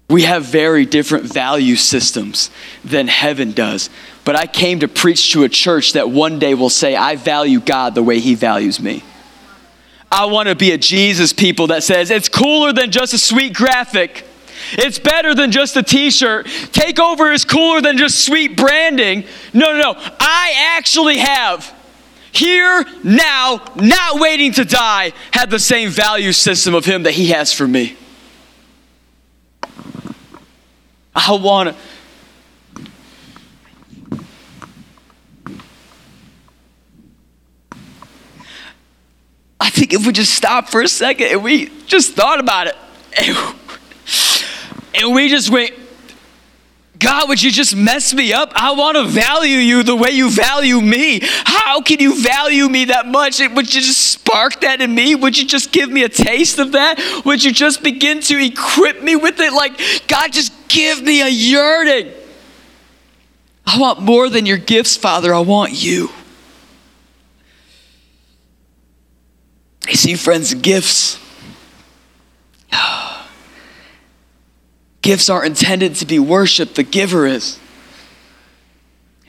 We 0.10 0.24
have 0.24 0.44
very 0.44 0.86
different 0.86 1.24
value 1.24 1.78
systems 1.78 2.52
than 2.84 3.08
heaven 3.08 3.54
does. 3.54 3.90
But 4.26 4.36
I 4.36 4.46
came 4.46 4.82
to 4.82 4.90
preach 4.90 5.32
to 5.32 5.46
a 5.46 5.50
church 5.50 5.94
that 5.94 6.10
one 6.10 6.38
day 6.38 6.54
will 6.54 6.70
say, 6.70 6.98
I 6.98 7.16
value 7.16 7.62
God 7.62 7.96
the 7.96 8.04
way 8.04 8.20
He 8.20 8.36
values 8.36 8.82
me. 8.82 9.04
I 10.12 10.26
want 10.26 10.48
to 10.50 10.56
be 10.56 10.72
a 10.72 10.78
Jesus 10.78 11.34
people 11.34 11.68
that 11.68 11.84
says, 11.84 12.12
it's 12.12 12.30
cooler 12.30 12.72
than 12.72 12.92
just 12.92 13.14
a 13.14 13.18
sweet 13.18 13.54
graphic. 13.54 14.26
It's 14.72 15.00
better 15.00 15.36
than 15.36 15.52
just 15.52 15.76
a 15.76 15.84
t 15.84 16.10
shirt. 16.12 16.46
Takeover 16.46 17.34
is 17.34 17.46
cooler 17.46 17.82
than 17.82 17.98
just 17.98 18.26
sweet 18.26 18.58
branding. 18.58 19.26
No, 19.54 19.72
no, 19.72 19.94
no. 19.94 19.94
I 20.20 20.76
actually 20.78 21.18
have, 21.18 21.74
here, 22.32 22.86
now, 23.04 23.62
not 23.76 24.20
waiting 24.20 24.54
to 24.54 24.66
die, 24.66 25.14
had 25.32 25.50
the 25.50 25.60
same 25.60 25.90
value 25.90 26.32
system 26.32 26.74
of 26.74 26.86
Him 26.86 27.04
that 27.04 27.14
He 27.14 27.28
has 27.28 27.54
for 27.54 27.68
me. 27.68 27.96
I 31.16 31.32
want 31.32 31.70
to. 31.70 31.76
I 39.60 39.70
think 39.70 39.94
if 39.94 40.06
we 40.06 40.14
just 40.14 40.34
stop 40.34 40.70
for 40.70 40.82
a 40.82 40.88
second 40.88 41.28
and 41.28 41.44
we 41.44 41.70
just 41.86 42.14
thought 42.14 42.40
about 42.40 42.68
it, 42.68 42.76
and, 43.18 43.38
and 44.94 45.16
we 45.16 45.30
just 45.30 45.50
went, 45.50 45.72
God, 47.00 47.30
would 47.30 47.42
you 47.42 47.52
just 47.52 47.76
mess 47.76 48.14
me 48.14 48.34
up? 48.34 48.52
I 48.56 48.72
want 48.72 48.98
to 48.98 49.06
value 49.06 49.58
you 49.58 49.84
the 49.84 49.96
way 49.96 50.10
you 50.12 50.32
value 50.32 50.82
me. 50.82 51.20
How 51.22 51.82
can 51.82 52.00
you 52.00 52.20
value 52.22 52.68
me 52.70 52.86
that 52.86 53.06
much? 53.06 53.40
Would 53.40 53.74
you 53.74 53.82
just 53.82 54.02
spark 54.02 54.62
that 54.62 54.82
in 54.82 54.96
me? 54.96 55.14
Would 55.14 55.38
you 55.38 55.46
just 55.46 55.72
give 55.72 55.92
me 55.92 56.04
a 56.04 56.10
taste 56.10 56.58
of 56.58 56.72
that? 56.72 57.22
Would 57.24 57.44
you 57.44 57.52
just 57.52 57.84
begin 57.84 58.22
to 58.22 58.44
equip 58.44 59.04
me 59.04 59.16
with 59.16 59.40
it? 59.40 59.54
Like, 59.54 59.80
God, 60.08 60.34
just 60.34 60.52
give 60.70 61.02
me 61.02 61.22
a 61.22 61.28
yearning. 61.28 62.14
I 63.66 63.78
want 63.78 64.02
more 64.02 64.30
than 64.30 64.46
your 64.46 64.58
gifts, 64.58 64.98
Father. 64.98 65.34
I 65.34 65.42
want 65.42 65.74
you. 65.74 66.10
You 69.88 69.96
see, 69.96 70.16
friends, 70.16 70.54
gifts. 70.54 71.20
Gifts 75.02 75.30
aren't 75.30 75.46
intended 75.46 75.96
to 75.96 76.06
be 76.06 76.20
worshiped, 76.20 76.76
the 76.76 76.84
giver 76.84 77.26
is. 77.26 77.60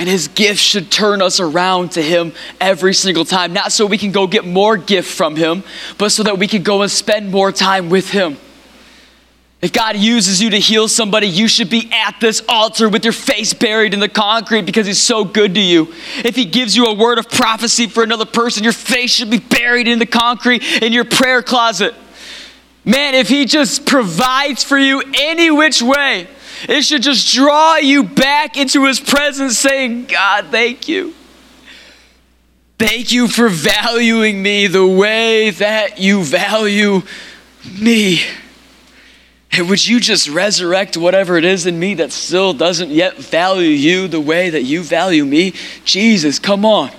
And 0.01 0.09
his 0.09 0.29
gift 0.29 0.61
should 0.61 0.91
turn 0.91 1.23
us 1.23 1.41
around 1.41 1.93
to 1.93 2.03
him 2.03 2.33
every 2.61 2.95
single 2.95 3.25
time. 3.25 3.53
Not 3.53 3.73
so 3.73 3.87
we 3.87 3.99
can 3.99 4.13
go 4.13 4.27
get 4.27 4.45
more 4.45 4.77
gift 4.77 5.13
from 5.13 5.37
him, 5.37 5.65
but 5.97 6.11
so 6.11 6.23
that 6.25 6.39
we 6.39 6.47
can 6.47 6.63
go 6.63 6.83
and 6.83 6.91
spend 6.91 7.31
more 7.31 7.53
time 7.53 7.91
with 7.91 8.11
him. 8.11 8.37
If 9.61 9.73
God 9.73 9.97
uses 9.97 10.41
you 10.41 10.51
to 10.51 10.59
heal 10.59 10.87
somebody, 10.87 11.27
you 11.27 11.49
should 11.49 11.69
be 11.69 11.91
at 11.93 12.21
this 12.21 12.43
altar 12.49 12.89
with 12.89 13.05
your 13.05 13.13
face 13.13 13.53
buried 13.53 13.93
in 13.93 13.99
the 13.99 14.09
concrete 14.09 14.63
because 14.63 14.87
He's 14.87 15.01
so 15.01 15.25
good 15.25 15.55
to 15.57 15.61
you. 15.61 15.93
If 16.19 16.37
He 16.37 16.45
gives 16.45 16.77
you 16.77 16.87
a 16.87 16.95
word 16.95 17.19
of 17.19 17.29
prophecy 17.29 17.89
for 17.89 18.05
another 18.05 18.25
person, 18.25 18.63
your 18.63 18.73
face 18.73 19.11
should 19.11 19.31
be 19.31 19.41
buried 19.41 19.89
in 19.89 19.99
the 19.99 20.07
concrete 20.07 20.63
in 20.81 20.93
your 20.93 21.05
prayer 21.05 21.43
closet. 21.43 21.95
Man, 22.85 23.15
if 23.15 23.29
He 23.29 23.47
just 23.47 23.85
provides 23.85 24.63
for 24.63 24.79
you 24.79 25.03
any 25.19 25.51
which 25.51 25.83
way, 25.83 26.29
it 26.69 26.83
should 26.83 27.03
just 27.03 27.35
draw 27.35 27.77
you 27.77 28.05
back 28.05 28.57
into 28.57 28.85
His 28.85 29.01
presence 29.01 29.59
saying, 29.59 30.05
God, 30.05 30.47
thank 30.53 30.87
you. 30.87 31.15
Thank 32.79 33.11
you 33.11 33.27
for 33.27 33.49
valuing 33.49 34.41
me 34.41 34.69
the 34.69 34.87
way 34.87 35.51
that 35.51 35.99
you 35.99 36.23
value 36.23 37.03
me. 37.77 38.23
Would 39.57 39.87
you 39.87 39.99
just 39.99 40.29
resurrect 40.29 40.97
whatever 40.97 41.37
it 41.37 41.45
is 41.45 41.67
in 41.67 41.79
me 41.79 41.95
that 41.95 42.13
still 42.13 42.53
doesn't 42.53 42.91
yet 42.91 43.17
value 43.17 43.71
you 43.71 44.07
the 44.07 44.21
way 44.21 44.51
that 44.51 44.63
you 44.63 44.83
value 44.83 45.25
me? 45.25 45.55
Jesus, 45.85 46.39
come 46.39 46.65
on. 46.65 46.91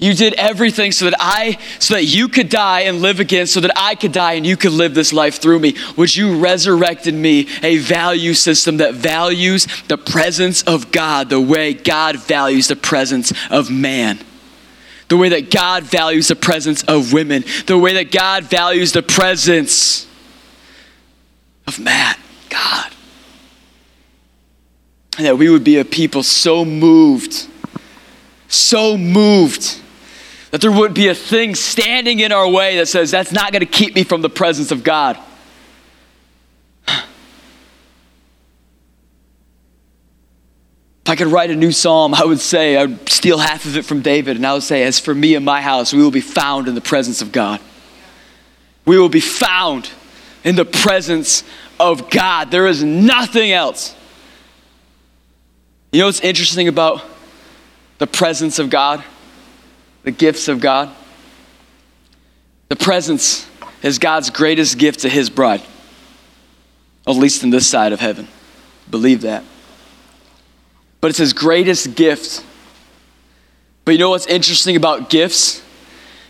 You 0.00 0.14
did 0.14 0.34
everything 0.34 0.92
so 0.92 1.06
that 1.06 1.14
I 1.18 1.58
so 1.80 1.94
that 1.94 2.04
you 2.04 2.28
could 2.28 2.48
die 2.48 2.82
and 2.82 3.02
live 3.02 3.18
again 3.18 3.48
so 3.48 3.60
that 3.60 3.72
I 3.76 3.96
could 3.96 4.12
die 4.12 4.34
and 4.34 4.46
you 4.46 4.56
could 4.56 4.70
live 4.70 4.94
this 4.94 5.12
life 5.12 5.40
through 5.42 5.58
me. 5.58 5.74
Would 5.96 6.14
you 6.14 6.38
resurrect 6.38 7.08
in 7.08 7.20
me 7.20 7.48
a 7.64 7.78
value 7.78 8.34
system 8.34 8.76
that 8.76 8.94
values 8.94 9.66
the 9.88 9.98
presence 9.98 10.62
of 10.62 10.92
God 10.92 11.30
the 11.30 11.40
way 11.40 11.74
God 11.74 12.16
values 12.16 12.68
the 12.68 12.76
presence 12.76 13.32
of 13.50 13.70
man? 13.72 14.20
The 15.08 15.16
way 15.16 15.30
that 15.30 15.50
God 15.50 15.84
values 15.84 16.28
the 16.28 16.36
presence 16.36 16.84
of 16.84 17.12
women, 17.12 17.42
the 17.66 17.78
way 17.78 17.94
that 17.94 18.12
God 18.12 18.44
values 18.44 18.92
the 18.92 19.02
presence 19.02 20.07
of 21.68 21.78
Matt, 21.78 22.18
God. 22.48 22.92
And 25.18 25.26
that 25.26 25.36
we 25.36 25.48
would 25.48 25.64
be 25.64 25.78
a 25.78 25.84
people 25.84 26.22
so 26.22 26.64
moved, 26.64 27.46
so 28.48 28.96
moved, 28.96 29.80
that 30.50 30.60
there 30.60 30.72
wouldn't 30.72 30.94
be 30.94 31.08
a 31.08 31.14
thing 31.14 31.54
standing 31.54 32.20
in 32.20 32.32
our 32.32 32.48
way 32.48 32.78
that 32.78 32.88
says, 32.88 33.10
that's 33.10 33.32
not 33.32 33.52
going 33.52 33.60
to 33.60 33.66
keep 33.66 33.94
me 33.94 34.02
from 34.02 34.22
the 34.22 34.30
presence 34.30 34.70
of 34.70 34.82
God. 34.82 35.18
If 41.04 41.12
I 41.12 41.16
could 41.16 41.28
write 41.28 41.50
a 41.50 41.56
new 41.56 41.72
psalm, 41.72 42.14
I 42.14 42.24
would 42.24 42.40
say, 42.40 42.76
I 42.76 42.84
would 42.86 43.08
steal 43.08 43.38
half 43.38 43.64
of 43.64 43.76
it 43.76 43.84
from 43.84 44.02
David, 44.02 44.36
and 44.36 44.46
I 44.46 44.52
would 44.52 44.62
say, 44.62 44.82
As 44.84 44.98
for 44.98 45.14
me 45.14 45.34
and 45.34 45.44
my 45.44 45.62
house, 45.62 45.92
we 45.92 46.02
will 46.02 46.10
be 46.10 46.20
found 46.20 46.68
in 46.68 46.74
the 46.74 46.82
presence 46.82 47.22
of 47.22 47.32
God. 47.32 47.60
we 48.84 48.98
will 48.98 49.08
be 49.08 49.20
found 49.20 49.90
in 50.44 50.56
the 50.56 50.64
presence 50.64 51.44
of 51.78 52.10
God. 52.10 52.50
There 52.50 52.66
is 52.66 52.82
nothing 52.82 53.52
else. 53.52 53.94
You 55.92 56.00
know 56.00 56.06
what's 56.06 56.20
interesting 56.20 56.68
about 56.68 57.02
the 57.98 58.06
presence 58.06 58.58
of 58.58 58.70
God, 58.70 59.02
the 60.02 60.10
gifts 60.10 60.48
of 60.48 60.60
God? 60.60 60.94
The 62.68 62.76
presence 62.76 63.48
is 63.82 63.98
God's 63.98 64.30
greatest 64.30 64.78
gift 64.78 65.00
to 65.00 65.08
his 65.08 65.30
bride, 65.30 65.62
at 67.06 67.16
least 67.16 67.42
in 67.42 67.50
this 67.50 67.66
side 67.66 67.92
of 67.92 68.00
heaven. 68.00 68.28
Believe 68.90 69.22
that. 69.22 69.44
But 71.00 71.10
it's 71.10 71.18
his 71.18 71.32
greatest 71.32 71.94
gift. 71.94 72.44
But 73.84 73.92
you 73.92 73.98
know 73.98 74.10
what's 74.10 74.26
interesting 74.26 74.76
about 74.76 75.08
gifts? 75.08 75.62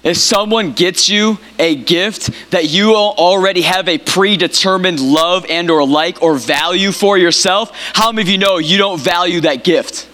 If 0.09 0.16
someone 0.16 0.72
gets 0.72 1.11
you 1.11 1.36
a 1.59 1.76
gift 1.76 2.30
that 2.50 2.70
you 2.70 2.94
already 2.94 3.61
have 3.61 3.90
a 3.90 3.98
predetermined 3.98 5.00
love 5.00 5.44
and 5.50 5.70
or 5.70 5.86
like 5.86 6.22
or 6.22 6.36
value 6.36 6.92
for 6.92 7.18
yourself, 7.18 7.70
how 7.92 8.11
many 8.11 8.22
of 8.22 8.28
you 8.30 8.38
know 8.38 8.56
you 8.56 8.78
don't 8.78 8.98
value 8.98 9.42
that 9.42 9.64
gift? 9.64 10.09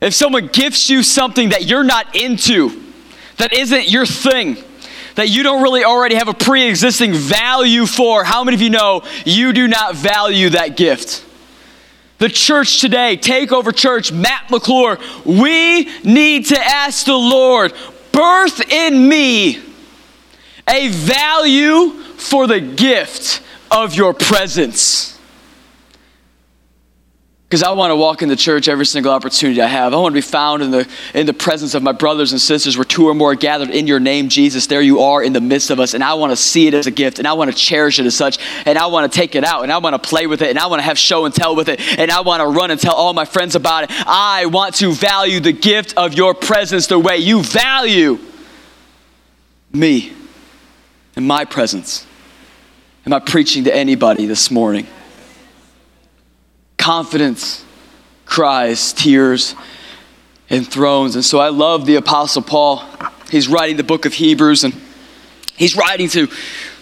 If 0.00 0.14
someone 0.14 0.46
gifts 0.46 0.88
you 0.88 1.02
something 1.02 1.50
that 1.50 1.66
you're 1.66 1.84
not 1.84 2.16
into, 2.16 2.82
that 3.36 3.52
isn't 3.52 3.90
your 3.90 4.06
thing, 4.06 4.56
that 5.14 5.28
you 5.28 5.42
don't 5.42 5.62
really 5.62 5.84
already 5.84 6.14
have 6.14 6.28
a 6.28 6.32
pre 6.32 6.66
existing 6.66 7.12
value 7.12 7.84
for, 7.84 8.24
how 8.24 8.44
many 8.44 8.54
of 8.54 8.62
you 8.62 8.70
know 8.70 9.02
you 9.26 9.52
do 9.52 9.68
not 9.68 9.94
value 9.94 10.48
that 10.48 10.78
gift? 10.78 11.22
The 12.16 12.30
church 12.30 12.80
today, 12.80 13.18
Takeover 13.18 13.76
Church, 13.76 14.10
Matt 14.10 14.50
McClure, 14.50 14.98
we 15.26 15.84
need 16.02 16.46
to 16.46 16.58
ask 16.58 17.04
the 17.04 17.14
Lord, 17.14 17.74
birth 18.20 18.70
in 18.70 19.08
me 19.08 19.58
a 20.68 20.88
value 20.88 21.90
for 22.18 22.46
the 22.46 22.60
gift 22.60 23.42
of 23.70 23.94
your 23.94 24.12
presence. 24.12 25.18
Because 27.50 27.64
I 27.64 27.72
want 27.72 27.90
to 27.90 27.96
walk 27.96 28.22
in 28.22 28.28
the 28.28 28.36
church 28.36 28.68
every 28.68 28.86
single 28.86 29.10
opportunity 29.10 29.60
I 29.60 29.66
have. 29.66 29.92
I 29.92 29.96
want 29.96 30.12
to 30.12 30.16
be 30.16 30.20
found 30.20 30.62
in 30.62 30.70
the, 30.70 30.88
in 31.14 31.26
the 31.26 31.32
presence 31.32 31.74
of 31.74 31.82
my 31.82 31.90
brothers 31.90 32.30
and 32.30 32.40
sisters 32.40 32.78
where 32.78 32.84
two 32.84 33.08
or 33.08 33.14
more 33.14 33.32
are 33.32 33.34
gathered 33.34 33.70
in 33.70 33.88
your 33.88 33.98
name, 33.98 34.28
Jesus. 34.28 34.68
There 34.68 34.80
you 34.80 35.00
are 35.00 35.20
in 35.20 35.32
the 35.32 35.40
midst 35.40 35.70
of 35.70 35.80
us. 35.80 35.92
And 35.92 36.04
I 36.04 36.14
want 36.14 36.30
to 36.30 36.36
see 36.36 36.68
it 36.68 36.74
as 36.74 36.86
a 36.86 36.92
gift 36.92 37.18
and 37.18 37.26
I 37.26 37.32
want 37.32 37.50
to 37.50 37.56
cherish 37.56 37.98
it 37.98 38.06
as 38.06 38.14
such. 38.14 38.38
And 38.66 38.78
I 38.78 38.86
want 38.86 39.10
to 39.10 39.18
take 39.18 39.34
it 39.34 39.42
out 39.42 39.64
and 39.64 39.72
I 39.72 39.78
want 39.78 40.00
to 40.00 40.08
play 40.08 40.28
with 40.28 40.42
it 40.42 40.50
and 40.50 40.60
I 40.60 40.68
want 40.68 40.78
to 40.78 40.84
have 40.84 40.96
show 40.96 41.24
and 41.24 41.34
tell 41.34 41.56
with 41.56 41.68
it. 41.68 41.80
And 41.98 42.12
I 42.12 42.20
want 42.20 42.40
to 42.40 42.46
run 42.46 42.70
and 42.70 42.78
tell 42.78 42.94
all 42.94 43.14
my 43.14 43.24
friends 43.24 43.56
about 43.56 43.82
it. 43.82 43.90
I 44.06 44.46
want 44.46 44.76
to 44.76 44.92
value 44.92 45.40
the 45.40 45.52
gift 45.52 45.94
of 45.96 46.14
your 46.14 46.34
presence 46.34 46.86
the 46.86 47.00
way 47.00 47.16
you 47.18 47.42
value 47.42 48.20
me 49.72 50.12
and 51.16 51.26
my 51.26 51.44
presence. 51.44 52.06
Am 53.04 53.12
I 53.12 53.18
preaching 53.18 53.64
to 53.64 53.74
anybody 53.74 54.26
this 54.26 54.52
morning? 54.52 54.86
Confidence, 56.80 57.64
cries, 58.24 58.92
tears, 58.92 59.54
and 60.48 60.66
thrones. 60.66 61.14
And 61.14 61.24
so 61.24 61.38
I 61.38 61.50
love 61.50 61.86
the 61.86 61.96
Apostle 61.96 62.42
Paul. 62.42 62.82
He's 63.30 63.48
writing 63.48 63.76
the 63.76 63.84
book 63.84 64.06
of 64.06 64.14
Hebrews 64.14 64.64
and 64.64 64.74
he's 65.56 65.76
writing 65.76 66.08
to 66.08 66.28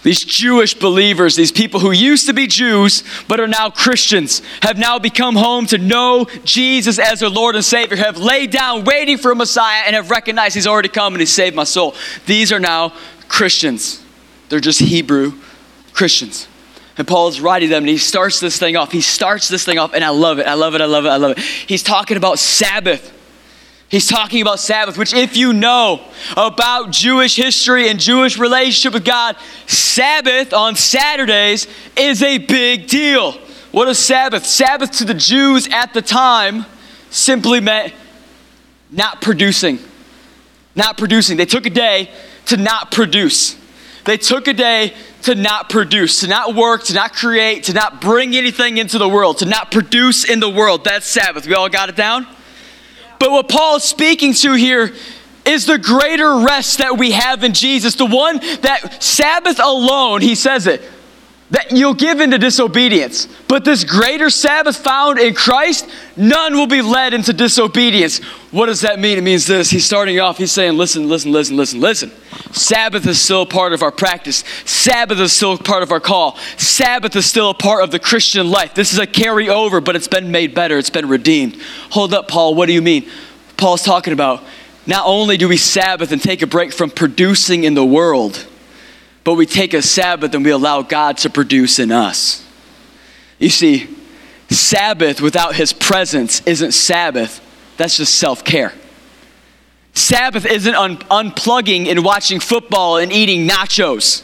these 0.01 0.23
Jewish 0.23 0.73
believers, 0.73 1.35
these 1.35 1.51
people 1.51 1.81
who 1.81 1.91
used 1.91 2.27
to 2.27 2.33
be 2.33 2.47
Jews 2.47 3.03
but 3.27 3.39
are 3.39 3.47
now 3.47 3.69
Christians, 3.69 4.41
have 4.61 4.77
now 4.77 4.97
become 4.97 5.35
home 5.35 5.65
to 5.67 5.77
know 5.77 6.25
Jesus 6.45 6.97
as 6.97 7.19
their 7.19 7.29
Lord 7.29 7.55
and 7.55 7.65
Savior, 7.65 7.97
have 7.97 8.17
laid 8.17 8.51
down 8.51 8.85
waiting 8.85 9.17
for 9.17 9.31
a 9.31 9.35
Messiah, 9.35 9.83
and 9.85 9.95
have 9.95 10.09
recognized 10.09 10.55
He's 10.55 10.65
already 10.65 10.89
come 10.89 11.13
and 11.13 11.19
He 11.19 11.25
saved 11.25 11.55
my 11.55 11.65
soul. 11.65 11.95
These 12.25 12.53
are 12.53 12.59
now 12.59 12.93
Christians. 13.27 14.01
They're 14.47 14.61
just 14.61 14.79
Hebrew 14.79 15.33
Christians. 15.91 16.47
And 16.99 17.07
Paul 17.07 17.29
is 17.29 17.39
writing 17.39 17.69
them 17.69 17.83
and 17.83 17.89
he 17.89 17.97
starts 17.97 18.41
this 18.41 18.59
thing 18.59 18.75
off. 18.75 18.91
He 18.91 18.99
starts 18.99 19.47
this 19.47 19.63
thing 19.63 19.79
off, 19.79 19.93
and 19.93 20.03
I 20.03 20.09
love 20.09 20.37
it. 20.37 20.45
I 20.45 20.55
love 20.55 20.75
it. 20.75 20.81
I 20.81 20.85
love 20.85 21.05
it. 21.05 21.07
I 21.07 21.15
love 21.15 21.31
it. 21.31 21.39
He's 21.39 21.81
talking 21.81 22.17
about 22.17 22.39
Sabbath. 22.39 23.15
He's 23.87 24.05
talking 24.05 24.41
about 24.41 24.59
Sabbath, 24.59 24.97
which, 24.97 25.13
if 25.13 25.37
you 25.37 25.53
know 25.53 26.01
about 26.35 26.91
Jewish 26.91 27.37
history 27.37 27.87
and 27.87 28.01
Jewish 28.01 28.37
relationship 28.37 28.93
with 28.93 29.05
God, 29.05 29.37
Sabbath 29.65 30.53
on 30.53 30.75
Saturdays 30.75 31.67
is 31.95 32.21
a 32.21 32.37
big 32.37 32.87
deal. 32.87 33.31
What 33.71 33.87
is 33.87 33.97
Sabbath? 33.97 34.45
Sabbath 34.45 34.91
to 34.97 35.05
the 35.05 35.13
Jews 35.13 35.69
at 35.71 35.93
the 35.93 36.01
time 36.01 36.65
simply 37.11 37.61
meant 37.61 37.93
not 38.91 39.21
producing. 39.21 39.79
Not 40.75 40.97
producing. 40.97 41.37
They 41.37 41.45
took 41.45 41.65
a 41.65 41.71
day 41.71 42.11
to 42.47 42.57
not 42.57 42.91
produce. 42.91 43.57
They 44.03 44.17
took 44.17 44.47
a 44.47 44.53
day 44.53 44.93
to 45.23 45.35
not 45.35 45.69
produce, 45.69 46.21
to 46.21 46.27
not 46.27 46.55
work, 46.55 46.83
to 46.85 46.93
not 46.93 47.13
create, 47.13 47.65
to 47.65 47.73
not 47.73 48.01
bring 48.01 48.35
anything 48.35 48.77
into 48.77 48.97
the 48.97 49.09
world, 49.09 49.39
to 49.39 49.45
not 49.45 49.71
produce 49.71 50.23
in 50.23 50.39
the 50.39 50.49
world. 50.49 50.83
That's 50.83 51.05
Sabbath. 51.05 51.45
We 51.45 51.53
all 51.53 51.69
got 51.69 51.89
it 51.89 51.95
down? 51.95 52.25
But 53.19 53.31
what 53.31 53.49
Paul 53.49 53.77
is 53.77 53.83
speaking 53.83 54.33
to 54.33 54.53
here 54.53 54.93
is 55.45 55.65
the 55.65 55.77
greater 55.77 56.39
rest 56.39 56.77
that 56.77 56.97
we 56.97 57.11
have 57.11 57.43
in 57.43 57.53
Jesus, 57.53 57.95
the 57.95 58.05
one 58.05 58.37
that 58.61 59.03
Sabbath 59.03 59.59
alone, 59.59 60.21
he 60.21 60.35
says 60.35 60.67
it, 60.67 60.81
that 61.51 61.71
you'll 61.71 61.95
give 61.95 62.19
into 62.19 62.37
disobedience. 62.37 63.27
But 63.47 63.65
this 63.65 63.83
greater 63.83 64.29
Sabbath 64.29 64.77
found 64.77 65.17
in 65.17 65.33
Christ, 65.33 65.89
none 66.15 66.53
will 66.53 66.67
be 66.67 66.81
led 66.81 67.13
into 67.13 67.33
disobedience. 67.33 68.19
What 68.51 68.67
does 68.67 68.81
that 68.81 68.99
mean? 68.99 69.17
It 69.17 69.23
means 69.23 69.47
this. 69.47 69.71
He's 69.71 69.85
starting 69.85 70.19
off, 70.19 70.37
he's 70.37 70.51
saying, 70.51 70.77
listen, 70.77 71.09
listen, 71.09 71.31
listen, 71.31 71.57
listen, 71.57 71.79
listen. 71.79 72.11
Sabbath 72.51 73.05
is 73.07 73.19
still 73.19 73.45
part 73.45 73.73
of 73.73 73.81
our 73.81 73.91
practice. 73.91 74.43
Sabbath 74.65 75.19
is 75.19 75.33
still 75.33 75.57
part 75.57 75.81
of 75.81 75.91
our 75.91 75.99
call. 75.99 76.37
Sabbath 76.57 77.15
is 77.15 77.25
still 77.25 77.49
a 77.49 77.55
part 77.55 77.83
of 77.83 77.89
the 77.91 77.99
Christian 77.99 78.51
life. 78.51 78.75
This 78.75 78.93
is 78.93 78.99
a 78.99 79.07
carryover, 79.07 79.83
but 79.83 79.95
it's 79.95 80.07
been 80.07 80.31
made 80.31 80.53
better. 80.53 80.77
It's 80.77 80.89
been 80.89 81.07
redeemed. 81.07 81.59
Hold 81.91 82.13
up, 82.13 82.27
Paul. 82.27 82.53
What 82.53 82.67
do 82.67 82.73
you 82.73 82.81
mean? 82.81 83.09
Paul's 83.57 83.83
talking 83.83 84.13
about 84.13 84.43
not 84.85 85.05
only 85.05 85.37
do 85.37 85.47
we 85.47 85.57
Sabbath 85.57 86.11
and 86.11 86.21
take 86.21 86.41
a 86.41 86.47
break 86.47 86.73
from 86.73 86.89
producing 86.89 87.63
in 87.63 87.73
the 87.73 87.85
world, 87.85 88.47
but 89.29 89.35
we 89.35 89.45
take 89.45 89.75
a 89.75 89.81
Sabbath 89.83 90.33
and 90.33 90.43
we 90.43 90.49
allow 90.49 90.81
God 90.81 91.19
to 91.19 91.29
produce 91.29 91.77
in 91.77 91.91
us. 91.91 92.43
You 93.37 93.49
see, 93.49 93.87
Sabbath 94.49 95.21
without 95.21 95.53
His 95.53 95.71
presence 95.71 96.41
isn't 96.47 96.71
Sabbath, 96.71 97.39
that's 97.77 97.97
just 97.97 98.15
self 98.15 98.43
care. 98.43 98.73
Sabbath 99.93 100.47
isn't 100.47 100.73
un- 100.73 100.97
unplugging 100.97 101.85
and 101.85 102.03
watching 102.03 102.39
football 102.39 102.97
and 102.97 103.11
eating 103.11 103.47
nachos. 103.47 104.23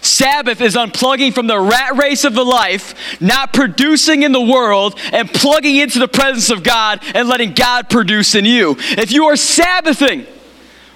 Sabbath 0.00 0.60
is 0.60 0.76
unplugging 0.76 1.34
from 1.34 1.48
the 1.48 1.58
rat 1.58 1.96
race 1.96 2.22
of 2.22 2.34
the 2.34 2.44
life, 2.44 3.20
not 3.20 3.52
producing 3.52 4.22
in 4.22 4.30
the 4.30 4.40
world, 4.40 4.96
and 5.12 5.28
plugging 5.28 5.74
into 5.74 5.98
the 5.98 6.06
presence 6.06 6.48
of 6.50 6.62
God 6.62 7.00
and 7.12 7.28
letting 7.28 7.54
God 7.54 7.90
produce 7.90 8.36
in 8.36 8.44
you. 8.44 8.76
If 8.78 9.10
you 9.10 9.24
are 9.24 9.34
Sabbathing, 9.34 10.28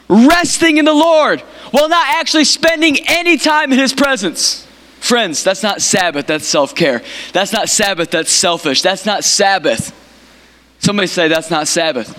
resting 0.08 0.78
in 0.78 0.84
the 0.84 0.94
Lord, 0.94 1.40
while 1.70 1.88
not 1.88 2.06
actually 2.16 2.44
spending 2.44 2.98
any 3.08 3.36
time 3.36 3.72
in 3.72 3.78
His 3.78 3.92
presence. 3.92 4.66
Friends, 5.00 5.44
that's 5.44 5.62
not 5.62 5.80
Sabbath, 5.80 6.26
that's 6.26 6.46
self 6.46 6.74
care. 6.74 7.02
That's 7.32 7.52
not 7.52 7.68
Sabbath, 7.68 8.10
that's 8.10 8.30
selfish. 8.30 8.82
That's 8.82 9.06
not 9.06 9.24
Sabbath. 9.24 9.94
Somebody 10.80 11.06
say, 11.06 11.28
that's 11.28 11.50
not 11.50 11.68
Sabbath. 11.68 12.16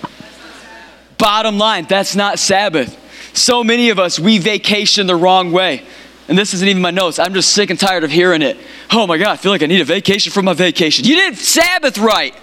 Bottom 1.18 1.58
line, 1.58 1.86
that's 1.88 2.16
not 2.16 2.38
Sabbath. 2.38 2.96
So 3.36 3.62
many 3.62 3.90
of 3.90 3.98
us, 3.98 4.18
we 4.18 4.38
vacation 4.38 5.06
the 5.06 5.16
wrong 5.16 5.52
way. 5.52 5.82
And 6.28 6.38
this 6.38 6.54
isn't 6.54 6.68
even 6.68 6.80
my 6.80 6.90
notes. 6.90 7.18
I'm 7.18 7.34
just 7.34 7.52
sick 7.52 7.70
and 7.70 7.78
tired 7.78 8.04
of 8.04 8.10
hearing 8.10 8.40
it. 8.40 8.56
Oh 8.92 9.06
my 9.06 9.18
God, 9.18 9.28
I 9.28 9.36
feel 9.36 9.50
like 9.50 9.62
I 9.62 9.66
need 9.66 9.80
a 9.80 9.84
vacation 9.84 10.32
from 10.32 10.44
my 10.44 10.52
vacation. 10.52 11.04
You 11.04 11.16
didn't 11.16 11.38
Sabbath 11.38 11.98
right. 11.98 12.34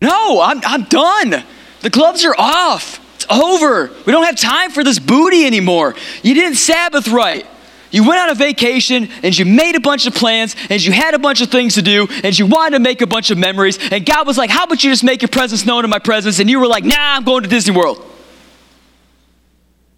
No, 0.00 0.40
I'm, 0.40 0.60
I'm 0.64 0.84
done. 0.84 1.44
The 1.82 1.90
gloves 1.90 2.24
are 2.24 2.34
off. 2.36 3.00
It's 3.16 3.26
over. 3.30 3.90
We 4.06 4.12
don't 4.12 4.24
have 4.24 4.36
time 4.36 4.70
for 4.70 4.82
this 4.82 4.98
booty 4.98 5.44
anymore. 5.44 5.94
You 6.22 6.34
didn't 6.34 6.56
Sabbath 6.56 7.08
right. 7.08 7.46
You 7.90 8.08
went 8.08 8.20
on 8.20 8.30
a 8.30 8.34
vacation 8.34 9.08
and 9.22 9.38
you 9.38 9.44
made 9.44 9.76
a 9.76 9.80
bunch 9.80 10.06
of 10.06 10.14
plans 10.14 10.56
and 10.70 10.82
you 10.82 10.92
had 10.92 11.12
a 11.12 11.18
bunch 11.18 11.42
of 11.42 11.50
things 11.50 11.74
to 11.74 11.82
do 11.82 12.08
and 12.24 12.36
you 12.36 12.46
wanted 12.46 12.78
to 12.78 12.82
make 12.82 13.02
a 13.02 13.06
bunch 13.06 13.30
of 13.30 13.36
memories. 13.36 13.78
And 13.90 14.06
God 14.06 14.26
was 14.26 14.38
like, 14.38 14.48
How 14.48 14.64
about 14.64 14.82
you 14.82 14.90
just 14.90 15.04
make 15.04 15.20
your 15.20 15.28
presence 15.28 15.66
known 15.66 15.84
in 15.84 15.90
my 15.90 15.98
presence? 15.98 16.38
And 16.38 16.48
you 16.48 16.58
were 16.58 16.66
like, 16.66 16.84
Nah, 16.84 16.96
I'm 16.98 17.24
going 17.24 17.42
to 17.42 17.48
Disney 17.48 17.76
World. 17.76 18.02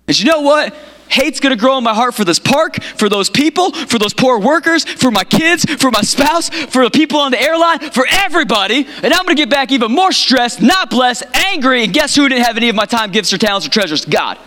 And 0.09 0.19
you 0.19 0.27
know 0.27 0.41
what? 0.41 0.75
Hate's 1.09 1.41
gonna 1.41 1.57
grow 1.57 1.79
in 1.79 1.85
my 1.85 1.95
heart 1.95 2.15
for 2.15 2.25
this 2.25 2.39
park, 2.39 2.83
for 2.83 3.09
those 3.09 3.31
people, 3.31 3.73
for 3.73 3.99
those 3.99 4.15
poor 4.15 4.39
workers, 4.39 4.85
for 4.85 5.11
my 5.11 5.25
kids, 5.25 5.65
for 5.65 5.91
my 5.91 6.01
spouse, 6.01 6.49
for 6.49 6.85
the 6.85 6.91
people 6.91 7.21
on 7.21 7.31
the 7.31 7.41
airline, 7.41 7.79
for 7.79 8.07
everybody. 8.11 8.87
And 9.03 9.13
I'm 9.13 9.25
gonna 9.25 9.35
get 9.35 9.51
back 9.51 9.71
even 9.73 9.93
more 9.93 10.13
stressed, 10.13 10.61
not 10.63 10.91
blessed, 10.91 11.25
angry. 11.35 11.85
And 11.85 11.93
guess 11.93 12.15
who 12.17 12.29
didn't 12.29 12.45
have 12.45 12.57
any 12.57 12.69
of 12.69 12.77
my 12.77 12.87
time, 12.87 13.11
gifts, 13.11 13.33
or 13.33 13.39
talents, 13.39 13.67
or 13.67 13.71
treasures? 13.71 14.05
God. 14.05 14.39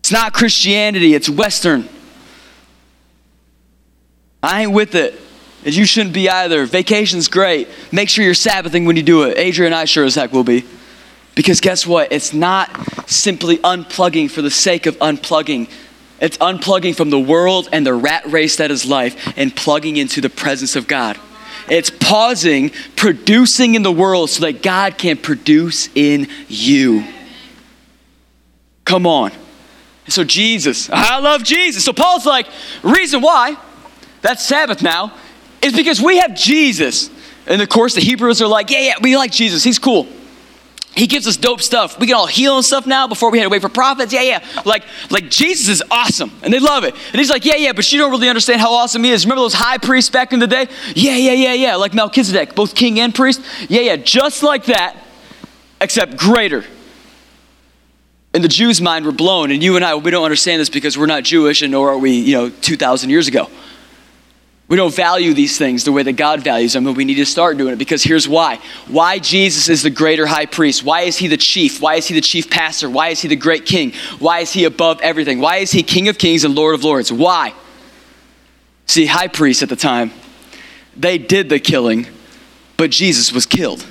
It's 0.00 0.12
not 0.12 0.32
Christianity, 0.32 1.14
it's 1.14 1.28
Western. 1.28 1.86
I 4.42 4.62
ain't 4.62 4.72
with 4.72 4.94
it. 4.94 5.20
And 5.68 5.76
you 5.76 5.84
shouldn't 5.84 6.14
be 6.14 6.30
either. 6.30 6.64
Vacation's 6.64 7.28
great. 7.28 7.68
Make 7.92 8.08
sure 8.08 8.24
you're 8.24 8.32
Sabbathing 8.32 8.86
when 8.86 8.96
you 8.96 9.02
do 9.02 9.24
it. 9.24 9.36
Adrian 9.36 9.74
and 9.74 9.78
I 9.78 9.84
sure 9.84 10.06
as 10.06 10.14
heck 10.14 10.32
will 10.32 10.42
be. 10.42 10.64
Because 11.34 11.60
guess 11.60 11.86
what? 11.86 12.10
It's 12.10 12.32
not 12.32 12.70
simply 13.06 13.58
unplugging 13.58 14.30
for 14.30 14.40
the 14.40 14.50
sake 14.50 14.86
of 14.86 14.96
unplugging. 14.96 15.68
It's 16.22 16.38
unplugging 16.38 16.96
from 16.96 17.10
the 17.10 17.20
world 17.20 17.68
and 17.70 17.84
the 17.84 17.92
rat 17.92 18.24
race 18.28 18.56
that 18.56 18.70
is 18.70 18.86
life 18.86 19.30
and 19.36 19.54
plugging 19.54 19.98
into 19.98 20.22
the 20.22 20.30
presence 20.30 20.74
of 20.74 20.88
God. 20.88 21.18
It's 21.68 21.90
pausing, 21.90 22.70
producing 22.96 23.74
in 23.74 23.82
the 23.82 23.92
world 23.92 24.30
so 24.30 24.46
that 24.46 24.62
God 24.62 24.96
can 24.96 25.18
produce 25.18 25.90
in 25.94 26.28
you. 26.48 27.04
Come 28.86 29.06
on. 29.06 29.32
So, 30.06 30.24
Jesus, 30.24 30.88
I 30.90 31.18
love 31.18 31.44
Jesus. 31.44 31.84
So, 31.84 31.92
Paul's 31.92 32.24
like, 32.24 32.46
reason 32.82 33.20
why 33.20 33.58
that's 34.22 34.42
Sabbath 34.42 34.80
now 34.80 35.12
is 35.62 35.72
because 35.74 36.00
we 36.00 36.18
have 36.18 36.34
Jesus. 36.34 37.10
And 37.46 37.62
of 37.62 37.68
course, 37.68 37.94
the 37.94 38.00
Hebrews 38.00 38.42
are 38.42 38.46
like, 38.46 38.70
yeah, 38.70 38.80
yeah, 38.80 38.94
we 39.00 39.16
like 39.16 39.32
Jesus. 39.32 39.64
He's 39.64 39.78
cool. 39.78 40.06
He 40.94 41.06
gives 41.06 41.28
us 41.28 41.36
dope 41.36 41.60
stuff. 41.60 41.98
We 42.00 42.08
can 42.08 42.16
all 42.16 42.26
heal 42.26 42.56
and 42.56 42.64
stuff 42.64 42.84
now 42.84 43.06
before 43.06 43.30
we 43.30 43.38
had 43.38 43.44
to 43.44 43.50
wait 43.50 43.62
for 43.62 43.68
prophets. 43.68 44.12
Yeah, 44.12 44.22
yeah. 44.22 44.62
Like, 44.64 44.82
like 45.10 45.30
Jesus 45.30 45.68
is 45.68 45.82
awesome. 45.90 46.32
And 46.42 46.52
they 46.52 46.58
love 46.58 46.82
it. 46.82 46.92
And 46.94 47.14
he's 47.14 47.30
like, 47.30 47.44
yeah, 47.44 47.54
yeah, 47.54 47.72
but 47.72 47.90
you 47.92 48.00
don't 48.00 48.10
really 48.10 48.28
understand 48.28 48.60
how 48.60 48.72
awesome 48.72 49.04
he 49.04 49.10
is. 49.10 49.24
Remember 49.24 49.42
those 49.42 49.54
high 49.54 49.78
priests 49.78 50.10
back 50.10 50.32
in 50.32 50.40
the 50.40 50.48
day? 50.48 50.66
Yeah, 50.96 51.14
yeah, 51.14 51.32
yeah, 51.32 51.52
yeah. 51.52 51.76
Like 51.76 51.94
Melchizedek, 51.94 52.56
both 52.56 52.74
king 52.74 52.98
and 52.98 53.14
priest. 53.14 53.40
Yeah, 53.68 53.82
yeah. 53.82 53.96
Just 53.96 54.42
like 54.42 54.64
that, 54.64 54.96
except 55.80 56.16
greater. 56.16 56.64
And 58.34 58.42
the 58.42 58.48
Jews' 58.48 58.80
mind 58.80 59.06
were 59.06 59.12
blown. 59.12 59.52
And 59.52 59.62
you 59.62 59.76
and 59.76 59.84
I, 59.84 59.94
we 59.94 60.10
don't 60.10 60.24
understand 60.24 60.60
this 60.60 60.68
because 60.68 60.98
we're 60.98 61.06
not 61.06 61.22
Jewish 61.22 61.62
and 61.62 61.70
nor 61.70 61.90
are 61.90 61.98
we, 61.98 62.12
you 62.12 62.34
know, 62.34 62.50
2,000 62.50 63.08
years 63.08 63.28
ago. 63.28 63.48
We 64.68 64.76
don't 64.76 64.94
value 64.94 65.32
these 65.32 65.56
things 65.56 65.84
the 65.84 65.92
way 65.92 66.02
that 66.02 66.12
God 66.12 66.44
values 66.44 66.74
them, 66.74 66.84
but 66.84 66.92
we 66.92 67.06
need 67.06 67.14
to 67.14 67.24
start 67.24 67.56
doing 67.56 67.72
it 67.72 67.78
because 67.78 68.02
here's 68.02 68.28
why. 68.28 68.60
Why 68.86 69.18
Jesus 69.18 69.70
is 69.70 69.82
the 69.82 69.90
greater 69.90 70.26
high 70.26 70.44
priest? 70.44 70.84
Why 70.84 71.02
is 71.02 71.16
he 71.16 71.26
the 71.26 71.38
chief? 71.38 71.80
Why 71.80 71.94
is 71.94 72.06
he 72.06 72.14
the 72.14 72.20
chief 72.20 72.50
pastor? 72.50 72.90
Why 72.90 73.08
is 73.08 73.20
he 73.20 73.28
the 73.28 73.36
great 73.36 73.64
king? 73.64 73.94
Why 74.18 74.40
is 74.40 74.52
he 74.52 74.64
above 74.64 75.00
everything? 75.00 75.40
Why 75.40 75.56
is 75.56 75.70
he 75.70 75.82
king 75.82 76.08
of 76.08 76.18
kings 76.18 76.44
and 76.44 76.54
lord 76.54 76.74
of 76.74 76.84
lords? 76.84 77.10
Why? 77.10 77.54
See, 78.84 79.06
high 79.06 79.28
priests 79.28 79.62
at 79.62 79.70
the 79.70 79.76
time, 79.76 80.12
they 80.94 81.16
did 81.16 81.48
the 81.48 81.60
killing, 81.60 82.06
but 82.76 82.90
Jesus 82.90 83.32
was 83.32 83.46
killed 83.46 83.86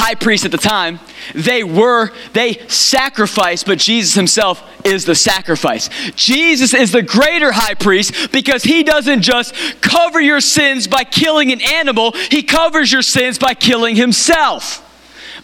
high 0.00 0.14
priest 0.14 0.44
at 0.44 0.50
the 0.50 0.58
time, 0.58 0.98
they 1.34 1.62
were, 1.62 2.10
they 2.32 2.54
sacrificed, 2.68 3.66
but 3.66 3.78
Jesus 3.78 4.14
himself 4.14 4.62
is 4.84 5.04
the 5.04 5.14
sacrifice. 5.14 5.88
Jesus 6.16 6.74
is 6.74 6.92
the 6.92 7.02
greater 7.02 7.52
high 7.52 7.74
priest 7.74 8.32
because 8.32 8.62
he 8.62 8.82
doesn't 8.82 9.22
just 9.22 9.54
cover 9.80 10.20
your 10.20 10.40
sins 10.40 10.86
by 10.88 11.04
killing 11.04 11.52
an 11.52 11.60
animal, 11.60 12.12
he 12.12 12.42
covers 12.42 12.90
your 12.90 13.02
sins 13.02 13.38
by 13.38 13.54
killing 13.54 13.96
himself. 13.96 14.86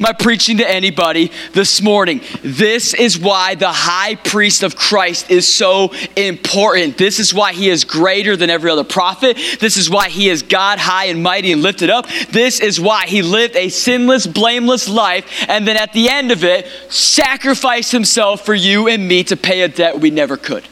I 0.04 0.12
preaching 0.12 0.58
to 0.58 0.68
anybody 0.68 1.30
this 1.52 1.80
morning? 1.80 2.20
This 2.42 2.92
is 2.92 3.18
why 3.18 3.54
the 3.54 3.72
high 3.72 4.16
priest 4.16 4.62
of 4.62 4.76
Christ 4.76 5.30
is 5.30 5.52
so 5.52 5.92
important. 6.16 6.98
This 6.98 7.18
is 7.18 7.32
why 7.32 7.52
he 7.52 7.68
is 7.68 7.84
greater 7.84 8.36
than 8.36 8.50
every 8.50 8.70
other 8.70 8.84
prophet. 8.84 9.38
This 9.60 9.76
is 9.76 9.88
why 9.88 10.08
he 10.08 10.28
is 10.28 10.42
God 10.42 10.78
high 10.78 11.06
and 11.06 11.22
mighty 11.22 11.52
and 11.52 11.62
lifted 11.62 11.88
up. 11.88 12.06
This 12.30 12.60
is 12.60 12.80
why 12.80 13.06
he 13.06 13.22
lived 13.22 13.56
a 13.56 13.68
sinless, 13.68 14.26
blameless 14.26 14.88
life 14.88 15.46
and 15.48 15.66
then 15.66 15.76
at 15.76 15.92
the 15.92 16.08
end 16.08 16.32
of 16.32 16.44
it, 16.44 16.66
sacrificed 16.88 17.92
himself 17.92 18.44
for 18.44 18.54
you 18.54 18.88
and 18.88 19.06
me 19.06 19.24
to 19.24 19.36
pay 19.36 19.62
a 19.62 19.68
debt 19.68 20.00
we 20.00 20.10
never 20.10 20.36
could. 20.36 20.64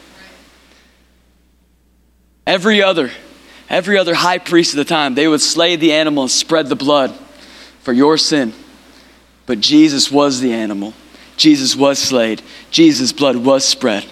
Every 2.46 2.82
other, 2.82 3.10
every 3.70 3.96
other 3.96 4.14
high 4.14 4.38
priest 4.38 4.74
at 4.74 4.76
the 4.76 4.84
time, 4.84 5.14
they 5.14 5.28
would 5.28 5.40
slay 5.40 5.76
the 5.76 5.92
animal 5.92 6.24
and 6.24 6.30
spread 6.30 6.68
the 6.68 6.76
blood 6.76 7.14
for 7.80 7.92
your 7.92 8.18
sin 8.18 8.52
but 9.46 9.60
Jesus 9.60 10.10
was 10.10 10.40
the 10.40 10.52
animal. 10.52 10.94
Jesus 11.36 11.76
was 11.76 11.98
slayed. 11.98 12.42
Jesus' 12.70 13.12
blood 13.12 13.36
was 13.36 13.64
spread. 13.64 14.06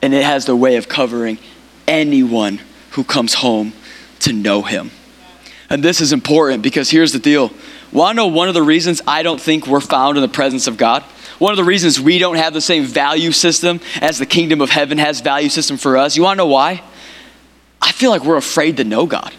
And 0.00 0.14
it 0.14 0.24
has 0.24 0.46
the 0.46 0.56
way 0.56 0.76
of 0.76 0.88
covering 0.88 1.38
anyone 1.86 2.60
who 2.90 3.04
comes 3.04 3.34
home 3.34 3.72
to 4.20 4.32
know 4.32 4.62
him. 4.62 4.90
And 5.70 5.82
this 5.82 6.00
is 6.00 6.12
important 6.12 6.62
because 6.62 6.90
here's 6.90 7.12
the 7.12 7.18
deal. 7.18 7.50
Want 7.92 8.16
to 8.16 8.16
know 8.16 8.26
one 8.26 8.48
of 8.48 8.54
the 8.54 8.62
reasons 8.62 9.00
I 9.06 9.22
don't 9.22 9.40
think 9.40 9.66
we're 9.66 9.80
found 9.80 10.16
in 10.16 10.22
the 10.22 10.28
presence 10.28 10.66
of 10.66 10.76
God? 10.76 11.02
One 11.38 11.52
of 11.52 11.56
the 11.56 11.64
reasons 11.64 12.00
we 12.00 12.18
don't 12.18 12.36
have 12.36 12.54
the 12.54 12.60
same 12.60 12.84
value 12.84 13.32
system 13.32 13.80
as 14.00 14.18
the 14.18 14.26
kingdom 14.26 14.60
of 14.60 14.70
heaven 14.70 14.98
has 14.98 15.20
value 15.20 15.48
system 15.48 15.76
for 15.76 15.96
us. 15.96 16.16
You 16.16 16.22
want 16.22 16.36
to 16.36 16.44
know 16.44 16.46
why? 16.46 16.82
I 17.80 17.92
feel 17.92 18.10
like 18.10 18.24
we're 18.24 18.36
afraid 18.36 18.76
to 18.78 18.84
know 18.84 19.06
God. 19.06 19.32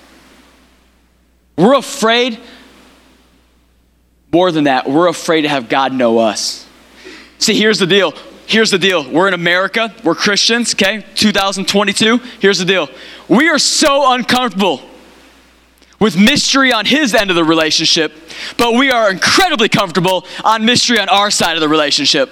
We're 1.58 1.76
afraid 1.76 2.40
more 4.36 4.52
than 4.52 4.66
that, 4.66 4.86
we're 4.86 5.08
afraid 5.08 5.44
to 5.44 5.48
have 5.48 5.70
God 5.70 5.94
know 5.94 6.20
us. 6.20 6.68
See, 7.40 7.58
here's 7.58 7.80
the 7.80 7.88
deal. 7.88 8.14
Here's 8.48 8.70
the 8.70 8.78
deal. 8.78 9.10
We're 9.10 9.30
in 9.30 9.34
America. 9.34 9.96
We're 10.04 10.14
Christians, 10.14 10.76
okay? 10.76 11.06
2022. 11.16 12.18
Here's 12.42 12.60
the 12.60 12.66
deal. 12.66 12.90
We 13.30 13.48
are 13.48 13.58
so 13.58 14.12
uncomfortable 14.12 14.82
with 16.02 16.20
mystery 16.20 16.74
on 16.74 16.86
his 16.86 17.16
end 17.16 17.30
of 17.30 17.38
the 17.38 17.46
relationship, 17.46 18.12
but 18.58 18.74
we 18.74 18.92
are 18.92 19.10
incredibly 19.10 19.70
comfortable 19.70 20.26
on 20.44 20.66
mystery 20.66 21.00
on 21.00 21.08
our 21.08 21.32
side 21.32 21.56
of 21.56 21.62
the 21.62 21.70
relationship. 21.70 22.30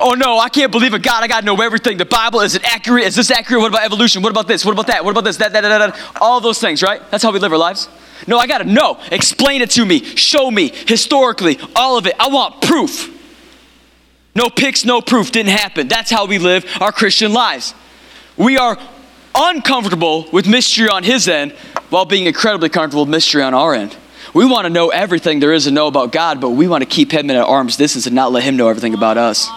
Oh 0.00 0.14
no, 0.14 0.40
I 0.40 0.48
can't 0.48 0.72
believe 0.72 0.92
a 0.92 0.98
God. 0.98 1.22
I 1.22 1.28
got 1.28 1.40
to 1.40 1.46
know 1.46 1.62
everything. 1.62 1.98
The 1.98 2.04
Bible, 2.04 2.40
is 2.40 2.56
it 2.56 2.64
accurate? 2.64 3.04
Is 3.04 3.14
this 3.14 3.30
accurate? 3.30 3.62
What 3.62 3.68
about 3.68 3.84
evolution? 3.84 4.22
What 4.22 4.30
about 4.30 4.48
this? 4.48 4.64
What 4.64 4.72
about 4.72 4.88
that? 4.88 5.04
What 5.04 5.12
about 5.12 5.22
this? 5.22 5.36
That, 5.36 5.52
that, 5.52 5.60
that, 5.60 5.78
that. 5.78 6.16
All 6.20 6.40
those 6.40 6.58
things, 6.58 6.82
right? 6.82 7.00
That's 7.12 7.22
how 7.22 7.30
we 7.30 7.38
live 7.38 7.52
our 7.52 7.58
lives. 7.58 7.88
No, 8.26 8.38
I 8.38 8.46
got 8.46 8.58
to 8.58 8.64
know. 8.64 9.00
Explain 9.10 9.62
it 9.62 9.70
to 9.72 9.84
me. 9.84 10.04
Show 10.04 10.50
me 10.50 10.72
historically, 10.86 11.58
all 11.74 11.98
of 11.98 12.06
it. 12.06 12.14
I 12.18 12.28
want 12.28 12.62
proof. 12.62 13.12
No 14.34 14.50
pics, 14.50 14.84
no 14.84 15.00
proof. 15.00 15.32
Didn't 15.32 15.52
happen. 15.52 15.88
That's 15.88 16.10
how 16.10 16.26
we 16.26 16.38
live 16.38 16.64
our 16.80 16.92
Christian 16.92 17.32
lives. 17.32 17.74
We 18.36 18.58
are 18.58 18.78
uncomfortable 19.34 20.26
with 20.32 20.46
mystery 20.46 20.88
on 20.88 21.04
his 21.04 21.28
end 21.28 21.52
while 21.90 22.04
being 22.04 22.26
incredibly 22.26 22.68
comfortable 22.68 23.04
with 23.04 23.10
mystery 23.10 23.42
on 23.42 23.54
our 23.54 23.74
end. 23.74 23.96
We 24.34 24.44
want 24.44 24.66
to 24.66 24.70
know 24.70 24.90
everything 24.90 25.40
there 25.40 25.52
is 25.52 25.64
to 25.64 25.70
know 25.70 25.86
about 25.86 26.12
God, 26.12 26.40
but 26.40 26.50
we 26.50 26.68
want 26.68 26.82
to 26.82 26.88
keep 26.88 27.12
him 27.12 27.30
at 27.30 27.36
arm's 27.36 27.76
distance 27.76 28.06
and 28.06 28.14
not 28.14 28.32
let 28.32 28.42
him 28.42 28.56
know 28.56 28.68
everything 28.68 28.92
about 28.92 29.16
us. 29.16 29.48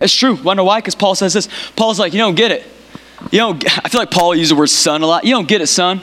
It's 0.00 0.14
true. 0.14 0.34
Wonder 0.34 0.62
why? 0.62 0.78
Because 0.78 0.94
Paul 0.94 1.14
says 1.14 1.32
this. 1.32 1.48
Paul's 1.74 1.98
like, 1.98 2.12
you 2.12 2.18
don't 2.18 2.34
get 2.34 2.52
it. 2.52 2.64
You 3.32 3.38
don't. 3.38 3.64
I 3.84 3.88
feel 3.88 4.00
like 4.00 4.10
Paul 4.10 4.34
used 4.34 4.50
the 4.50 4.54
word 4.54 4.68
son 4.68 5.02
a 5.02 5.06
lot. 5.06 5.24
You 5.24 5.32
don't 5.32 5.48
get 5.48 5.60
it, 5.60 5.66
son. 5.68 6.02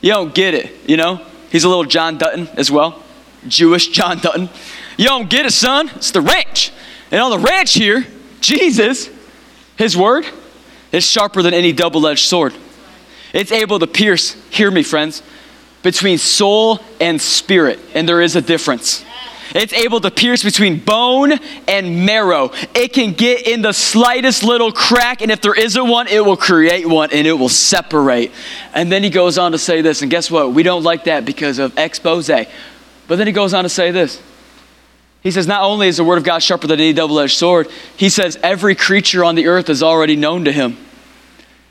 You 0.00 0.12
don't 0.12 0.34
get 0.34 0.54
it, 0.54 0.72
you 0.86 0.96
know? 0.96 1.20
He's 1.50 1.64
a 1.64 1.68
little 1.68 1.84
John 1.84 2.18
Dutton 2.18 2.48
as 2.54 2.70
well, 2.70 3.02
Jewish 3.48 3.88
John 3.88 4.18
Dutton. 4.18 4.48
You 4.96 5.06
don't 5.06 5.30
get 5.30 5.46
it, 5.46 5.52
son. 5.52 5.90
It's 5.94 6.10
the 6.10 6.20
ranch. 6.20 6.72
And 7.10 7.20
on 7.20 7.30
the 7.30 7.38
ranch 7.38 7.74
here, 7.74 8.06
Jesus, 8.40 9.08
his 9.76 9.96
word, 9.96 10.26
is 10.92 11.04
sharper 11.04 11.42
than 11.42 11.54
any 11.54 11.72
double 11.72 12.06
edged 12.06 12.26
sword. 12.26 12.54
It's 13.32 13.52
able 13.52 13.78
to 13.78 13.86
pierce, 13.86 14.32
hear 14.50 14.70
me, 14.70 14.82
friends, 14.82 15.22
between 15.82 16.18
soul 16.18 16.80
and 17.00 17.20
spirit, 17.20 17.78
and 17.94 18.08
there 18.08 18.20
is 18.20 18.34
a 18.34 18.42
difference. 18.42 19.04
It's 19.56 19.72
able 19.72 20.00
to 20.02 20.10
pierce 20.10 20.44
between 20.44 20.78
bone 20.78 21.32
and 21.66 22.04
marrow. 22.04 22.50
It 22.74 22.92
can 22.92 23.12
get 23.12 23.46
in 23.46 23.62
the 23.62 23.72
slightest 23.72 24.42
little 24.42 24.70
crack, 24.70 25.22
and 25.22 25.30
if 25.30 25.40
there 25.40 25.54
isn't 25.54 25.88
one, 25.88 26.08
it 26.08 26.24
will 26.24 26.36
create 26.36 26.86
one 26.86 27.10
and 27.10 27.26
it 27.26 27.32
will 27.32 27.48
separate. 27.48 28.32
And 28.74 28.92
then 28.92 29.02
he 29.02 29.08
goes 29.10 29.38
on 29.38 29.52
to 29.52 29.58
say 29.58 29.80
this, 29.80 30.02
and 30.02 30.10
guess 30.10 30.30
what? 30.30 30.52
We 30.52 30.62
don't 30.62 30.82
like 30.82 31.04
that 31.04 31.24
because 31.24 31.58
of 31.58 31.76
expose. 31.78 32.28
But 32.28 33.16
then 33.16 33.26
he 33.26 33.32
goes 33.32 33.54
on 33.54 33.64
to 33.64 33.70
say 33.70 33.90
this. 33.90 34.20
He 35.22 35.30
says, 35.30 35.46
Not 35.46 35.62
only 35.62 35.88
is 35.88 35.96
the 35.96 36.04
word 36.04 36.18
of 36.18 36.24
God 36.24 36.40
sharper 36.40 36.66
than 36.66 36.78
any 36.78 36.92
double 36.92 37.18
edged 37.18 37.36
sword, 37.36 37.68
he 37.96 38.10
says, 38.10 38.38
every 38.42 38.74
creature 38.74 39.24
on 39.24 39.34
the 39.34 39.48
earth 39.48 39.68
is 39.68 39.82
already 39.82 40.16
known 40.16 40.44
to 40.44 40.52
him. 40.52 40.76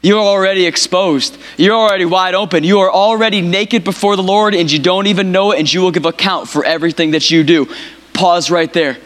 You're 0.06 0.20
already 0.20 0.68
exposed. 0.68 1.36
You're 1.58 1.74
already 1.74 2.06
wide 2.06 2.36
open. 2.36 2.64
You 2.64 2.82
are 2.82 2.92
already 2.92 3.42
naked 3.42 3.84
before 3.84 4.16
the 4.16 4.22
Lord 4.22 4.54
and 4.54 4.72
you 4.72 4.78
don't 4.78 5.08
even 5.08 5.32
know 5.32 5.52
it, 5.52 5.58
and 5.58 5.74
you 5.74 5.82
will 5.82 5.90
give 5.90 6.06
account 6.06 6.48
for 6.48 6.64
everything 6.64 7.12
that 7.12 7.32
you 7.32 7.44
do. 7.44 7.68
Pause 8.14 8.52
right 8.52 8.72
there. 8.72 9.00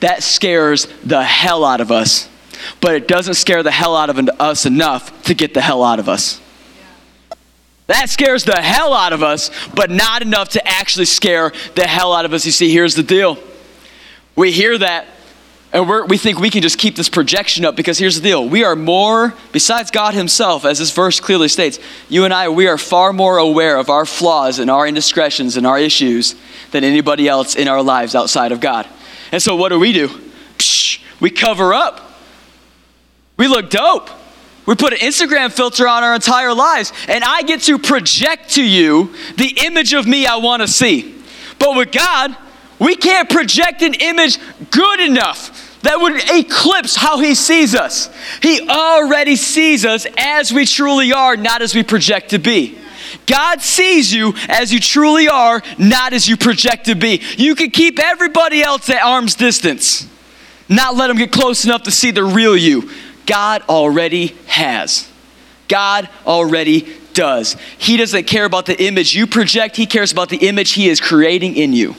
That 0.00 0.22
scares 0.22 0.86
the 1.04 1.22
hell 1.22 1.62
out 1.62 1.82
of 1.82 1.92
us, 1.92 2.30
but 2.80 2.94
it 2.94 3.06
doesn't 3.06 3.34
scare 3.34 3.62
the 3.62 3.70
hell 3.70 3.94
out 3.94 4.08
of 4.08 4.18
us 4.18 4.64
enough 4.64 5.24
to 5.24 5.34
get 5.34 5.52
the 5.52 5.60
hell 5.60 5.84
out 5.84 5.98
of 5.98 6.08
us. 6.08 6.40
That 7.86 8.08
scares 8.08 8.44
the 8.44 8.58
hell 8.58 8.94
out 8.94 9.12
of 9.12 9.22
us, 9.22 9.50
but 9.74 9.90
not 9.90 10.22
enough 10.22 10.48
to 10.50 10.66
actually 10.66 11.04
scare 11.04 11.52
the 11.74 11.86
hell 11.86 12.14
out 12.14 12.24
of 12.24 12.32
us. 12.32 12.46
You 12.46 12.52
see, 12.52 12.72
here's 12.72 12.94
the 12.94 13.02
deal. 13.02 13.36
We 14.34 14.52
hear 14.52 14.78
that 14.78 15.06
and 15.76 16.08
we 16.08 16.16
think 16.16 16.38
we 16.38 16.48
can 16.48 16.62
just 16.62 16.78
keep 16.78 16.96
this 16.96 17.10
projection 17.10 17.66
up 17.66 17.76
because 17.76 17.98
here's 17.98 18.14
the 18.18 18.22
deal. 18.26 18.48
We 18.48 18.64
are 18.64 18.74
more, 18.74 19.34
besides 19.52 19.90
God 19.90 20.14
Himself, 20.14 20.64
as 20.64 20.78
this 20.78 20.90
verse 20.90 21.20
clearly 21.20 21.48
states, 21.48 21.78
you 22.08 22.24
and 22.24 22.32
I, 22.32 22.48
we 22.48 22.66
are 22.66 22.78
far 22.78 23.12
more 23.12 23.36
aware 23.36 23.76
of 23.76 23.90
our 23.90 24.06
flaws 24.06 24.58
and 24.58 24.70
our 24.70 24.86
indiscretions 24.86 25.58
and 25.58 25.66
our 25.66 25.78
issues 25.78 26.34
than 26.70 26.82
anybody 26.82 27.28
else 27.28 27.56
in 27.56 27.68
our 27.68 27.82
lives 27.82 28.14
outside 28.14 28.52
of 28.52 28.60
God. 28.60 28.88
And 29.30 29.42
so 29.42 29.54
what 29.54 29.68
do 29.68 29.78
we 29.78 29.92
do? 29.92 30.08
Psh, 30.56 31.00
we 31.20 31.28
cover 31.28 31.74
up. 31.74 32.00
We 33.36 33.46
look 33.46 33.68
dope. 33.68 34.08
We 34.64 34.76
put 34.76 34.94
an 34.94 35.00
Instagram 35.00 35.52
filter 35.52 35.86
on 35.86 36.02
our 36.02 36.14
entire 36.14 36.54
lives, 36.54 36.90
and 37.06 37.22
I 37.22 37.42
get 37.42 37.60
to 37.64 37.78
project 37.78 38.52
to 38.52 38.64
you 38.64 39.14
the 39.36 39.58
image 39.66 39.92
of 39.92 40.06
me 40.06 40.24
I 40.24 40.36
want 40.36 40.62
to 40.62 40.68
see. 40.68 41.22
But 41.58 41.76
with 41.76 41.92
God, 41.92 42.34
We 42.78 42.96
can't 42.96 43.28
project 43.28 43.82
an 43.82 43.94
image 43.94 44.38
good 44.70 45.00
enough 45.00 45.55
that 45.86 46.00
would 46.00 46.20
eclipse 46.30 46.96
how 46.96 47.20
he 47.20 47.34
sees 47.34 47.74
us. 47.74 48.10
He 48.42 48.68
already 48.68 49.36
sees 49.36 49.84
us 49.84 50.06
as 50.16 50.52
we 50.52 50.66
truly 50.66 51.12
are, 51.12 51.36
not 51.36 51.62
as 51.62 51.74
we 51.74 51.82
project 51.82 52.30
to 52.30 52.38
be. 52.38 52.78
God 53.26 53.60
sees 53.60 54.12
you 54.12 54.34
as 54.48 54.72
you 54.72 54.80
truly 54.80 55.28
are, 55.28 55.62
not 55.78 56.12
as 56.12 56.28
you 56.28 56.36
project 56.36 56.86
to 56.86 56.94
be. 56.94 57.22
You 57.36 57.54
can 57.54 57.70
keep 57.70 57.98
everybody 57.98 58.62
else 58.62 58.90
at 58.90 59.02
arm's 59.02 59.34
distance, 59.34 60.08
not 60.68 60.96
let 60.96 61.08
them 61.08 61.18
get 61.18 61.30
close 61.30 61.64
enough 61.64 61.84
to 61.84 61.90
see 61.90 62.10
the 62.10 62.24
real 62.24 62.56
you. 62.56 62.90
God 63.24 63.62
already 63.68 64.28
has. 64.46 65.08
God 65.68 66.08
already 66.26 66.92
does. 67.12 67.56
He 67.78 67.96
doesn't 67.96 68.24
care 68.24 68.44
about 68.44 68.66
the 68.66 68.80
image 68.82 69.14
you 69.14 69.26
project, 69.26 69.76
He 69.76 69.86
cares 69.86 70.12
about 70.12 70.28
the 70.28 70.48
image 70.48 70.72
He 70.72 70.88
is 70.88 71.00
creating 71.00 71.56
in 71.56 71.72
you. 71.72 71.94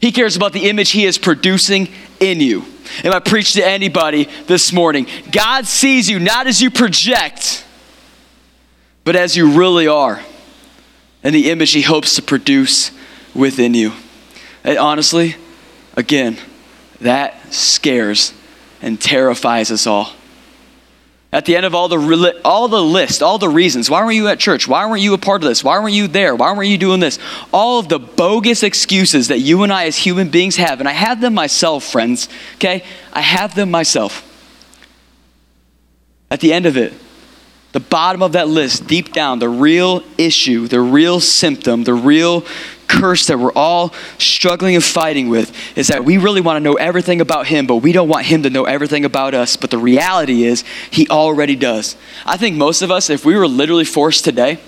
He 0.00 0.12
cares 0.12 0.36
about 0.36 0.52
the 0.52 0.68
image 0.68 0.90
He 0.90 1.04
is 1.04 1.18
producing 1.18 1.88
in 2.20 2.40
you. 2.40 2.64
If 3.04 3.12
I 3.12 3.18
preach 3.18 3.54
to 3.54 3.66
anybody 3.66 4.28
this 4.46 4.72
morning, 4.72 5.06
God 5.30 5.66
sees 5.66 6.08
you 6.08 6.18
not 6.18 6.46
as 6.46 6.62
you 6.62 6.70
project, 6.70 7.64
but 9.04 9.16
as 9.16 9.36
you 9.36 9.58
really 9.58 9.86
are, 9.86 10.20
and 11.22 11.34
the 11.34 11.50
image 11.50 11.72
He 11.72 11.82
hopes 11.82 12.16
to 12.16 12.22
produce 12.22 12.90
within 13.34 13.74
you. 13.74 13.92
And 14.64 14.78
honestly, 14.78 15.36
again, 15.96 16.38
that 17.00 17.52
scares 17.52 18.32
and 18.82 19.00
terrifies 19.00 19.70
us 19.70 19.86
all. 19.86 20.12
At 21.32 21.44
the 21.44 21.56
end 21.56 21.66
of 21.66 21.74
all 21.74 21.88
the, 21.88 22.40
all 22.44 22.68
the 22.68 22.82
list, 22.82 23.22
all 23.22 23.38
the 23.38 23.48
reasons, 23.48 23.90
why 23.90 24.00
weren't 24.00 24.14
you 24.14 24.28
at 24.28 24.38
church? 24.38 24.68
Why 24.68 24.86
weren't 24.86 25.02
you 25.02 25.12
a 25.12 25.18
part 25.18 25.42
of 25.42 25.48
this? 25.48 25.62
Why 25.62 25.78
weren't 25.78 25.94
you 25.94 26.06
there? 26.06 26.34
Why 26.34 26.52
weren't 26.52 26.68
you 26.68 26.78
doing 26.78 27.00
this? 27.00 27.18
All 27.52 27.78
of 27.78 27.88
the 27.88 27.98
bogus 27.98 28.62
excuses 28.62 29.28
that 29.28 29.40
you 29.40 29.62
and 29.62 29.72
I 29.72 29.86
as 29.86 29.98
human 29.98 30.30
beings 30.30 30.56
have, 30.56 30.80
and 30.80 30.88
I 30.88 30.92
have 30.92 31.20
them 31.20 31.34
myself, 31.34 31.84
friends, 31.84 32.28
okay? 32.54 32.84
I 33.12 33.20
have 33.20 33.54
them 33.54 33.70
myself. 33.70 34.22
At 36.30 36.40
the 36.40 36.52
end 36.52 36.66
of 36.66 36.76
it, 36.76 36.92
the 37.72 37.80
bottom 37.80 38.22
of 38.22 38.32
that 38.32 38.48
list, 38.48 38.86
deep 38.86 39.12
down, 39.12 39.38
the 39.38 39.48
real 39.48 40.02
issue, 40.16 40.66
the 40.66 40.80
real 40.80 41.20
symptom, 41.20 41.84
the 41.84 41.92
real 41.92 42.44
curse 42.88 43.26
that 43.26 43.38
we're 43.38 43.52
all 43.52 43.92
struggling 44.18 44.74
and 44.74 44.84
fighting 44.84 45.28
with 45.28 45.52
is 45.76 45.88
that 45.88 46.04
we 46.04 46.18
really 46.18 46.40
want 46.40 46.56
to 46.56 46.60
know 46.60 46.74
everything 46.74 47.20
about 47.20 47.46
him, 47.46 47.66
but 47.66 47.76
we 47.76 47.92
don't 47.92 48.08
want 48.08 48.26
him 48.26 48.42
to 48.42 48.50
know 48.50 48.64
everything 48.64 49.04
about 49.04 49.34
us. 49.34 49.56
But 49.56 49.70
the 49.70 49.78
reality 49.78 50.44
is, 50.44 50.64
he 50.90 51.08
already 51.08 51.56
does. 51.56 51.96
I 52.24 52.36
think 52.36 52.56
most 52.56 52.82
of 52.82 52.90
us, 52.90 53.10
if 53.10 53.24
we 53.24 53.34
were 53.34 53.48
literally 53.48 53.84
forced 53.84 54.24
today, 54.24 54.58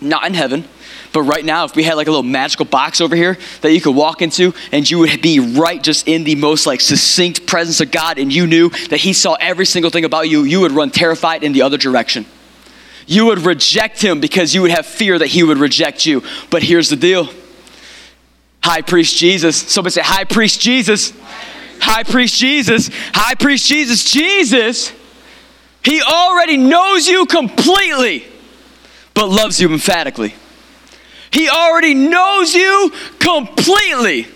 not 0.00 0.26
in 0.26 0.34
heaven, 0.34 0.64
but 1.12 1.22
right 1.22 1.44
now, 1.44 1.64
if 1.64 1.74
we 1.74 1.82
had 1.82 1.94
like 1.94 2.06
a 2.06 2.10
little 2.10 2.22
magical 2.22 2.64
box 2.64 3.00
over 3.00 3.16
here 3.16 3.36
that 3.62 3.72
you 3.72 3.80
could 3.80 3.96
walk 3.96 4.22
into 4.22 4.54
and 4.70 4.88
you 4.88 5.00
would 5.00 5.20
be 5.20 5.40
right 5.40 5.82
just 5.82 6.06
in 6.06 6.24
the 6.24 6.36
most 6.36 6.66
like 6.66 6.80
succinct 6.80 7.46
presence 7.46 7.80
of 7.80 7.90
God 7.90 8.18
and 8.18 8.32
you 8.32 8.46
knew 8.46 8.68
that 8.88 9.00
He 9.00 9.12
saw 9.12 9.34
every 9.34 9.66
single 9.66 9.90
thing 9.90 10.04
about 10.04 10.28
you, 10.28 10.44
you 10.44 10.60
would 10.60 10.72
run 10.72 10.90
terrified 10.90 11.42
in 11.42 11.52
the 11.52 11.62
other 11.62 11.76
direction 11.76 12.26
you 13.10 13.26
would 13.26 13.40
reject 13.40 14.00
him 14.00 14.20
because 14.20 14.54
you 14.54 14.62
would 14.62 14.70
have 14.70 14.86
fear 14.86 15.18
that 15.18 15.26
he 15.26 15.42
would 15.42 15.58
reject 15.58 16.06
you. 16.06 16.22
But 16.48 16.62
here's 16.62 16.88
the 16.90 16.96
deal 16.96 17.28
High 18.62 18.82
Priest 18.82 19.16
Jesus. 19.16 19.56
Somebody 19.56 19.94
say, 19.94 20.02
High 20.02 20.22
Priest 20.22 20.60
Jesus. 20.60 21.12
High 21.80 22.04
Priest 22.04 22.38
Jesus. 22.38 22.88
High 23.12 23.34
Priest 23.34 23.66
Jesus. 23.66 24.04
Jesus, 24.04 24.92
he 25.84 26.00
already 26.00 26.56
knows 26.56 27.08
you 27.08 27.26
completely, 27.26 28.24
but 29.12 29.26
loves 29.26 29.60
you 29.60 29.72
emphatically. 29.72 30.32
He 31.32 31.48
already 31.48 31.94
knows 31.94 32.54
you 32.54 32.92
completely 33.18 34.28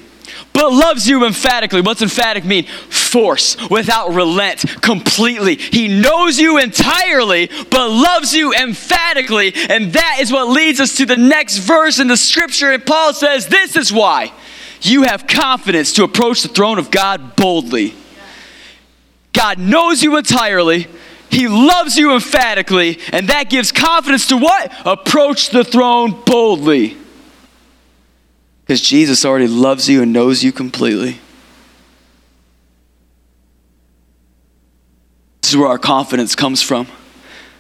but 0.55 0.73
loves 0.73 1.07
you 1.07 1.27
emphatically. 1.27 1.83
What's 1.83 2.01
emphatic 2.01 2.45
mean? 2.45 2.65
Force, 2.65 3.57
without 3.69 4.15
relent, 4.15 4.61
completely. 4.81 5.57
He 5.57 5.89
knows 5.89 6.39
you 6.39 6.59
entirely, 6.59 7.49
but 7.71 7.91
loves 7.91 8.33
you 8.33 8.55
emphatically. 8.55 9.53
And 9.69 9.93
that 9.93 10.19
is 10.21 10.33
what 10.33 10.49
leads 10.49 10.81
us 10.81 10.97
to 10.97 11.07
the 11.07 11.17
next 11.17 11.59
verse 11.59 11.99
in 11.99 12.07
the 12.07 12.17
scripture. 12.17 12.73
And 12.73 12.87
Paul 12.87 13.13
says, 13.13 13.49
This 13.49 13.77
is 13.77 13.93
why 13.93 14.33
you 14.81 15.03
have 15.03 15.27
confidence 15.27 15.93
to 15.95 16.05
approach 16.05 16.43
the 16.43 16.49
throne 16.49 16.79
of 16.79 16.91
God 16.91 17.37
boldly. 17.37 17.93
God 19.33 19.59
knows 19.59 20.03
you 20.03 20.17
entirely. 20.17 20.87
He 21.31 21.49
loves 21.49 21.97
you 21.97 22.15
emphatically, 22.15 23.01
and 23.13 23.29
that 23.29 23.51
gives 23.51 23.73
confidence 23.73 24.29
to 24.29 24.37
what? 24.37 24.73
Approach 24.87 25.51
the 25.51 25.65
throne 25.65 26.23
boldly. 26.25 26.97
Because 28.65 28.81
Jesus 28.81 29.25
already 29.25 29.47
loves 29.47 29.89
you 29.89 30.03
and 30.03 30.13
knows 30.13 30.43
you 30.43 30.51
completely. 30.51 31.21
This 35.43 35.51
is 35.51 35.57
where 35.59 35.69
our 35.69 35.79
confidence 35.79 36.35
comes 36.35 36.63
from. 36.63 36.87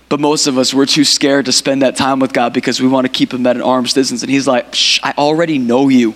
But 0.08 0.18
most 0.18 0.46
of 0.46 0.56
us, 0.56 0.72
we're 0.72 0.86
too 0.86 1.04
scared 1.04 1.44
to 1.46 1.52
spend 1.52 1.82
that 1.82 1.96
time 1.96 2.20
with 2.20 2.32
God 2.32 2.54
because 2.54 2.80
we 2.80 2.88
want 2.88 3.04
to 3.06 3.12
keep 3.12 3.34
Him 3.34 3.46
at 3.46 3.56
an 3.56 3.62
arm's 3.62 3.92
distance. 3.92 4.22
And 4.22 4.30
He's 4.30 4.46
like, 4.46 4.74
I 5.02 5.12
already 5.18 5.58
know 5.58 5.88
you. 5.88 6.14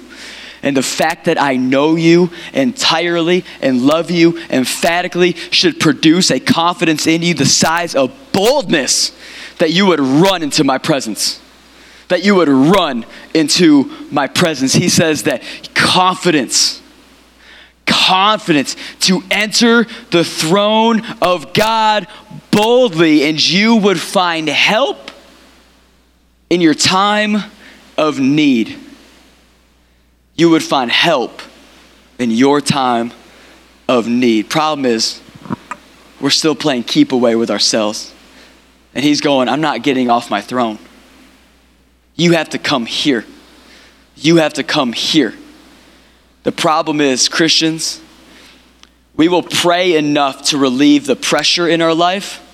And 0.63 0.77
the 0.77 0.83
fact 0.83 1.27
that 1.27 1.41
I 1.41 1.57
know 1.57 1.95
you 1.95 2.31
entirely 2.55 3.45
and 3.61 3.83
love 3.83 4.11
you 4.11 4.39
emphatically 4.49 5.35
should 5.35 5.79
produce 5.79 6.31
a 6.31 6.41
confidence 6.41 7.07
in 7.07 7.23
you 7.23 7.35
the 7.35 7.47
size 7.47 7.95
of 7.95 8.13
boldness 8.33 9.13
that 9.59 9.71
you 9.71 9.87
would 9.87 10.01
run 10.01 10.43
into 10.43 10.65
my 10.65 10.79
presence 10.79 11.41
that 12.09 12.25
you 12.25 12.35
would 12.35 12.49
run 12.49 13.07
into 13.35 13.85
my 14.11 14.27
presence. 14.27 14.75
He 14.75 14.89
says 14.89 15.25
that 15.25 15.43
confidence, 15.75 16.81
confidence 17.87 18.77
to 19.01 19.23
enter 19.31 19.87
the 20.11 20.25
throne 20.25 21.03
of 21.23 21.53
God 21.53 22.07
boldly, 22.51 23.25
and 23.25 23.43
you 23.43 23.77
would 23.77 24.01
find 24.01 24.49
help 24.49 25.11
in 26.51 26.61
your 26.61 26.75
time 26.75 27.37
of 27.97 28.19
need. 28.19 28.79
You 30.35 30.51
would 30.51 30.63
find 30.63 30.91
help 30.91 31.43
in 32.19 32.31
your 32.31 32.61
time 32.61 33.13
of 33.89 34.09
need. 34.09 34.49
Problem 34.49 34.87
is, 34.87 35.21
we're 36.21 36.31
still 36.31 36.55
playing 36.55 36.85
keep 36.85 37.13
away 37.13 37.37
with 37.37 37.51
ourselves. 37.51 38.13
And 38.95 39.05
he's 39.05 39.21
going, 39.21 39.49
I'm 39.49 39.61
not 39.61 39.83
getting 39.83 40.11
off 40.11 40.31
my 40.31 40.41
throne. 40.41 40.79
You 42.19 42.33
have 42.33 42.51
to 42.51 42.59
come 42.59 42.85
here. 42.85 43.25
You 44.17 44.37
have 44.37 44.55
to 44.55 44.65
come 44.65 44.93
here. 44.93 45.35
The 46.43 46.53
problem 46.53 47.01
is, 47.01 47.29
Christians, 47.29 48.01
we 49.17 49.29
will 49.29 49.45
pray 49.45 49.97
enough 49.97 50.43
to 50.47 50.59
relieve 50.59 51.07
the 51.07 51.17
pressure 51.17 51.69
in 51.69 51.81
our 51.81 51.95
life, 51.95 52.45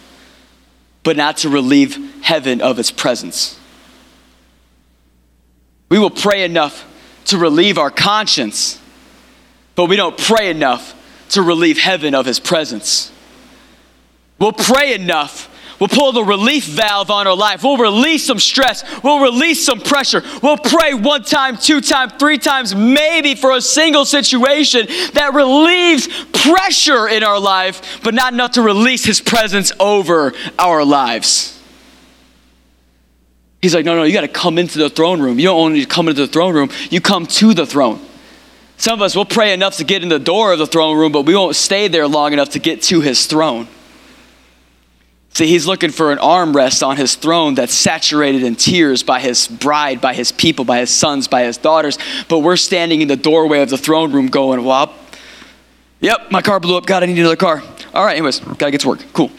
but 1.02 1.16
not 1.16 1.38
to 1.38 1.48
relieve 1.48 2.22
heaven 2.22 2.60
of 2.60 2.78
its 2.78 2.90
presence. 2.90 3.58
We 5.88 5.98
will 5.98 6.10
pray 6.10 6.44
enough 6.44 6.84
to 7.26 7.38
relieve 7.38 7.78
our 7.78 7.90
conscience, 7.90 8.78
but 9.74 9.86
we 9.86 9.96
don't 9.96 10.18
pray 10.18 10.50
enough 10.50 10.94
to 11.30 11.42
relieve 11.42 11.78
heaven 11.78 12.14
of 12.14 12.26
his 12.26 12.38
presence. 12.38 13.10
We'll 14.38 14.52
pray 14.52 14.94
enough 14.94 15.48
We'll 15.80 15.88
pull 15.88 16.12
the 16.12 16.24
relief 16.24 16.64
valve 16.66 17.10
on 17.10 17.26
our 17.26 17.36
life. 17.36 17.64
We'll 17.64 17.76
release 17.76 18.24
some 18.24 18.38
stress. 18.38 18.84
We'll 19.02 19.20
release 19.20 19.64
some 19.64 19.80
pressure. 19.80 20.22
We'll 20.42 20.56
pray 20.56 20.94
one 20.94 21.24
time, 21.24 21.56
two 21.56 21.80
times, 21.80 22.12
three 22.18 22.38
times, 22.38 22.74
maybe 22.74 23.34
for 23.34 23.52
a 23.52 23.60
single 23.60 24.04
situation 24.04 24.86
that 25.14 25.34
relieves 25.34 26.08
pressure 26.32 27.08
in 27.08 27.24
our 27.24 27.40
life, 27.40 28.00
but 28.02 28.14
not 28.14 28.32
enough 28.32 28.52
to 28.52 28.62
release 28.62 29.04
His 29.04 29.20
presence 29.20 29.72
over 29.80 30.32
our 30.58 30.84
lives. 30.84 31.60
He's 33.60 33.74
like, 33.74 33.86
no, 33.86 33.96
no, 33.96 34.02
you 34.02 34.12
got 34.12 34.20
to 34.20 34.28
come 34.28 34.58
into 34.58 34.78
the 34.78 34.90
throne 34.90 35.22
room. 35.22 35.38
You 35.38 35.46
don't 35.46 35.58
only 35.58 35.86
come 35.86 36.08
into 36.08 36.20
the 36.20 36.30
throne 36.30 36.54
room, 36.54 36.70
you 36.90 37.00
come 37.00 37.26
to 37.26 37.54
the 37.54 37.64
throne. 37.64 37.98
Some 38.76 38.98
of 38.98 39.02
us 39.02 39.16
will 39.16 39.24
pray 39.24 39.54
enough 39.54 39.78
to 39.78 39.84
get 39.84 40.02
in 40.02 40.08
the 40.08 40.18
door 40.18 40.52
of 40.52 40.58
the 40.58 40.66
throne 40.66 40.98
room, 40.98 41.12
but 41.12 41.22
we 41.22 41.34
won't 41.34 41.56
stay 41.56 41.88
there 41.88 42.06
long 42.06 42.32
enough 42.32 42.50
to 42.50 42.58
get 42.58 42.82
to 42.82 43.00
his 43.00 43.26
throne. 43.26 43.68
See, 45.34 45.48
he's 45.48 45.66
looking 45.66 45.90
for 45.90 46.12
an 46.12 46.18
armrest 46.18 46.86
on 46.86 46.96
his 46.96 47.16
throne 47.16 47.56
that's 47.56 47.74
saturated 47.74 48.44
in 48.44 48.54
tears 48.54 49.02
by 49.02 49.18
his 49.18 49.48
bride, 49.48 50.00
by 50.00 50.14
his 50.14 50.30
people, 50.30 50.64
by 50.64 50.78
his 50.78 50.90
sons, 50.90 51.26
by 51.26 51.42
his 51.42 51.56
daughters. 51.56 51.98
But 52.28 52.38
we're 52.38 52.56
standing 52.56 53.00
in 53.00 53.08
the 53.08 53.16
doorway 53.16 53.60
of 53.60 53.68
the 53.68 53.76
throne 53.76 54.12
room 54.12 54.28
going, 54.28 54.64
well, 54.64 54.94
yep, 56.00 56.30
my 56.30 56.40
car 56.40 56.60
blew 56.60 56.76
up. 56.76 56.86
God, 56.86 57.02
I 57.02 57.06
need 57.06 57.18
another 57.18 57.34
car. 57.34 57.64
All 57.92 58.04
right, 58.04 58.16
anyways, 58.16 58.38
gotta 58.38 58.70
get 58.70 58.82
to 58.82 58.88
work. 58.88 59.04
Cool. 59.12 59.32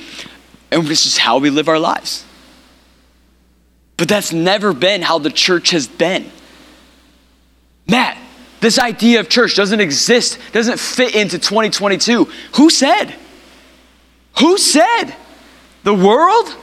And 0.70 0.86
this 0.86 1.06
is 1.06 1.18
how 1.18 1.38
we 1.38 1.50
live 1.50 1.70
our 1.70 1.80
lives. 1.80 2.26
But 3.96 4.10
that's 4.10 4.34
never 4.34 4.74
been 4.74 5.02
how 5.02 5.20
the 5.20 5.30
church 5.30 5.70
has 5.70 5.88
been. 5.88 6.30
Matt, 7.88 8.18
this 8.60 8.78
idea 8.78 9.22
of 9.22 9.30
church 9.30 9.56
doesn't 9.56 9.80
exist, 9.80 10.40
doesn't 10.52 10.78
fit 10.78 11.16
into 11.16 11.40
2022. 11.40 12.26
Who 12.56 12.70
said? 12.70 13.16
Who 14.40 14.58
said? 14.58 15.16
The 15.86 15.94
world? 15.94 16.54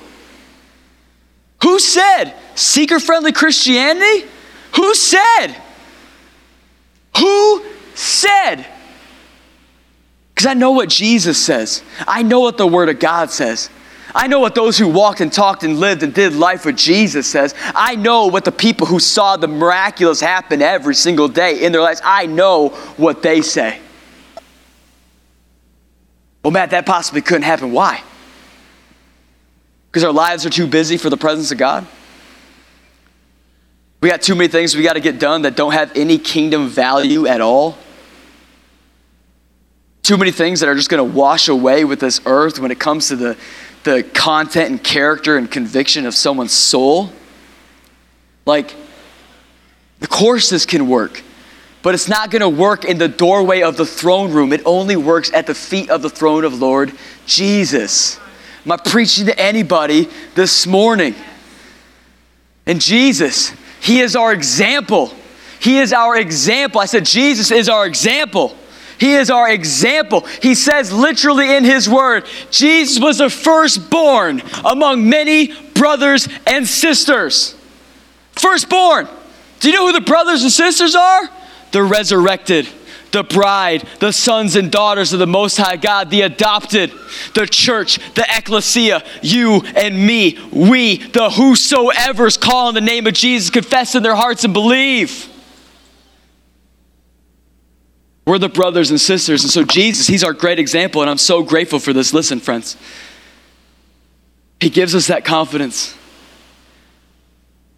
Who 1.63 1.79
said? 1.79 2.35
Seeker 2.57 2.99
friendly 2.99 3.31
Christianity? 3.31 4.29
Who 4.75 4.95
said? 4.97 5.57
Who 7.19 7.65
said? 7.95 8.67
Because 10.35 10.47
I 10.47 10.55
know 10.55 10.73
what 10.73 10.89
Jesus 10.89 11.43
says. 11.43 11.85
I 12.07 12.23
know 12.23 12.41
what 12.41 12.59
the 12.59 12.67
Word 12.67 12.89
of 12.89 12.99
God 12.99 13.31
says. 13.31 13.71
I 14.13 14.27
know 14.27 14.41
what 14.41 14.57
those 14.57 14.77
who 14.77 14.89
walked 14.89 15.21
and 15.21 15.33
talked 15.33 15.63
and 15.63 15.79
lived 15.79 16.03
and 16.03 16.13
did 16.13 16.35
life 16.35 16.67
with 16.67 16.77
Jesus 16.77 17.29
says. 17.29 17.55
I 17.77 17.95
know 17.95 18.27
what 18.27 18.45
the 18.45 18.51
people 18.51 18.89
who 18.89 18.99
saw 18.99 19.37
the 19.37 19.47
miraculous 19.47 20.21
happen 20.21 20.63
every 20.63 20.97
single 20.97 21.29
day 21.29 21.63
in 21.63 21.71
their 21.71 21.81
lives, 21.81 22.01
I 22.05 22.27
know 22.27 22.71
what 22.97 23.23
they 23.23 23.41
say. 23.41 23.79
Well, 26.43 26.51
Matt, 26.51 26.71
that 26.71 26.87
possibly 26.87 27.23
couldn't 27.23 27.45
happen. 27.45 27.71
Why? 27.71 28.03
Because 29.93 30.05
our 30.05 30.13
lives 30.13 30.47
are 30.47 30.51
too 30.51 30.67
busy 30.67 30.97
for 30.97 31.11
the 31.11 31.19
presence 31.19 31.53
of 31.53 31.59
God? 31.59 31.87
We 34.01 34.09
got 34.09 34.23
too 34.23 34.35
many 34.35 34.49
things 34.49 34.75
we 34.75 34.83
got 34.83 34.95
to 34.95 35.01
get 35.01 35.19
done 35.19 35.43
that 35.43 35.55
don't 35.55 35.73
have 35.73 35.93
any 35.95 36.17
kingdom 36.17 36.69
value 36.69 37.27
at 37.27 37.43
all? 37.43 37.77
Too 40.03 40.17
many 40.17 40.31
things 40.33 40.61
that 40.61 40.69
are 40.71 40.75
just 40.75 40.89
going 40.89 41.07
to 41.07 41.17
wash 41.17 41.49
away 41.49 41.85
with 41.85 42.01
this 42.01 42.23
earth 42.25 42.59
when 42.59 42.71
it 42.71 42.81
comes 42.81 43.09
to 43.09 43.17
the, 43.17 43.37
the 43.85 44.03
content 44.03 44.71
and 44.71 44.83
character 44.83 45.37
and 45.37 45.49
conviction 45.49 46.07
of 46.07 46.15
someone's 46.15 46.53
soul? 46.53 47.13
Like, 48.47 48.75
the 50.01 50.09
courses 50.09 50.65
can 50.65 50.89
work, 50.89 51.23
but 51.83 51.95
it's 51.95 52.09
not 52.09 52.31
going 52.31 52.41
to 52.41 52.49
work 52.49 52.87
in 52.87 52.97
the 52.97 53.09
doorway 53.09 53.61
of 53.61 53.77
the 53.77 53.87
throne 53.87 54.33
room. 54.33 54.55
It 54.55 54.63
only 54.65 54.97
works 54.97 55.31
at 55.33 55.47
the 55.47 55.55
feet 55.55 55.91
of 55.91 56.01
the 56.01 56.11
throne 56.11 56.45
of 56.45 56.61
Lord 56.61 56.93
Jesus. 57.27 58.19
Am 58.65 58.73
I 58.73 58.77
preaching 58.77 59.27
to 59.27 59.39
anybody 59.39 60.09
this 60.35 60.67
morning? 60.67 61.15
And 62.67 62.81
Jesus, 62.81 63.53
He 63.81 64.01
is 64.01 64.15
our 64.15 64.33
example. 64.33 65.13
He 65.59 65.79
is 65.79 65.93
our 65.93 66.17
example. 66.17 66.81
I 66.81 66.87
said, 66.87 67.05
Jesus 67.05 67.51
is 67.51 67.69
our 67.69 67.87
example. 67.87 68.57
He 68.99 69.15
is 69.15 69.31
our 69.31 69.51
example. 69.51 70.21
He 70.41 70.55
says 70.55 70.93
literally 70.93 71.57
in 71.57 71.65
His 71.65 71.89
word, 71.89 72.25
Jesus 72.51 73.03
was 73.03 73.19
the 73.19 73.31
firstborn 73.31 74.43
among 74.65 75.09
many 75.09 75.53
brothers 75.73 76.29
and 76.47 76.67
sisters. 76.67 77.57
Firstborn. 78.33 79.09
Do 79.59 79.71
you 79.71 79.77
know 79.77 79.87
who 79.89 79.93
the 79.93 80.01
brothers 80.05 80.43
and 80.43 80.53
sisters 80.53 80.95
are? 80.95 81.29
The 81.73 81.83
resurrected 81.83 82.69
the 83.13 83.23
bride, 83.23 83.87
the 84.01 84.13
sons 84.13 84.57
and 84.57 84.73
daughters 84.73 85.13
of 85.13 85.19
the 85.19 85.27
Most 85.27 85.59
High 85.59 85.77
God, 85.77 86.11
the 86.11 86.23
adopted, 86.23 86.91
the 87.35 87.47
church, 87.47 87.99
the 88.15 88.27
ecclesia, 88.37 89.05
you 89.23 89.63
and 89.77 89.95
me, 89.95 90.39
we, 90.51 90.97
the 90.97 91.31
whosoever's 91.31 92.37
call 92.37 92.71
in 92.71 92.75
the 92.75 92.81
name 92.81 93.07
of 93.07 93.15
Jesus, 93.15 93.51
confess 93.51 93.95
in 93.95 94.03
their 94.03 94.17
hearts 94.17 94.45
and 94.45 94.53
believe. 94.53 95.29
We're 98.27 98.39
the 98.39 98.49
brothers 98.49 98.91
and 98.91 99.01
sisters. 99.01 99.43
And 99.43 99.53
so, 99.53 99.65
Jesus, 99.65 100.07
He's 100.07 100.25
our 100.25 100.33
great 100.33 100.59
example, 100.59 101.03
and 101.03 101.11
I'm 101.11 101.19
so 101.19 101.43
grateful 101.43 101.79
for 101.79 101.93
this. 101.93 102.15
Listen, 102.15 102.41
friends, 102.41 102.77
He 104.61 104.71
gives 104.71 104.95
us 104.95 105.09
that 105.09 105.25
confidence. 105.25 105.97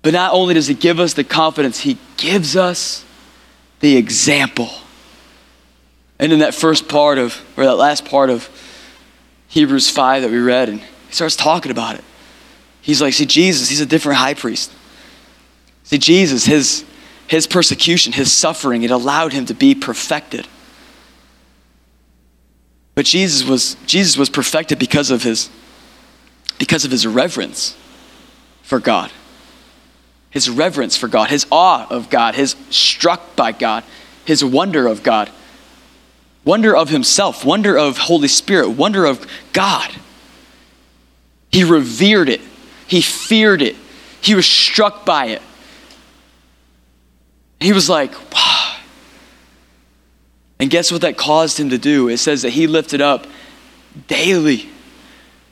But 0.02 0.12
not 0.12 0.32
only 0.34 0.54
does 0.54 0.66
He 0.66 0.74
give 0.74 1.00
us 1.00 1.14
the 1.14 1.24
confidence, 1.24 1.80
He 1.80 1.98
gives 2.18 2.56
us 2.56 3.04
the 3.80 3.96
example. 3.96 4.68
And 6.18 6.32
in 6.32 6.38
that 6.40 6.54
first 6.54 6.88
part 6.88 7.18
of, 7.18 7.42
or 7.56 7.64
that 7.64 7.74
last 7.74 8.04
part 8.04 8.30
of 8.30 8.48
Hebrews 9.48 9.90
5 9.90 10.22
that 10.22 10.30
we 10.30 10.38
read, 10.38 10.68
and 10.68 10.80
he 10.80 11.12
starts 11.12 11.36
talking 11.36 11.72
about 11.72 11.96
it. 11.96 12.04
He's 12.80 13.00
like, 13.00 13.14
see, 13.14 13.26
Jesus, 13.26 13.68
he's 13.68 13.80
a 13.80 13.86
different 13.86 14.18
high 14.18 14.34
priest. 14.34 14.70
See, 15.84 15.98
Jesus, 15.98 16.44
his, 16.44 16.84
his 17.26 17.46
persecution, 17.46 18.12
his 18.12 18.32
suffering, 18.32 18.82
it 18.82 18.90
allowed 18.90 19.32
him 19.32 19.46
to 19.46 19.54
be 19.54 19.74
perfected. 19.74 20.46
But 22.94 23.06
Jesus 23.06 23.46
was, 23.48 23.76
Jesus 23.86 24.16
was 24.16 24.30
perfected 24.30 24.78
because 24.78 25.10
of 25.10 25.22
his, 25.22 25.50
because 26.58 26.84
of 26.84 26.90
his 26.90 27.06
reverence 27.06 27.76
for 28.62 28.78
God. 28.78 29.10
His 30.30 30.48
reverence 30.50 30.96
for 30.96 31.08
God, 31.08 31.30
his 31.30 31.46
awe 31.50 31.86
of 31.90 32.10
God, 32.10 32.34
his 32.34 32.56
struck 32.70 33.34
by 33.36 33.52
God, 33.52 33.84
his 34.24 34.44
wonder 34.44 34.86
of 34.86 35.02
God 35.02 35.30
wonder 36.44 36.76
of 36.76 36.90
himself, 36.90 37.44
wonder 37.44 37.76
of 37.76 37.98
Holy 37.98 38.28
Spirit, 38.28 38.70
wonder 38.70 39.04
of 39.04 39.26
God. 39.52 39.90
He 41.50 41.64
revered 41.64 42.28
it, 42.28 42.40
he 42.86 43.00
feared 43.00 43.62
it, 43.62 43.76
he 44.20 44.34
was 44.34 44.46
struck 44.46 45.04
by 45.04 45.26
it. 45.26 45.42
He 47.60 47.72
was 47.72 47.88
like, 47.88 48.12
wow. 48.32 48.76
And 50.58 50.70
guess 50.70 50.92
what 50.92 51.00
that 51.00 51.16
caused 51.16 51.58
him 51.58 51.70
to 51.70 51.78
do? 51.78 52.08
It 52.08 52.18
says 52.18 52.42
that 52.42 52.50
he 52.50 52.66
lifted 52.66 53.00
up 53.00 53.26
daily 54.06 54.68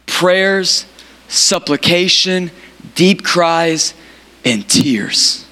prayers, 0.06 0.86
supplication, 1.28 2.50
deep 2.94 3.24
cries, 3.24 3.94
and 4.44 4.68
tears. 4.68 5.46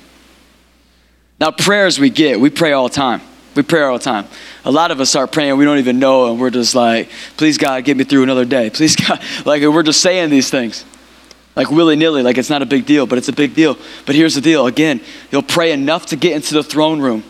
Now, 1.41 1.51
prayers 1.51 1.99
we 1.99 2.11
get, 2.11 2.39
we 2.39 2.51
pray 2.51 2.73
all 2.73 2.89
the 2.89 2.95
time. 2.95 3.23
We 3.55 3.63
pray 3.63 3.83
all 3.83 3.97
the 3.97 4.05
time. 4.05 4.27
A 4.65 4.71
lot 4.71 4.91
of 4.91 5.01
us 5.01 5.11
start 5.11 5.33
praying, 5.33 5.57
we 5.57 5.65
don't 5.65 5.79
even 5.79 5.99
know, 5.99 6.31
and 6.31 6.41
we're 6.41 6.51
just 6.51 6.75
like, 6.75 7.11
please 7.37 7.57
God, 7.57 7.85
get 7.85 7.97
me 7.97 8.05
through 8.05 8.23
another 8.23 8.45
day. 8.45 8.71
Please 8.75 8.95
God. 8.95 9.21
Like, 9.47 9.63
we're 9.63 9.83
just 9.83 10.01
saying 10.03 10.31
these 10.31 10.51
things. 10.51 10.85
Like 11.57 11.71
willy 11.71 11.97
nilly, 11.97 12.23
like 12.23 12.39
it's 12.39 12.51
not 12.51 12.63
a 12.63 12.67
big 12.67 12.87
deal, 12.87 13.07
but 13.07 13.19
it's 13.19 13.29
a 13.29 13.33
big 13.33 13.55
deal. 13.55 13.77
But 14.07 14.15
here's 14.15 14.35
the 14.35 14.41
deal 14.41 14.67
again, 14.67 15.01
you'll 15.31 15.43
pray 15.43 15.73
enough 15.73 16.07
to 16.07 16.17
get 16.17 16.35
into 16.35 16.55
the 16.55 16.63
throne 16.63 17.01
room, 17.01 17.25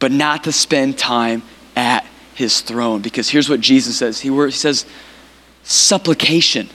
but 0.00 0.10
not 0.10 0.44
to 0.44 0.52
spend 0.52 0.98
time 0.98 1.42
at 1.76 2.04
his 2.34 2.60
throne. 2.60 3.00
Because 3.00 3.30
here's 3.30 3.48
what 3.48 3.60
Jesus 3.60 3.96
says 3.96 4.20
He, 4.20 4.28
he 4.28 4.50
says, 4.50 4.86
supplication 5.62 6.68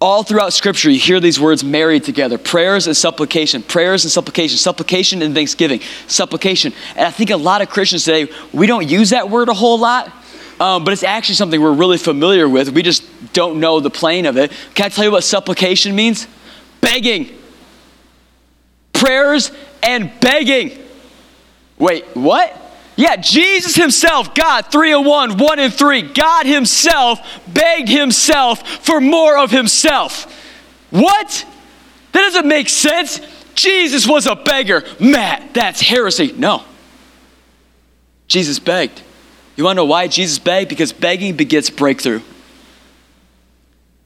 all 0.00 0.22
throughout 0.22 0.52
Scripture, 0.52 0.90
you 0.90 0.98
hear 0.98 1.20
these 1.20 1.40
words 1.40 1.64
married 1.64 2.04
together 2.04 2.36
prayers 2.36 2.86
and 2.86 2.96
supplication, 2.96 3.62
prayers 3.62 4.04
and 4.04 4.10
supplication, 4.10 4.58
supplication 4.58 5.22
and 5.22 5.34
thanksgiving, 5.34 5.80
supplication. 6.06 6.72
And 6.96 7.06
I 7.06 7.10
think 7.10 7.30
a 7.30 7.36
lot 7.36 7.62
of 7.62 7.70
Christians 7.70 8.04
today, 8.04 8.30
we 8.52 8.66
don't 8.66 8.88
use 8.88 9.10
that 9.10 9.30
word 9.30 9.48
a 9.48 9.54
whole 9.54 9.78
lot, 9.78 10.12
um, 10.60 10.84
but 10.84 10.92
it's 10.92 11.02
actually 11.02 11.36
something 11.36 11.60
we're 11.60 11.72
really 11.72 11.98
familiar 11.98 12.48
with. 12.48 12.70
We 12.70 12.82
just 12.82 13.04
don't 13.32 13.58
know 13.58 13.80
the 13.80 13.90
plane 13.90 14.26
of 14.26 14.36
it. 14.36 14.52
Can 14.74 14.86
I 14.86 14.88
tell 14.90 15.04
you 15.04 15.10
what 15.10 15.24
supplication 15.24 15.94
means? 15.96 16.26
Begging. 16.82 17.30
Prayers 18.92 19.50
and 19.82 20.12
begging. 20.20 20.78
Wait, 21.78 22.04
what? 22.14 22.54
Yeah, 22.96 23.16
Jesus 23.16 23.74
himself, 23.76 24.34
God, 24.34 24.72
three 24.72 24.92
and 24.92 25.04
one, 25.04 25.36
one 25.36 25.58
and 25.58 25.72
three, 25.72 26.00
God 26.00 26.46
himself 26.46 27.20
begged 27.46 27.88
himself 27.88 28.66
for 28.66 29.02
more 29.02 29.36
of 29.38 29.50
himself. 29.50 30.32
What? 30.90 31.46
That 32.12 32.20
doesn't 32.20 32.48
make 32.48 32.70
sense. 32.70 33.20
Jesus 33.54 34.06
was 34.06 34.26
a 34.26 34.34
beggar. 34.34 34.82
Matt, 34.98 35.52
that's 35.52 35.80
heresy. 35.80 36.32
No. 36.32 36.62
Jesus 38.28 38.58
begged. 38.58 39.02
You 39.56 39.64
want 39.64 39.76
to 39.76 39.82
know 39.82 39.86
why 39.86 40.08
Jesus 40.08 40.38
begged? 40.38 40.70
Because 40.70 40.92
begging 40.92 41.36
begets 41.36 41.68
breakthrough. 41.68 42.22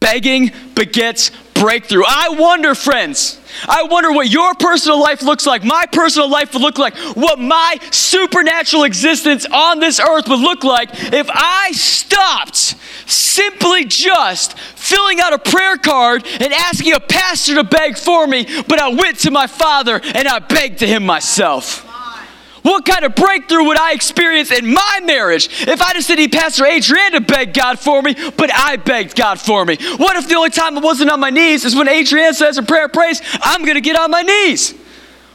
Begging 0.01 0.51
begets 0.74 1.30
breakthrough. 1.61 2.05
I 2.07 2.31
wonder, 2.31 2.75
friends, 2.75 3.39
I 3.69 3.83
wonder 3.85 4.11
what 4.13 4.31
your 4.31 4.55
personal 4.55 4.99
life 4.99 5.23
looks 5.23 5.47
like, 5.47 5.63
my 5.63 5.85
personal 5.93 6.31
life 6.31 6.55
would 6.55 6.63
look 6.63 6.79
like, 6.79 6.97
what 7.15 7.39
my 7.39 7.77
supernatural 7.91 8.85
existence 8.85 9.45
on 9.45 9.79
this 9.79 10.01
earth 10.01 10.29
would 10.29 10.41
look 10.41 10.65
like 10.65 10.89
if 11.13 11.29
I 11.31 11.73
stopped 11.73 12.77
simply 13.07 13.85
just 13.85 14.59
filling 14.59 15.21
out 15.21 15.33
a 15.33 15.39
prayer 15.39 15.77
card 15.77 16.27
and 16.27 16.53
asking 16.53 16.95
a 16.95 17.01
pastor 17.01 17.57
to 17.57 17.65
beg 17.65 17.99
for 17.99 18.27
me, 18.27 18.47
but 18.67 18.79
I 18.79 18.89
went 18.89 19.19
to 19.21 19.31
my 19.31 19.47
father 19.47 20.01
and 20.03 20.27
I 20.27 20.39
begged 20.39 20.79
to 20.79 20.87
him 20.87 21.05
myself. 21.05 21.89
What 22.63 22.85
kind 22.85 23.05
of 23.05 23.15
breakthrough 23.15 23.65
would 23.65 23.79
I 23.79 23.93
experience 23.93 24.51
in 24.51 24.73
my 24.73 25.01
marriage 25.05 25.49
if 25.63 25.81
I 25.81 25.93
just 25.95 26.09
didn't 26.09 26.21
need 26.21 26.33
Pastor 26.33 26.67
Adrian 26.67 27.13
to 27.13 27.21
beg 27.21 27.55
God 27.55 27.79
for 27.79 28.03
me, 28.03 28.15
but 28.37 28.51
I 28.53 28.77
begged 28.77 29.17
God 29.17 29.41
for 29.41 29.65
me? 29.65 29.77
What 29.97 30.17
if 30.17 30.29
the 30.29 30.35
only 30.35 30.51
time 30.51 30.77
I 30.77 30.81
wasn't 30.81 31.11
on 31.11 31.21
my 31.21 31.31
knees 31.31 31.65
is 31.65 31.75
when 31.75 31.89
Adrian 31.89 32.35
says 32.35 32.59
a 32.59 32.63
prayer 32.63 32.89
praise, 32.89 33.23
I'm 33.41 33.63
going 33.63 33.77
to 33.77 33.81
get 33.81 33.99
on 33.99 34.11
my 34.11 34.23
knees? 34.23 34.73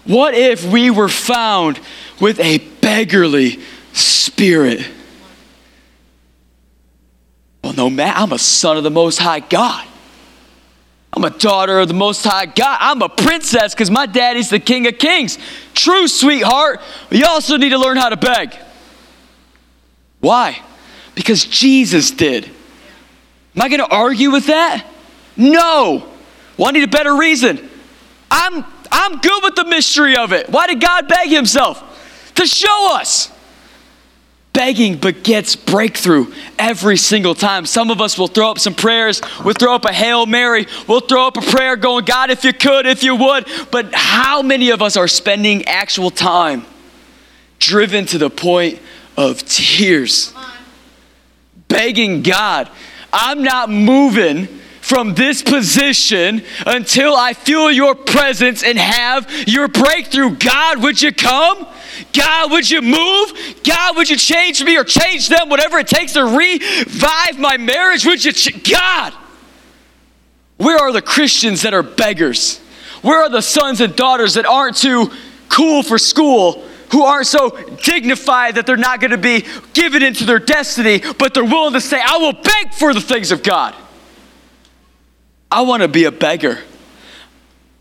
What 0.05 0.35
if 0.35 0.63
we 0.63 0.91
were 0.91 1.09
found 1.09 1.79
with 2.21 2.39
a 2.39 2.59
beggarly 2.81 3.59
spirit? 3.93 4.87
Well, 7.63 7.73
no, 7.73 7.89
man, 7.89 8.13
I'm 8.15 8.31
a 8.31 8.37
son 8.37 8.77
of 8.77 8.83
the 8.83 8.91
Most 8.91 9.17
High 9.17 9.39
God. 9.39 9.87
I'm 11.15 11.23
a 11.23 11.29
daughter 11.29 11.79
of 11.79 11.87
the 11.87 11.93
Most 11.93 12.25
High 12.25 12.45
God. 12.45 12.77
I'm 12.81 13.01
a 13.01 13.09
princess 13.09 13.73
because 13.73 13.89
my 13.89 14.05
daddy's 14.05 14.49
the 14.49 14.59
King 14.59 14.85
of 14.87 14.97
Kings. 14.97 15.37
True, 15.73 16.07
sweetheart. 16.07 16.81
You 17.09 17.25
also 17.25 17.57
need 17.57 17.69
to 17.69 17.77
learn 17.77 17.97
how 17.97 18.09
to 18.09 18.17
beg. 18.17 18.55
Why? 20.19 20.61
Because 21.13 21.45
Jesus 21.45 22.11
did. 22.11 22.45
Am 22.45 23.61
I 23.61 23.69
going 23.69 23.79
to 23.79 23.87
argue 23.87 24.31
with 24.31 24.47
that? 24.47 24.85
No. 25.37 26.11
Well, 26.57 26.67
I 26.67 26.71
need 26.71 26.83
a 26.83 26.87
better 26.87 27.15
reason. 27.15 27.69
I'm 28.29 28.65
I'm 28.91 29.19
good 29.19 29.43
with 29.43 29.55
the 29.55 29.65
mystery 29.65 30.15
of 30.17 30.31
it. 30.31 30.49
Why 30.49 30.67
did 30.67 30.81
God 30.81 31.07
beg 31.07 31.29
himself? 31.29 32.31
To 32.35 32.45
show 32.45 32.95
us. 32.95 33.31
Begging 34.55 34.95
begets 34.95 35.57
breakthrough 35.57 36.33
every 36.57 36.95
single 36.95 37.35
time. 37.35 37.65
Some 37.65 37.91
of 37.91 37.99
us 37.99 38.17
will 38.17 38.29
throw 38.29 38.51
up 38.51 38.57
some 38.57 38.73
prayers. 38.73 39.21
We'll 39.43 39.53
throw 39.53 39.75
up 39.75 39.83
a 39.83 39.91
Hail 39.91 40.25
Mary. 40.25 40.65
We'll 40.87 41.01
throw 41.01 41.27
up 41.27 41.35
a 41.35 41.41
prayer 41.41 41.75
going, 41.75 42.05
God, 42.05 42.31
if 42.31 42.45
you 42.45 42.53
could, 42.53 42.85
if 42.85 43.03
you 43.03 43.17
would. 43.17 43.47
But 43.69 43.93
how 43.93 44.41
many 44.41 44.69
of 44.69 44.81
us 44.81 44.95
are 44.95 45.09
spending 45.09 45.65
actual 45.65 46.09
time 46.09 46.65
driven 47.59 48.05
to 48.05 48.17
the 48.17 48.29
point 48.29 48.79
of 49.17 49.43
tears? 49.45 50.33
Begging 51.67 52.21
God, 52.21 52.69
I'm 53.11 53.43
not 53.43 53.69
moving 53.69 54.47
from 54.85 55.15
this 55.15 55.41
position 55.41 56.43
until 56.63 57.15
I 57.15 57.33
feel 57.33 57.71
your 57.71 57.95
presence 57.95 58.61
and 58.61 58.77
have 58.77 59.27
your 59.47 59.67
breakthrough. 59.67 60.35
God, 60.35 60.83
would 60.83 61.01
you 61.01 61.11
come? 61.11 61.65
God, 62.13 62.51
would 62.51 62.69
you 62.69 62.83
move? 62.83 63.33
God, 63.63 63.97
would 63.97 64.11
you 64.11 64.15
change 64.15 64.63
me 64.63 64.77
or 64.77 64.83
change 64.83 65.27
them? 65.27 65.49
Whatever 65.49 65.79
it 65.79 65.87
takes 65.87 66.13
to 66.13 66.23
revive 66.23 67.39
my 67.39 67.57
marriage, 67.57 68.05
would 68.05 68.23
you? 68.23 68.31
Ch- 68.31 68.63
God, 68.63 69.11
where 70.57 70.77
are 70.77 70.91
the 70.91 71.01
Christians 71.01 71.63
that 71.63 71.73
are 71.73 71.81
beggars? 71.81 72.59
Where 73.01 73.23
are 73.23 73.29
the 73.29 73.41
sons 73.41 73.81
and 73.81 73.95
daughters 73.95 74.35
that 74.35 74.45
aren't 74.45 74.77
too 74.77 75.09
cool 75.49 75.81
for 75.81 75.97
school? 75.97 76.63
Who 76.91 77.01
aren't 77.01 77.25
so 77.25 77.57
dignified 77.83 78.53
that 78.55 78.67
they're 78.67 78.77
not 78.77 78.99
going 78.99 79.09
to 79.09 79.17
be 79.17 79.45
given 79.73 80.03
into 80.03 80.25
their 80.25 80.37
destiny, 80.37 81.01
but 81.17 81.33
they're 81.33 81.43
willing 81.43 81.73
to 81.73 81.81
say, 81.81 81.99
I 81.99 82.17
will 82.17 82.33
beg 82.33 82.71
for 82.75 82.93
the 82.93 83.01
things 83.01 83.31
of 83.31 83.41
God. 83.41 83.75
I 85.55 85.61
want 85.61 85.83
to 85.83 85.87
be 85.87 86.03
a 86.03 86.11
beggar. 86.11 86.59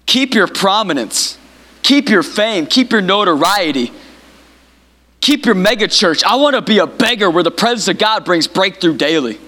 Keep 0.06 0.34
your 0.34 0.46
prominence, 0.46 1.36
keep 1.82 2.08
your 2.08 2.22
fame, 2.22 2.66
keep 2.66 2.92
your 2.92 3.00
notoriety, 3.00 3.90
keep 5.20 5.44
your 5.44 5.56
mega 5.56 5.88
church. 5.88 6.22
I 6.22 6.36
want 6.36 6.54
to 6.54 6.62
be 6.62 6.78
a 6.78 6.86
beggar 6.86 7.28
where 7.28 7.42
the 7.42 7.50
presence 7.50 7.88
of 7.88 7.98
God 7.98 8.24
brings 8.24 8.46
breakthrough 8.46 8.96
daily. 8.96 9.40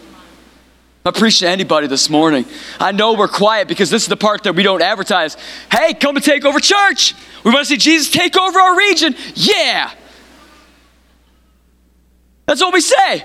I'm 1.04 1.12
preaching 1.12 1.46
to 1.46 1.52
anybody 1.52 1.86
this 1.86 2.10
morning. 2.10 2.46
I 2.80 2.90
know 2.90 3.14
we're 3.14 3.28
quiet 3.28 3.68
because 3.68 3.90
this 3.90 4.02
is 4.02 4.08
the 4.08 4.16
part 4.16 4.42
that 4.42 4.56
we 4.56 4.64
don't 4.64 4.82
advertise. 4.82 5.36
Hey, 5.70 5.94
come 5.94 6.16
and 6.16 6.24
take 6.24 6.44
over 6.44 6.58
church. 6.58 7.14
We 7.44 7.52
want 7.52 7.64
to 7.64 7.66
see 7.66 7.76
Jesus 7.76 8.12
take 8.12 8.36
over 8.36 8.58
our 8.58 8.76
region. 8.76 9.14
Yeah. 9.36 9.92
That's 12.46 12.60
what 12.60 12.74
we 12.74 12.80
say. 12.80 13.24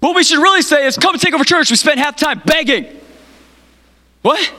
What 0.00 0.16
we 0.16 0.24
should 0.24 0.42
really 0.42 0.62
say 0.62 0.86
is 0.86 0.96
come 0.96 1.14
and 1.14 1.20
take 1.20 1.34
over 1.34 1.44
church. 1.44 1.68
We 1.68 1.76
spend 1.76 2.00
half 2.00 2.16
time 2.16 2.40
begging. 2.46 3.02
What? 4.24 4.54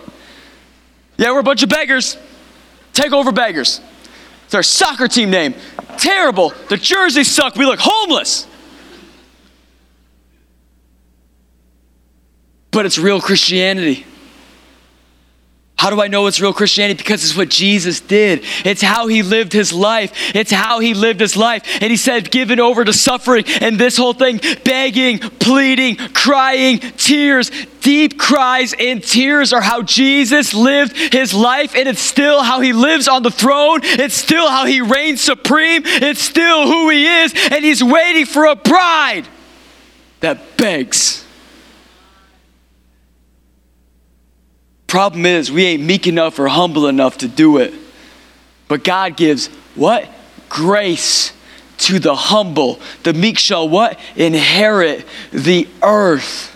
Yeah, 1.17 1.31
we're 1.31 1.39
a 1.39 1.43
bunch 1.43 1.63
of 1.63 1.69
beggars. 1.69 2.17
Take 2.93 3.13
over 3.13 3.31
beggars. 3.31 3.81
It's 4.45 4.53
our 4.53 4.61
soccer 4.61 5.07
team 5.07 5.31
name. 5.31 5.55
Terrible. 5.97 6.53
The 6.69 6.77
jerseys 6.77 7.31
suck. 7.31 7.55
We 7.55 7.65
look 7.65 7.79
homeless. 7.81 8.45
But 12.69 12.85
it's 12.85 12.99
real 12.99 13.19
Christianity. 13.19 14.05
How 15.77 15.89
do 15.89 16.01
I 16.01 16.07
know 16.07 16.25
it's 16.27 16.39
real 16.39 16.53
Christianity? 16.53 16.97
Because 16.97 17.23
it's 17.23 17.35
what 17.35 17.49
Jesus 17.49 17.99
did. 17.99 18.43
It's 18.63 18.81
how 18.81 19.07
he 19.07 19.23
lived 19.23 19.51
his 19.51 19.73
life. 19.73 20.13
It's 20.33 20.51
how 20.51 20.79
he 20.79 20.93
lived 20.93 21.19
his 21.19 21.35
life. 21.35 21.63
And 21.81 21.91
he 21.91 21.97
said, 21.97 22.31
given 22.31 22.61
over 22.61 22.85
to 22.85 22.93
suffering. 22.93 23.43
And 23.59 23.77
this 23.77 23.97
whole 23.97 24.13
thing, 24.13 24.39
begging, 24.63 25.19
pleading, 25.19 25.97
crying, 25.97 26.79
tears, 26.79 27.51
deep 27.81 28.17
cries 28.17 28.73
and 28.79 29.03
tears 29.03 29.51
are 29.51 29.61
how 29.61 29.81
Jesus 29.81 30.53
lived 30.53 30.95
his 31.13 31.33
life. 31.33 31.75
And 31.75 31.89
it's 31.89 32.01
still 32.01 32.41
how 32.41 32.61
he 32.61 32.71
lives 32.71 33.09
on 33.09 33.21
the 33.21 33.31
throne. 33.31 33.81
It's 33.83 34.15
still 34.15 34.49
how 34.49 34.65
he 34.65 34.79
reigns 34.79 35.19
supreme. 35.19 35.81
It's 35.85 36.21
still 36.21 36.67
who 36.67 36.89
he 36.89 37.05
is. 37.05 37.33
And 37.51 37.65
he's 37.65 37.83
waiting 37.83 38.25
for 38.25 38.45
a 38.45 38.55
bride 38.55 39.27
that 40.21 40.55
begs. 40.55 41.24
Problem 44.95 45.25
is, 45.25 45.51
we 45.51 45.65
ain't 45.65 45.83
meek 45.83 46.07
enough 46.07 46.39
or 46.39 46.47
humble 46.47 46.87
enough 46.87 47.17
to 47.17 47.27
do 47.27 47.57
it. 47.57 47.73
But 48.69 48.85
God 48.85 49.17
gives 49.17 49.47
what? 49.75 50.07
Grace 50.47 51.33
to 51.79 51.99
the 51.99 52.15
humble. 52.15 52.79
The 53.03 53.11
meek 53.11 53.37
shall 53.37 53.67
what? 53.67 53.99
Inherit 54.15 55.05
the 55.33 55.67
earth. 55.83 56.55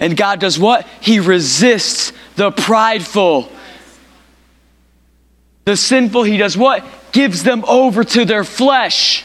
And 0.00 0.16
God 0.16 0.40
does 0.40 0.58
what? 0.58 0.84
He 1.00 1.20
resists 1.20 2.12
the 2.34 2.50
prideful. 2.50 3.52
The 5.64 5.76
sinful, 5.76 6.24
He 6.24 6.38
does 6.38 6.56
what? 6.56 6.84
Gives 7.12 7.44
them 7.44 7.64
over 7.66 8.02
to 8.02 8.24
their 8.24 8.42
flesh. 8.42 9.24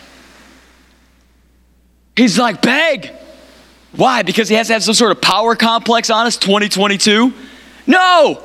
He's 2.16 2.38
like, 2.38 2.62
beg. 2.62 3.12
Why? 3.94 4.22
Because 4.22 4.50
he 4.50 4.54
has 4.54 4.68
to 4.68 4.74
have 4.74 4.84
some 4.84 4.94
sort 4.94 5.14
of 5.14 5.20
power 5.20 5.56
complex 5.56 6.12
on 6.12 6.28
us, 6.28 6.38
2022? 6.38 7.34
No, 7.88 8.44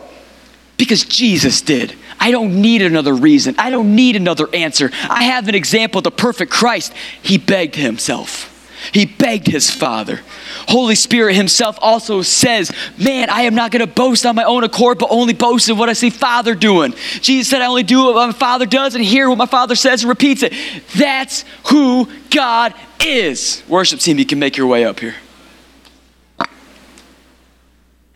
because 0.77 1.05
Jesus 1.05 1.61
did. 1.61 1.95
I 2.19 2.31
don't 2.31 2.61
need 2.61 2.83
another 2.83 3.15
reason. 3.15 3.55
I 3.59 3.71
don't 3.71 3.95
need 3.95 4.17
another 4.17 4.49
answer. 4.55 4.91
I 5.09 5.25
have 5.25 5.49
an 5.49 5.55
example, 5.55 6.01
the 6.01 6.11
perfect 6.11 6.51
Christ. 6.51 6.93
He 7.23 7.39
begged 7.39 7.77
himself. 7.77 8.53
He 8.93 9.07
begged 9.07 9.47
his 9.47 9.71
Father. 9.71 10.21
Holy 10.69 10.95
Spirit 10.95 11.35
himself 11.35 11.79
also 11.81 12.23
says, 12.23 12.73
Man, 12.99 13.31
I 13.31 13.43
am 13.43 13.55
not 13.55 13.71
going 13.71 13.85
to 13.85 13.93
boast 13.93 14.25
on 14.27 14.37
my 14.37 14.45
own 14.45 14.65
accord, 14.65 14.99
but 14.99 15.09
only 15.11 15.35
boast 15.35 15.69
in 15.69 15.77
what 15.77 15.89
I 15.89 15.93
see 15.93 16.11
Father 16.11 16.55
doing. 16.55 16.95
Jesus 17.21 17.49
said, 17.49 17.63
I 17.63 17.67
only 17.67 17.83
do 17.83 18.05
what 18.05 18.15
my 18.15 18.33
Father 18.33 18.67
does 18.67 18.95
and 18.95 19.05
hear 19.05 19.29
what 19.29 19.39
my 19.39 19.47
Father 19.47 19.75
says 19.75 20.03
and 20.03 20.09
repeats 20.09 20.43
it. 20.43 20.53
That's 20.97 21.45
who 21.69 22.09
God 22.31 22.75
is. 23.05 23.63
Worship 23.69 24.01
team, 24.01 24.19
you 24.19 24.27
can 24.27 24.39
make 24.39 24.57
your 24.57 24.67
way 24.67 24.85
up 24.85 25.01
here. 25.01 25.17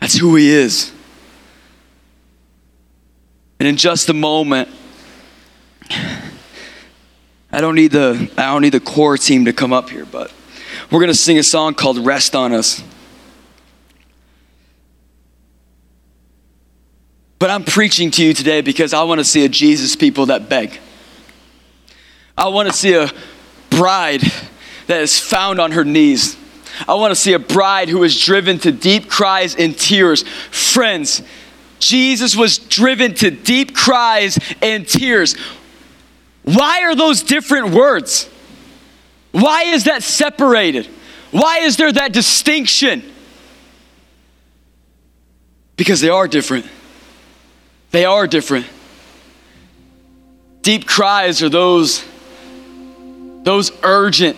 That's 0.01 0.17
who 0.17 0.37
he 0.37 0.51
is. 0.51 0.93
And 3.61 3.69
in 3.69 3.77
just 3.77 4.09
a 4.09 4.15
moment, 4.15 4.71
I 7.53 7.61
don't 7.61 7.75
need 7.75 7.93
the 7.93 8.31
I 8.39 8.47
don't 8.53 8.63
need 8.63 8.73
the 8.73 8.81
core 8.81 9.19
team 9.19 9.45
to 9.45 9.53
come 9.53 9.71
up 9.73 9.91
here, 9.91 10.07
but 10.07 10.33
we're 10.91 11.05
to 11.07 11.15
sing 11.15 11.39
a 11.39 11.43
song 11.43 11.75
called 11.75 11.99
Rest 11.99 12.35
on 12.35 12.55
Us. 12.55 12.83
But 17.39 17.51
I'm 17.51 17.65
preaching 17.65 18.11
to 18.13 18.25
you 18.25 18.33
today 18.33 18.63
because 18.63 18.95
I 18.95 19.03
want 19.03 19.19
to 19.21 19.25
see 19.25 19.45
a 19.45 19.49
Jesus 19.49 19.95
people 19.95 20.27
that 20.27 20.49
beg. 20.49 20.79
I 22.39 22.49
want 22.49 22.69
to 22.69 22.75
see 22.75 22.95
a 22.95 23.11
bride 23.69 24.23
that 24.87 25.03
is 25.03 25.19
found 25.19 25.61
on 25.61 25.73
her 25.73 25.85
knees. 25.85 26.37
I 26.89 26.95
want 26.95 27.11
to 27.11 27.17
see 27.17 27.35
a 27.35 27.39
bride 27.39 27.91
who 27.91 28.03
is 28.05 28.19
driven 28.19 28.59
to 28.61 28.73
deep 28.73 29.11
cries 29.11 29.55
and 29.55 29.77
tears. 29.77 30.23
Friends, 30.51 31.23
Jesus 31.81 32.37
was 32.37 32.59
driven 32.59 33.15
to 33.17 33.31
deep 33.31 33.75
cries 33.75 34.39
and 34.63 34.87
tears. 34.87 35.35
Why 36.45 36.83
are 36.83 36.95
those 36.95 37.23
different 37.23 37.71
words? 37.71 38.29
Why 39.33 39.65
is 39.65 39.85
that 39.85 40.03
separated? 40.03 40.87
Why 41.31 41.59
is 41.61 41.77
there 41.77 41.93
that 41.93 42.13
distinction? 42.13 43.03
Because 45.77 46.01
they 46.01 46.09
are 46.09 46.29
different. 46.29 46.67
They 47.91 48.05
are 48.05 48.27
different. 48.27 48.67
Deep 50.63 50.87
cries 50.87 51.43
are 51.43 51.49
those 51.49 52.05
those 53.43 53.73
urgent. 53.83 54.37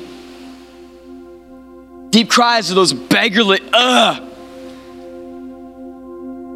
Deep 2.10 2.30
cries 2.30 2.70
are 2.70 2.74
those 2.74 2.92
beggarly. 2.92 3.60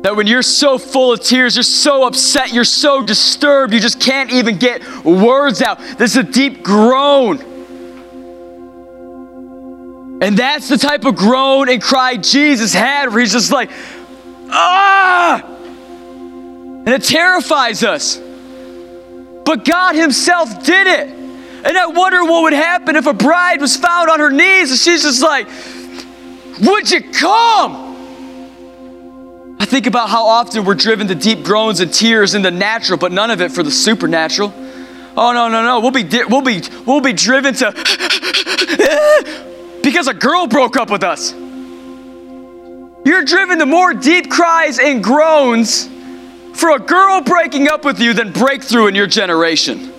That 0.07 0.15
when 0.15 0.29
you're 0.29 0.43
so 0.43 0.79
full 0.79 1.13
of 1.13 1.21
tears, 1.21 1.57
you're 1.57 1.65
so 1.65 2.07
upset, 2.07 2.53
you're 2.53 2.63
so 2.63 3.03
disturbed, 3.03 3.75
you 3.75 3.81
just 3.81 4.01
can't 4.01 4.31
even 4.31 4.57
get 4.57 5.05
words 5.05 5.61
out. 5.63 5.81
This 5.81 6.13
is 6.13 6.19
a 6.19 6.23
deep 6.23 6.63
groan. 6.63 7.41
And 10.23 10.39
that's 10.39 10.69
the 10.69 10.79
type 10.79 11.05
of 11.07 11.17
groan 11.17 11.69
and 11.69 11.83
cry 11.83 12.19
Jesus 12.19 12.73
had, 12.73 13.09
where 13.09 13.19
he's 13.19 13.33
just 13.33 13.51
like, 13.51 13.69
ah! 14.49 15.43
And 15.45 16.89
it 16.89 17.03
terrifies 17.03 17.83
us. 17.83 18.17
But 18.17 19.65
God 19.65 19.97
Himself 19.97 20.65
did 20.65 20.87
it. 20.87 21.09
And 21.09 21.77
I 21.77 21.89
wonder 21.89 22.23
what 22.23 22.45
would 22.45 22.53
happen 22.53 22.95
if 22.95 23.07
a 23.07 23.13
bride 23.13 23.61
was 23.61 23.77
found 23.77 24.09
on 24.09 24.21
her 24.21 24.31
knees 24.31 24.71
and 24.71 24.79
she's 24.79 25.03
just 25.03 25.21
like, 25.21 25.49
Would 26.61 26.93
you 26.93 27.11
come? 27.11 27.86
I 29.59 29.65
think 29.65 29.87
about 29.87 30.11
how 30.11 30.27
often 30.27 30.65
we're 30.65 30.75
driven 30.75 31.09
to 31.09 31.15
deep 31.15 31.43
groans 31.43 31.81
and 31.81 31.93
tears 31.93 32.35
in 32.35 32.43
the 32.43 32.51
natural, 32.51 32.99
but 32.99 33.11
none 33.11 33.31
of 33.31 33.41
it 33.41 33.53
for 33.53 33.63
the 33.63 33.71
supernatural. 33.71 34.53
Oh 35.17 35.33
no, 35.33 35.49
no, 35.49 35.63
no. 35.63 35.81
We'll 35.81 35.93
be 35.93 36.05
we'll 36.29 36.43
be 36.43 36.63
we'll 36.85 37.01
be 37.01 37.15
driven 37.15 37.55
to 37.55 37.73
because 39.83 40.09
a 40.09 40.15
girl 40.15 40.47
broke 40.47 40.77
up 40.77 40.91
with 40.91 41.03
us. 41.03 41.33
You're 43.07 43.25
driven 43.25 43.59
to 43.61 43.67
more 43.67 43.95
deep 43.95 44.31
cries 44.31 44.79
and 44.79 45.03
groans 45.03 45.89
for 46.55 46.75
a 46.75 46.79
girl 46.79 47.23
breaking 47.23 47.69
up 47.69 47.85
with 47.85 47.99
you 47.99 48.13
than 48.13 48.33
breakthrough 48.33 48.89
in 48.89 48.95
your 48.95 49.07
generation. 49.07 49.93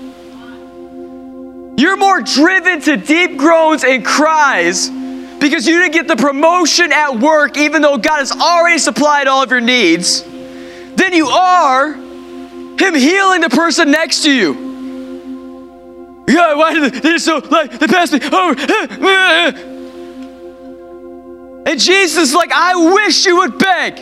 You're 1.78 1.98
more 1.98 2.22
driven 2.22 2.82
to 2.82 2.98
deep 2.98 3.38
groans 3.38 3.84
and 3.84 4.06
cries 4.06 4.92
because 5.40 5.68
you 5.68 5.80
didn't 5.80 5.94
get 5.94 6.08
the 6.08 6.16
promotion 6.16 6.92
at 6.92 7.20
work, 7.20 7.58
even 7.58 7.82
though 7.82 7.98
God 7.98 8.20
has 8.20 8.32
already 8.32 8.78
supplied 8.80 9.28
all 9.28 9.44
of 9.44 9.52
your 9.52 9.62
needs, 9.62 10.24
than 10.24 11.14
you 11.14 11.28
are 11.28 11.94
Him 11.94 12.96
healing 12.96 13.42
the 13.42 13.50
person 13.50 13.92
next 13.92 14.24
to 14.24 14.32
you. 14.32 14.66
Yeah, 16.28 16.56
why 16.56 16.74
did 16.74 16.94
they 16.94 17.18
so 17.18 17.38
like 17.38 17.80
they 17.80 17.88
passed 17.88 18.14
me 18.14 18.20
over? 18.22 18.56
And 21.68 21.80
Jesus 21.80 22.30
is 22.30 22.34
like, 22.34 22.52
I 22.54 22.94
wish 22.94 23.26
you 23.26 23.38
would 23.38 23.58
beg. 23.58 24.00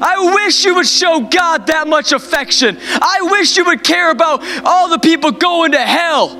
I 0.00 0.32
wish 0.34 0.64
you 0.64 0.76
would 0.76 0.86
show 0.86 1.20
God 1.20 1.66
that 1.66 1.88
much 1.88 2.12
affection. 2.12 2.78
I 2.80 3.18
wish 3.22 3.56
you 3.56 3.64
would 3.64 3.82
care 3.82 4.12
about 4.12 4.42
all 4.64 4.88
the 4.88 4.98
people 4.98 5.32
going 5.32 5.72
to 5.72 5.80
hell 5.80 6.30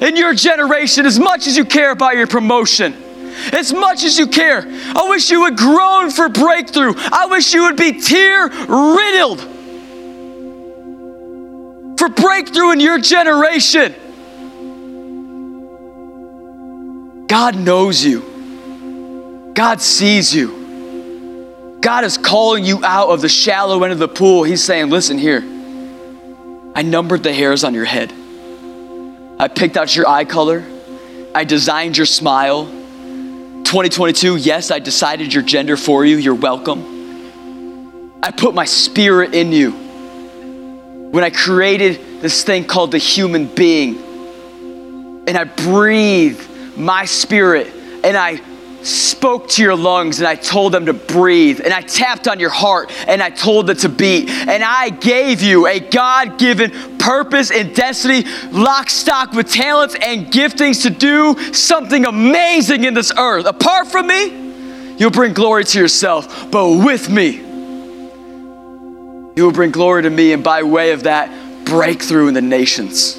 in 0.00 0.16
your 0.16 0.34
generation 0.34 1.06
as 1.06 1.20
much 1.20 1.46
as 1.46 1.56
you 1.56 1.64
care 1.64 1.92
about 1.92 2.16
your 2.16 2.26
promotion. 2.26 3.03
As 3.52 3.72
much 3.72 4.04
as 4.04 4.18
you 4.18 4.26
care. 4.26 4.64
I 4.66 5.06
wish 5.08 5.30
you 5.30 5.42
would 5.42 5.56
groan 5.56 6.10
for 6.10 6.28
breakthrough. 6.28 6.94
I 6.96 7.26
wish 7.26 7.52
you 7.54 7.62
would 7.64 7.76
be 7.76 8.00
tear 8.00 8.48
riddled 8.48 9.40
for 11.98 12.08
breakthrough 12.08 12.72
in 12.72 12.80
your 12.80 12.98
generation. 12.98 13.94
God 17.26 17.56
knows 17.56 18.04
you. 18.04 19.52
God 19.54 19.80
sees 19.80 20.34
you. 20.34 21.78
God 21.80 22.04
is 22.04 22.16
calling 22.16 22.64
you 22.64 22.84
out 22.84 23.08
of 23.08 23.20
the 23.20 23.28
shallow 23.28 23.82
end 23.82 23.92
of 23.92 23.98
the 23.98 24.08
pool. 24.08 24.42
He's 24.42 24.62
saying, 24.62 24.90
Listen 24.90 25.18
here, 25.18 25.42
I 26.74 26.82
numbered 26.82 27.22
the 27.22 27.32
hairs 27.32 27.62
on 27.64 27.74
your 27.74 27.84
head. 27.84 28.12
I 29.38 29.48
picked 29.48 29.76
out 29.76 29.94
your 29.94 30.08
eye 30.08 30.24
color. 30.24 30.64
I 31.34 31.44
designed 31.44 31.96
your 31.96 32.06
smile. 32.06 32.66
2022, 33.64 34.36
yes, 34.36 34.70
I 34.70 34.78
decided 34.78 35.32
your 35.32 35.42
gender 35.42 35.76
for 35.76 36.04
you. 36.04 36.16
You're 36.16 36.34
welcome. 36.34 38.12
I 38.22 38.30
put 38.30 38.54
my 38.54 38.64
spirit 38.64 39.34
in 39.34 39.52
you. 39.52 39.72
When 41.10 41.24
I 41.24 41.30
created 41.30 42.20
this 42.20 42.44
thing 42.44 42.64
called 42.64 42.92
the 42.92 42.98
human 42.98 43.46
being, 43.46 43.96
and 45.26 45.36
I 45.36 45.44
breathe 45.44 46.40
my 46.76 47.04
spirit 47.04 47.72
and 48.04 48.16
I 48.16 48.40
spoke 48.84 49.48
to 49.48 49.62
your 49.62 49.76
lungs 49.76 50.18
and 50.18 50.26
I 50.26 50.34
told 50.34 50.72
them 50.72 50.86
to 50.86 50.92
breathe 50.92 51.60
and 51.64 51.72
I 51.72 51.80
tapped 51.80 52.28
on 52.28 52.38
your 52.38 52.50
heart 52.50 52.92
and 53.08 53.22
I 53.22 53.30
told 53.30 53.70
it 53.70 53.78
to 53.80 53.88
beat 53.88 54.28
and 54.28 54.62
I 54.62 54.90
gave 54.90 55.40
you 55.42 55.66
a 55.66 55.80
God 55.80 56.38
given 56.38 56.98
purpose 56.98 57.50
and 57.50 57.74
destiny, 57.74 58.24
lock, 58.50 58.90
stock 58.90 59.32
with 59.32 59.50
talents 59.50 59.96
and 60.00 60.26
giftings 60.26 60.82
to 60.82 60.90
do 60.90 61.34
something 61.54 62.04
amazing 62.04 62.84
in 62.84 62.94
this 62.94 63.12
earth. 63.16 63.46
Apart 63.46 63.88
from 63.88 64.06
me, 64.06 64.96
you'll 64.96 65.10
bring 65.10 65.32
glory 65.32 65.64
to 65.64 65.78
yourself, 65.78 66.50
but 66.50 66.84
with 66.84 67.08
me, 67.08 67.38
you 69.36 69.44
will 69.44 69.52
bring 69.52 69.70
glory 69.70 70.02
to 70.02 70.10
me 70.10 70.32
and 70.32 70.44
by 70.44 70.62
way 70.62 70.92
of 70.92 71.04
that, 71.04 71.30
breakthrough 71.64 72.28
in 72.28 72.34
the 72.34 72.42
nations, 72.42 73.18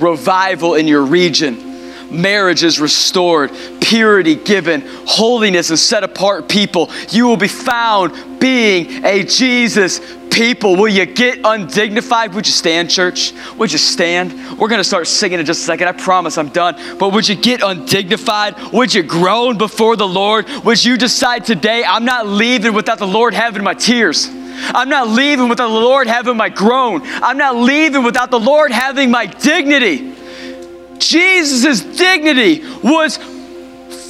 revival 0.00 0.74
in 0.74 0.88
your 0.88 1.02
region 1.02 1.71
marriage 2.12 2.62
is 2.62 2.80
restored, 2.80 3.50
purity 3.80 4.36
given, 4.36 4.82
holiness 5.06 5.70
and 5.70 5.78
set 5.78 6.04
apart 6.04 6.48
people. 6.48 6.90
You 7.10 7.26
will 7.26 7.36
be 7.36 7.48
found 7.48 8.40
being 8.40 9.04
a 9.04 9.24
Jesus 9.24 10.00
people. 10.32 10.76
Will 10.76 10.88
you 10.88 11.06
get 11.06 11.40
undignified? 11.44 12.34
Would 12.34 12.46
you 12.46 12.52
stand, 12.52 12.90
church? 12.90 13.32
Would 13.58 13.70
you 13.70 13.78
stand? 13.78 14.58
We're 14.58 14.68
going 14.68 14.80
to 14.80 14.84
start 14.84 15.06
singing 15.06 15.38
in 15.38 15.46
just 15.46 15.60
a 15.60 15.64
second. 15.64 15.88
I 15.88 15.92
promise 15.92 16.38
I'm 16.38 16.48
done. 16.48 16.98
But 16.98 17.12
would 17.12 17.28
you 17.28 17.36
get 17.36 17.62
undignified? 17.62 18.72
Would 18.72 18.94
you 18.94 19.02
groan 19.02 19.58
before 19.58 19.96
the 19.96 20.08
Lord? 20.08 20.48
Would 20.64 20.84
you 20.84 20.96
decide 20.96 21.44
today, 21.44 21.84
I'm 21.86 22.04
not 22.04 22.26
leaving 22.26 22.72
without 22.72 22.98
the 22.98 23.06
Lord 23.06 23.34
having 23.34 23.62
my 23.62 23.74
tears? 23.74 24.28
I'm 24.28 24.88
not 24.88 25.08
leaving 25.08 25.48
without 25.48 25.68
the 25.68 25.74
Lord 25.74 26.06
having 26.06 26.36
my 26.36 26.48
groan. 26.48 27.02
I'm 27.04 27.38
not 27.38 27.56
leaving 27.56 28.04
without 28.04 28.30
the 28.30 28.40
Lord 28.40 28.70
having 28.70 29.10
my 29.10 29.26
dignity. 29.26 30.14
Jesus' 30.98 31.80
dignity 31.82 32.62
was 32.82 33.18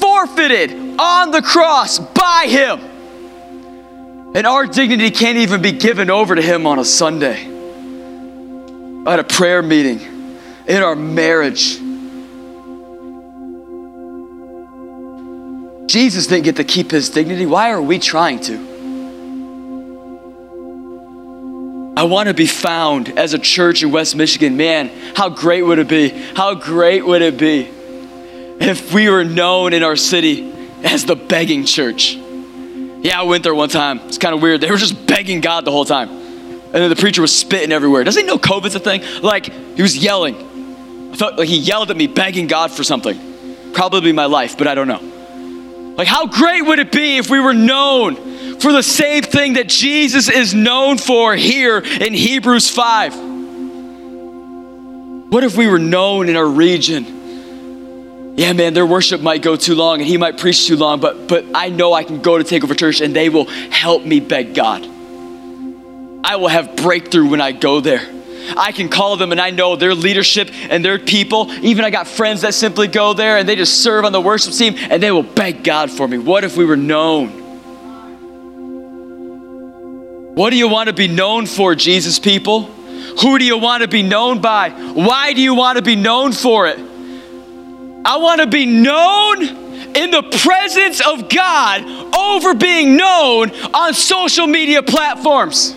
forfeited 0.00 0.98
on 0.98 1.30
the 1.30 1.42
cross 1.42 1.98
by 1.98 2.46
him. 2.48 2.80
And 4.34 4.46
our 4.46 4.66
dignity 4.66 5.10
can't 5.10 5.38
even 5.38 5.60
be 5.60 5.72
given 5.72 6.10
over 6.10 6.34
to 6.34 6.42
him 6.42 6.66
on 6.66 6.78
a 6.78 6.84
Sunday. 6.84 7.48
At 9.06 9.18
a 9.18 9.24
prayer 9.24 9.62
meeting, 9.62 9.98
in 10.66 10.82
our 10.82 10.94
marriage. 10.94 11.78
Jesus 15.90 16.26
didn't 16.26 16.44
get 16.44 16.56
to 16.56 16.64
keep 16.64 16.90
his 16.90 17.10
dignity. 17.10 17.44
Why 17.44 17.70
are 17.70 17.82
we 17.82 17.98
trying 17.98 18.40
to? 18.40 18.71
I 21.94 22.04
want 22.04 22.28
to 22.28 22.34
be 22.34 22.46
found 22.46 23.18
as 23.18 23.34
a 23.34 23.38
church 23.38 23.82
in 23.82 23.90
West 23.90 24.16
Michigan. 24.16 24.56
Man, 24.56 24.88
how 25.14 25.28
great 25.28 25.62
would 25.62 25.78
it 25.78 25.88
be? 25.88 26.08
How 26.08 26.54
great 26.54 27.04
would 27.04 27.20
it 27.20 27.36
be 27.36 27.68
if 28.60 28.94
we 28.94 29.10
were 29.10 29.24
known 29.24 29.74
in 29.74 29.82
our 29.82 29.96
city 29.96 30.52
as 30.82 31.04
the 31.04 31.16
begging 31.16 31.66
church? 31.66 32.14
Yeah, 32.14 33.20
I 33.20 33.24
went 33.24 33.42
there 33.42 33.54
one 33.54 33.68
time. 33.68 33.98
It's 34.06 34.16
kind 34.16 34.34
of 34.34 34.40
weird. 34.40 34.62
They 34.62 34.70
were 34.70 34.78
just 34.78 35.06
begging 35.06 35.40
God 35.40 35.64
the 35.66 35.70
whole 35.70 35.84
time. 35.84 36.08
And 36.08 36.74
then 36.74 36.88
the 36.88 36.96
preacher 36.96 37.20
was 37.20 37.36
spitting 37.36 37.72
everywhere. 37.72 38.04
Doesn't 38.04 38.22
he 38.22 38.26
know 38.26 38.38
COVID's 38.38 38.74
a 38.74 38.80
thing? 38.80 39.02
Like, 39.20 39.52
he 39.76 39.82
was 39.82 39.96
yelling. 39.96 41.10
I 41.12 41.16
felt 41.16 41.36
like 41.36 41.48
he 41.48 41.58
yelled 41.58 41.90
at 41.90 41.96
me, 41.96 42.06
begging 42.06 42.46
God 42.46 42.70
for 42.70 42.84
something. 42.84 43.72
Probably 43.74 44.12
my 44.12 44.24
life, 44.24 44.56
but 44.56 44.66
I 44.66 44.74
don't 44.74 44.88
know. 44.88 45.94
Like, 45.96 46.08
how 46.08 46.26
great 46.26 46.62
would 46.62 46.78
it 46.78 46.90
be 46.90 47.18
if 47.18 47.28
we 47.28 47.38
were 47.38 47.52
known 47.52 48.31
for 48.62 48.72
the 48.72 48.82
same 48.82 49.24
thing 49.24 49.54
that 49.54 49.68
Jesus 49.68 50.28
is 50.30 50.54
known 50.54 50.96
for 50.96 51.34
here 51.34 51.78
in 51.78 52.14
Hebrews 52.14 52.70
5. 52.70 53.14
What 55.32 55.42
if 55.42 55.56
we 55.56 55.66
were 55.66 55.80
known 55.80 56.28
in 56.28 56.36
our 56.36 56.46
region? 56.46 58.36
Yeah, 58.36 58.52
man, 58.52 58.72
their 58.72 58.86
worship 58.86 59.20
might 59.20 59.42
go 59.42 59.56
too 59.56 59.74
long 59.74 59.98
and 59.98 60.08
he 60.08 60.16
might 60.16 60.38
preach 60.38 60.66
too 60.66 60.76
long, 60.76 61.00
but, 61.00 61.26
but 61.26 61.44
I 61.54 61.70
know 61.70 61.92
I 61.92 62.04
can 62.04 62.22
go 62.22 62.38
to 62.38 62.44
Takeover 62.44 62.78
Church 62.78 63.00
and 63.00 63.14
they 63.16 63.28
will 63.28 63.46
help 63.46 64.04
me 64.04 64.20
beg 64.20 64.54
God. 64.54 64.86
I 66.24 66.36
will 66.36 66.48
have 66.48 66.76
breakthrough 66.76 67.28
when 67.28 67.40
I 67.40 67.50
go 67.50 67.80
there. 67.80 68.08
I 68.56 68.70
can 68.72 68.88
call 68.88 69.16
them 69.16 69.32
and 69.32 69.40
I 69.40 69.50
know 69.50 69.74
their 69.74 69.94
leadership 69.94 70.50
and 70.52 70.84
their 70.84 70.98
people. 71.00 71.50
Even 71.64 71.84
I 71.84 71.90
got 71.90 72.06
friends 72.06 72.42
that 72.42 72.54
simply 72.54 72.86
go 72.86 73.12
there 73.12 73.38
and 73.38 73.48
they 73.48 73.56
just 73.56 73.82
serve 73.82 74.04
on 74.04 74.12
the 74.12 74.20
worship 74.20 74.54
team 74.54 74.76
and 74.78 75.02
they 75.02 75.10
will 75.10 75.22
beg 75.24 75.64
God 75.64 75.90
for 75.90 76.06
me. 76.06 76.18
What 76.18 76.44
if 76.44 76.56
we 76.56 76.64
were 76.64 76.76
known? 76.76 77.41
What 80.34 80.50
do 80.50 80.56
you 80.56 80.66
want 80.66 80.88
to 80.88 80.94
be 80.94 81.08
known 81.08 81.44
for, 81.44 81.74
Jesus 81.74 82.18
people? 82.18 82.62
Who 83.20 83.38
do 83.38 83.44
you 83.44 83.58
want 83.58 83.82
to 83.82 83.88
be 83.88 84.02
known 84.02 84.40
by? 84.40 84.70
Why 84.70 85.34
do 85.34 85.42
you 85.42 85.54
want 85.54 85.76
to 85.76 85.82
be 85.82 85.94
known 85.94 86.32
for 86.32 86.66
it? 86.68 86.78
I 86.78 88.16
want 88.16 88.40
to 88.40 88.46
be 88.46 88.64
known 88.64 89.42
in 89.94 90.10
the 90.10 90.22
presence 90.42 91.02
of 91.06 91.28
God 91.28 91.84
over 92.16 92.54
being 92.54 92.96
known 92.96 93.50
on 93.74 93.92
social 93.92 94.46
media 94.46 94.82
platforms. 94.82 95.74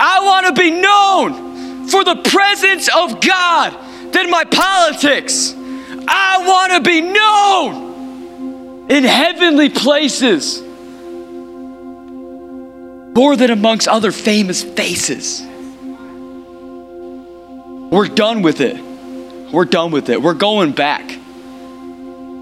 I 0.00 0.24
want 0.24 0.46
to 0.46 0.54
be 0.54 0.70
known 0.70 1.88
for 1.88 2.02
the 2.02 2.16
presence 2.16 2.88
of 2.88 3.20
God 3.20 3.76
than 4.12 4.30
my 4.30 4.44
politics. 4.44 5.54
I 6.08 6.44
want 6.46 6.72
to 6.72 6.80
be 6.80 7.02
known 7.02 8.90
in 8.90 9.04
heavenly 9.04 9.68
places 9.68 10.62
more 13.16 13.34
than 13.34 13.50
amongst 13.50 13.88
other 13.88 14.12
famous 14.12 14.62
faces. 14.62 15.40
We're 17.90 18.08
done 18.08 18.42
with 18.42 18.60
it. 18.60 18.76
We're 19.50 19.64
done 19.64 19.90
with 19.90 20.10
it. 20.10 20.20
We're 20.20 20.34
going 20.34 20.72
back. 20.72 21.18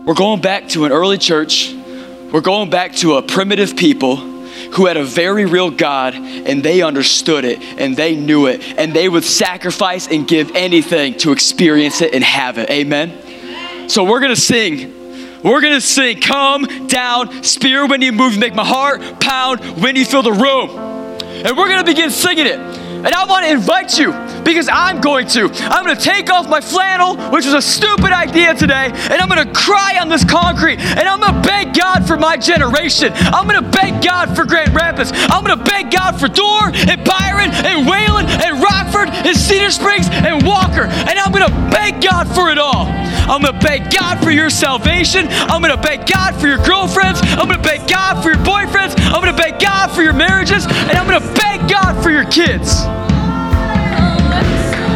We're 0.05 0.15
going 0.15 0.41
back 0.41 0.69
to 0.71 0.85
an 0.85 0.91
early 0.91 1.17
church. 1.17 1.73
We're 1.73 2.41
going 2.41 2.71
back 2.71 2.97
to 2.97 3.15
a 3.15 3.23
primitive 3.23 3.77
people 3.77 4.17
who 4.17 4.87
had 4.87 4.97
a 4.97 5.05
very 5.05 5.47
real 5.47 5.71
God 5.71 6.15
and 6.15 6.61
they 6.65 6.83
understood 6.83 7.45
it 7.45 7.61
and 7.79 7.97
they 7.97 8.17
knew 8.17 8.47
it 8.47 8.61
and 8.77 8.93
they 8.93 9.09
would 9.09 9.23
sacrifice 9.23 10.09
and 10.09 10.27
give 10.27 10.51
anything 10.57 11.17
to 11.19 11.31
experience 11.31 12.01
it 12.01 12.13
and 12.13 12.25
have 12.25 12.59
it. 12.59 12.69
Amen. 12.69 13.89
So 13.89 14.03
we're 14.03 14.19
going 14.19 14.35
to 14.35 14.41
sing 14.41 15.04
we're 15.45 15.61
gonna 15.61 15.81
sing, 15.81 16.21
Come 16.21 16.87
Down, 16.87 17.45
Spirit, 17.45 17.91
when 17.91 18.03
you 18.03 18.13
move, 18.13 18.39
make 18.39 18.55
my 18.55 18.65
heart 18.65 19.21
pound 19.21 19.61
when 19.81 19.95
you 19.95 20.05
fill 20.05 20.23
the 20.23 20.33
room. 20.33 20.71
And 20.71 21.57
we're 21.57 21.69
gonna 21.69 21.85
begin 21.85 22.11
singing 22.11 22.47
it. 22.47 22.84
And 23.05 23.15
I 23.15 23.25
want 23.27 23.45
to 23.45 23.53
invite 23.53 23.99
you 23.99 24.13
because 24.45 24.69
I'm 24.69 25.01
going 25.01 25.27
to. 25.29 25.51
I'm 25.53 25.85
going 25.85 25.97
to 25.97 26.03
take 26.03 26.31
off 26.31 26.49
my 26.49 26.61
flannel, 26.61 27.17
which 27.31 27.45
was 27.45 27.55
a 27.55 27.63
stupid 27.63 28.13
idea 28.13 28.55
today, 28.55 28.91
and 28.93 29.21
I'm 29.21 29.29
going 29.29 29.47
to 29.47 29.53
cry 29.53 29.99
on 30.01 30.09
this 30.09 30.25
concrete, 30.25 30.81
and 30.81 31.09
I'm 31.09 31.21
going 31.21 31.35
to 31.35 31.49
beg 31.49 31.75
God 31.75 32.07
for 32.07 32.17
my 32.17 32.37
generation. 32.37 33.13
I'm 33.15 33.47
going 33.47 33.63
to 33.63 33.71
beg 33.71 34.03
God 34.03 34.35
for 34.35 34.45
Grand 34.45 34.75
Rapids. 34.75 35.13
I'm 35.15 35.45
going 35.45 35.59
to 35.59 35.65
beg 35.65 35.91
God 35.91 36.19
for 36.19 36.29
Dorr 36.29 36.73
and 36.73 37.05
Byron 37.05 37.51
and 37.53 37.87
Wayland 37.87 38.29
and 38.29 38.63
Rockford 38.63 39.09
and 39.09 39.37
Cedar 39.37 39.71
Springs 39.71 40.09
and 40.11 40.45
Walker. 40.47 40.85
And 40.85 41.19
I'm 41.19 41.33
going 41.33 41.47
to 41.47 41.55
beg 41.71 42.03
God 42.03 42.29
for 42.35 42.51
it 42.51 42.59
all. 42.59 42.87
I'm 43.27 43.41
going 43.41 43.55
to 43.55 43.67
beg 43.67 43.93
God 43.93 44.23
for 44.23 44.31
your 44.31 44.51
salvation. 44.51 45.27
I'm 45.29 45.63
going 45.63 45.75
to 45.75 45.81
beg 45.81 46.07
God 46.07 46.35
for 46.35 46.47
your 46.47 46.59
girlfriends. 46.59 47.21
I'm 47.23 47.49
going 47.49 47.57
to 47.61 47.63
beg 47.63 47.89
God 47.89 48.23
for 48.23 48.31
your 48.31 48.45
boyfriends. 48.45 48.95
I'm 48.99 49.23
going 49.23 49.35
to 49.35 49.43
beg 49.43 49.61
God 49.61 49.91
for 49.91 50.03
your 50.03 50.13
marriages. 50.13 50.67
And 50.67 50.93
I'm 50.93 51.09
going 51.09 51.21
to 51.21 51.35
beg 51.35 51.69
God 51.69 52.03
for 52.03 52.11
your 52.11 52.27
kids. 52.27 52.85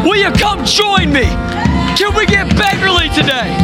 Will 0.09 0.17
you 0.17 0.33
come 0.33 0.65
join 0.65 1.13
me? 1.13 1.25
Can 1.95 2.17
we 2.17 2.25
get 2.25 2.49
beggarly 2.57 3.11
today? 3.11 3.55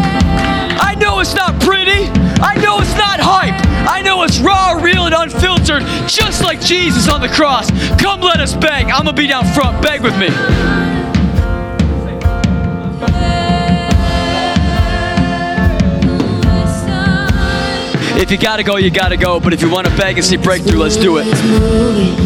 I 0.78 0.94
know 1.00 1.20
it's 1.20 1.34
not 1.34 1.58
pretty. 1.58 2.04
I 2.38 2.60
know 2.62 2.80
it's 2.80 2.94
not 2.98 3.18
hype. 3.18 3.54
I 3.88 4.02
know 4.02 4.24
it's 4.24 4.38
raw, 4.40 4.72
real, 4.72 5.06
and 5.06 5.14
unfiltered, 5.14 5.84
just 6.06 6.42
like 6.42 6.60
Jesus 6.60 7.08
on 7.08 7.22
the 7.22 7.28
cross. 7.28 7.70
Come 7.98 8.20
let 8.20 8.40
us 8.40 8.52
beg. 8.54 8.90
I'm 8.90 9.04
going 9.04 9.16
to 9.16 9.22
be 9.22 9.26
down 9.26 9.46
front. 9.54 9.80
Beg 9.80 10.02
with 10.02 10.18
me. 10.18 10.28
If 18.20 18.30
you 18.30 18.36
gotta 18.36 18.62
go, 18.62 18.76
you 18.76 18.90
gotta 18.90 19.16
go. 19.16 19.40
But 19.40 19.54
if 19.54 19.62
you 19.62 19.70
wanna 19.70 19.90
beg 19.96 20.16
and 20.16 20.24
see 20.24 20.36
breakthrough, 20.36 20.78
let's 20.78 20.96
do 20.96 21.18
it. 21.18 22.24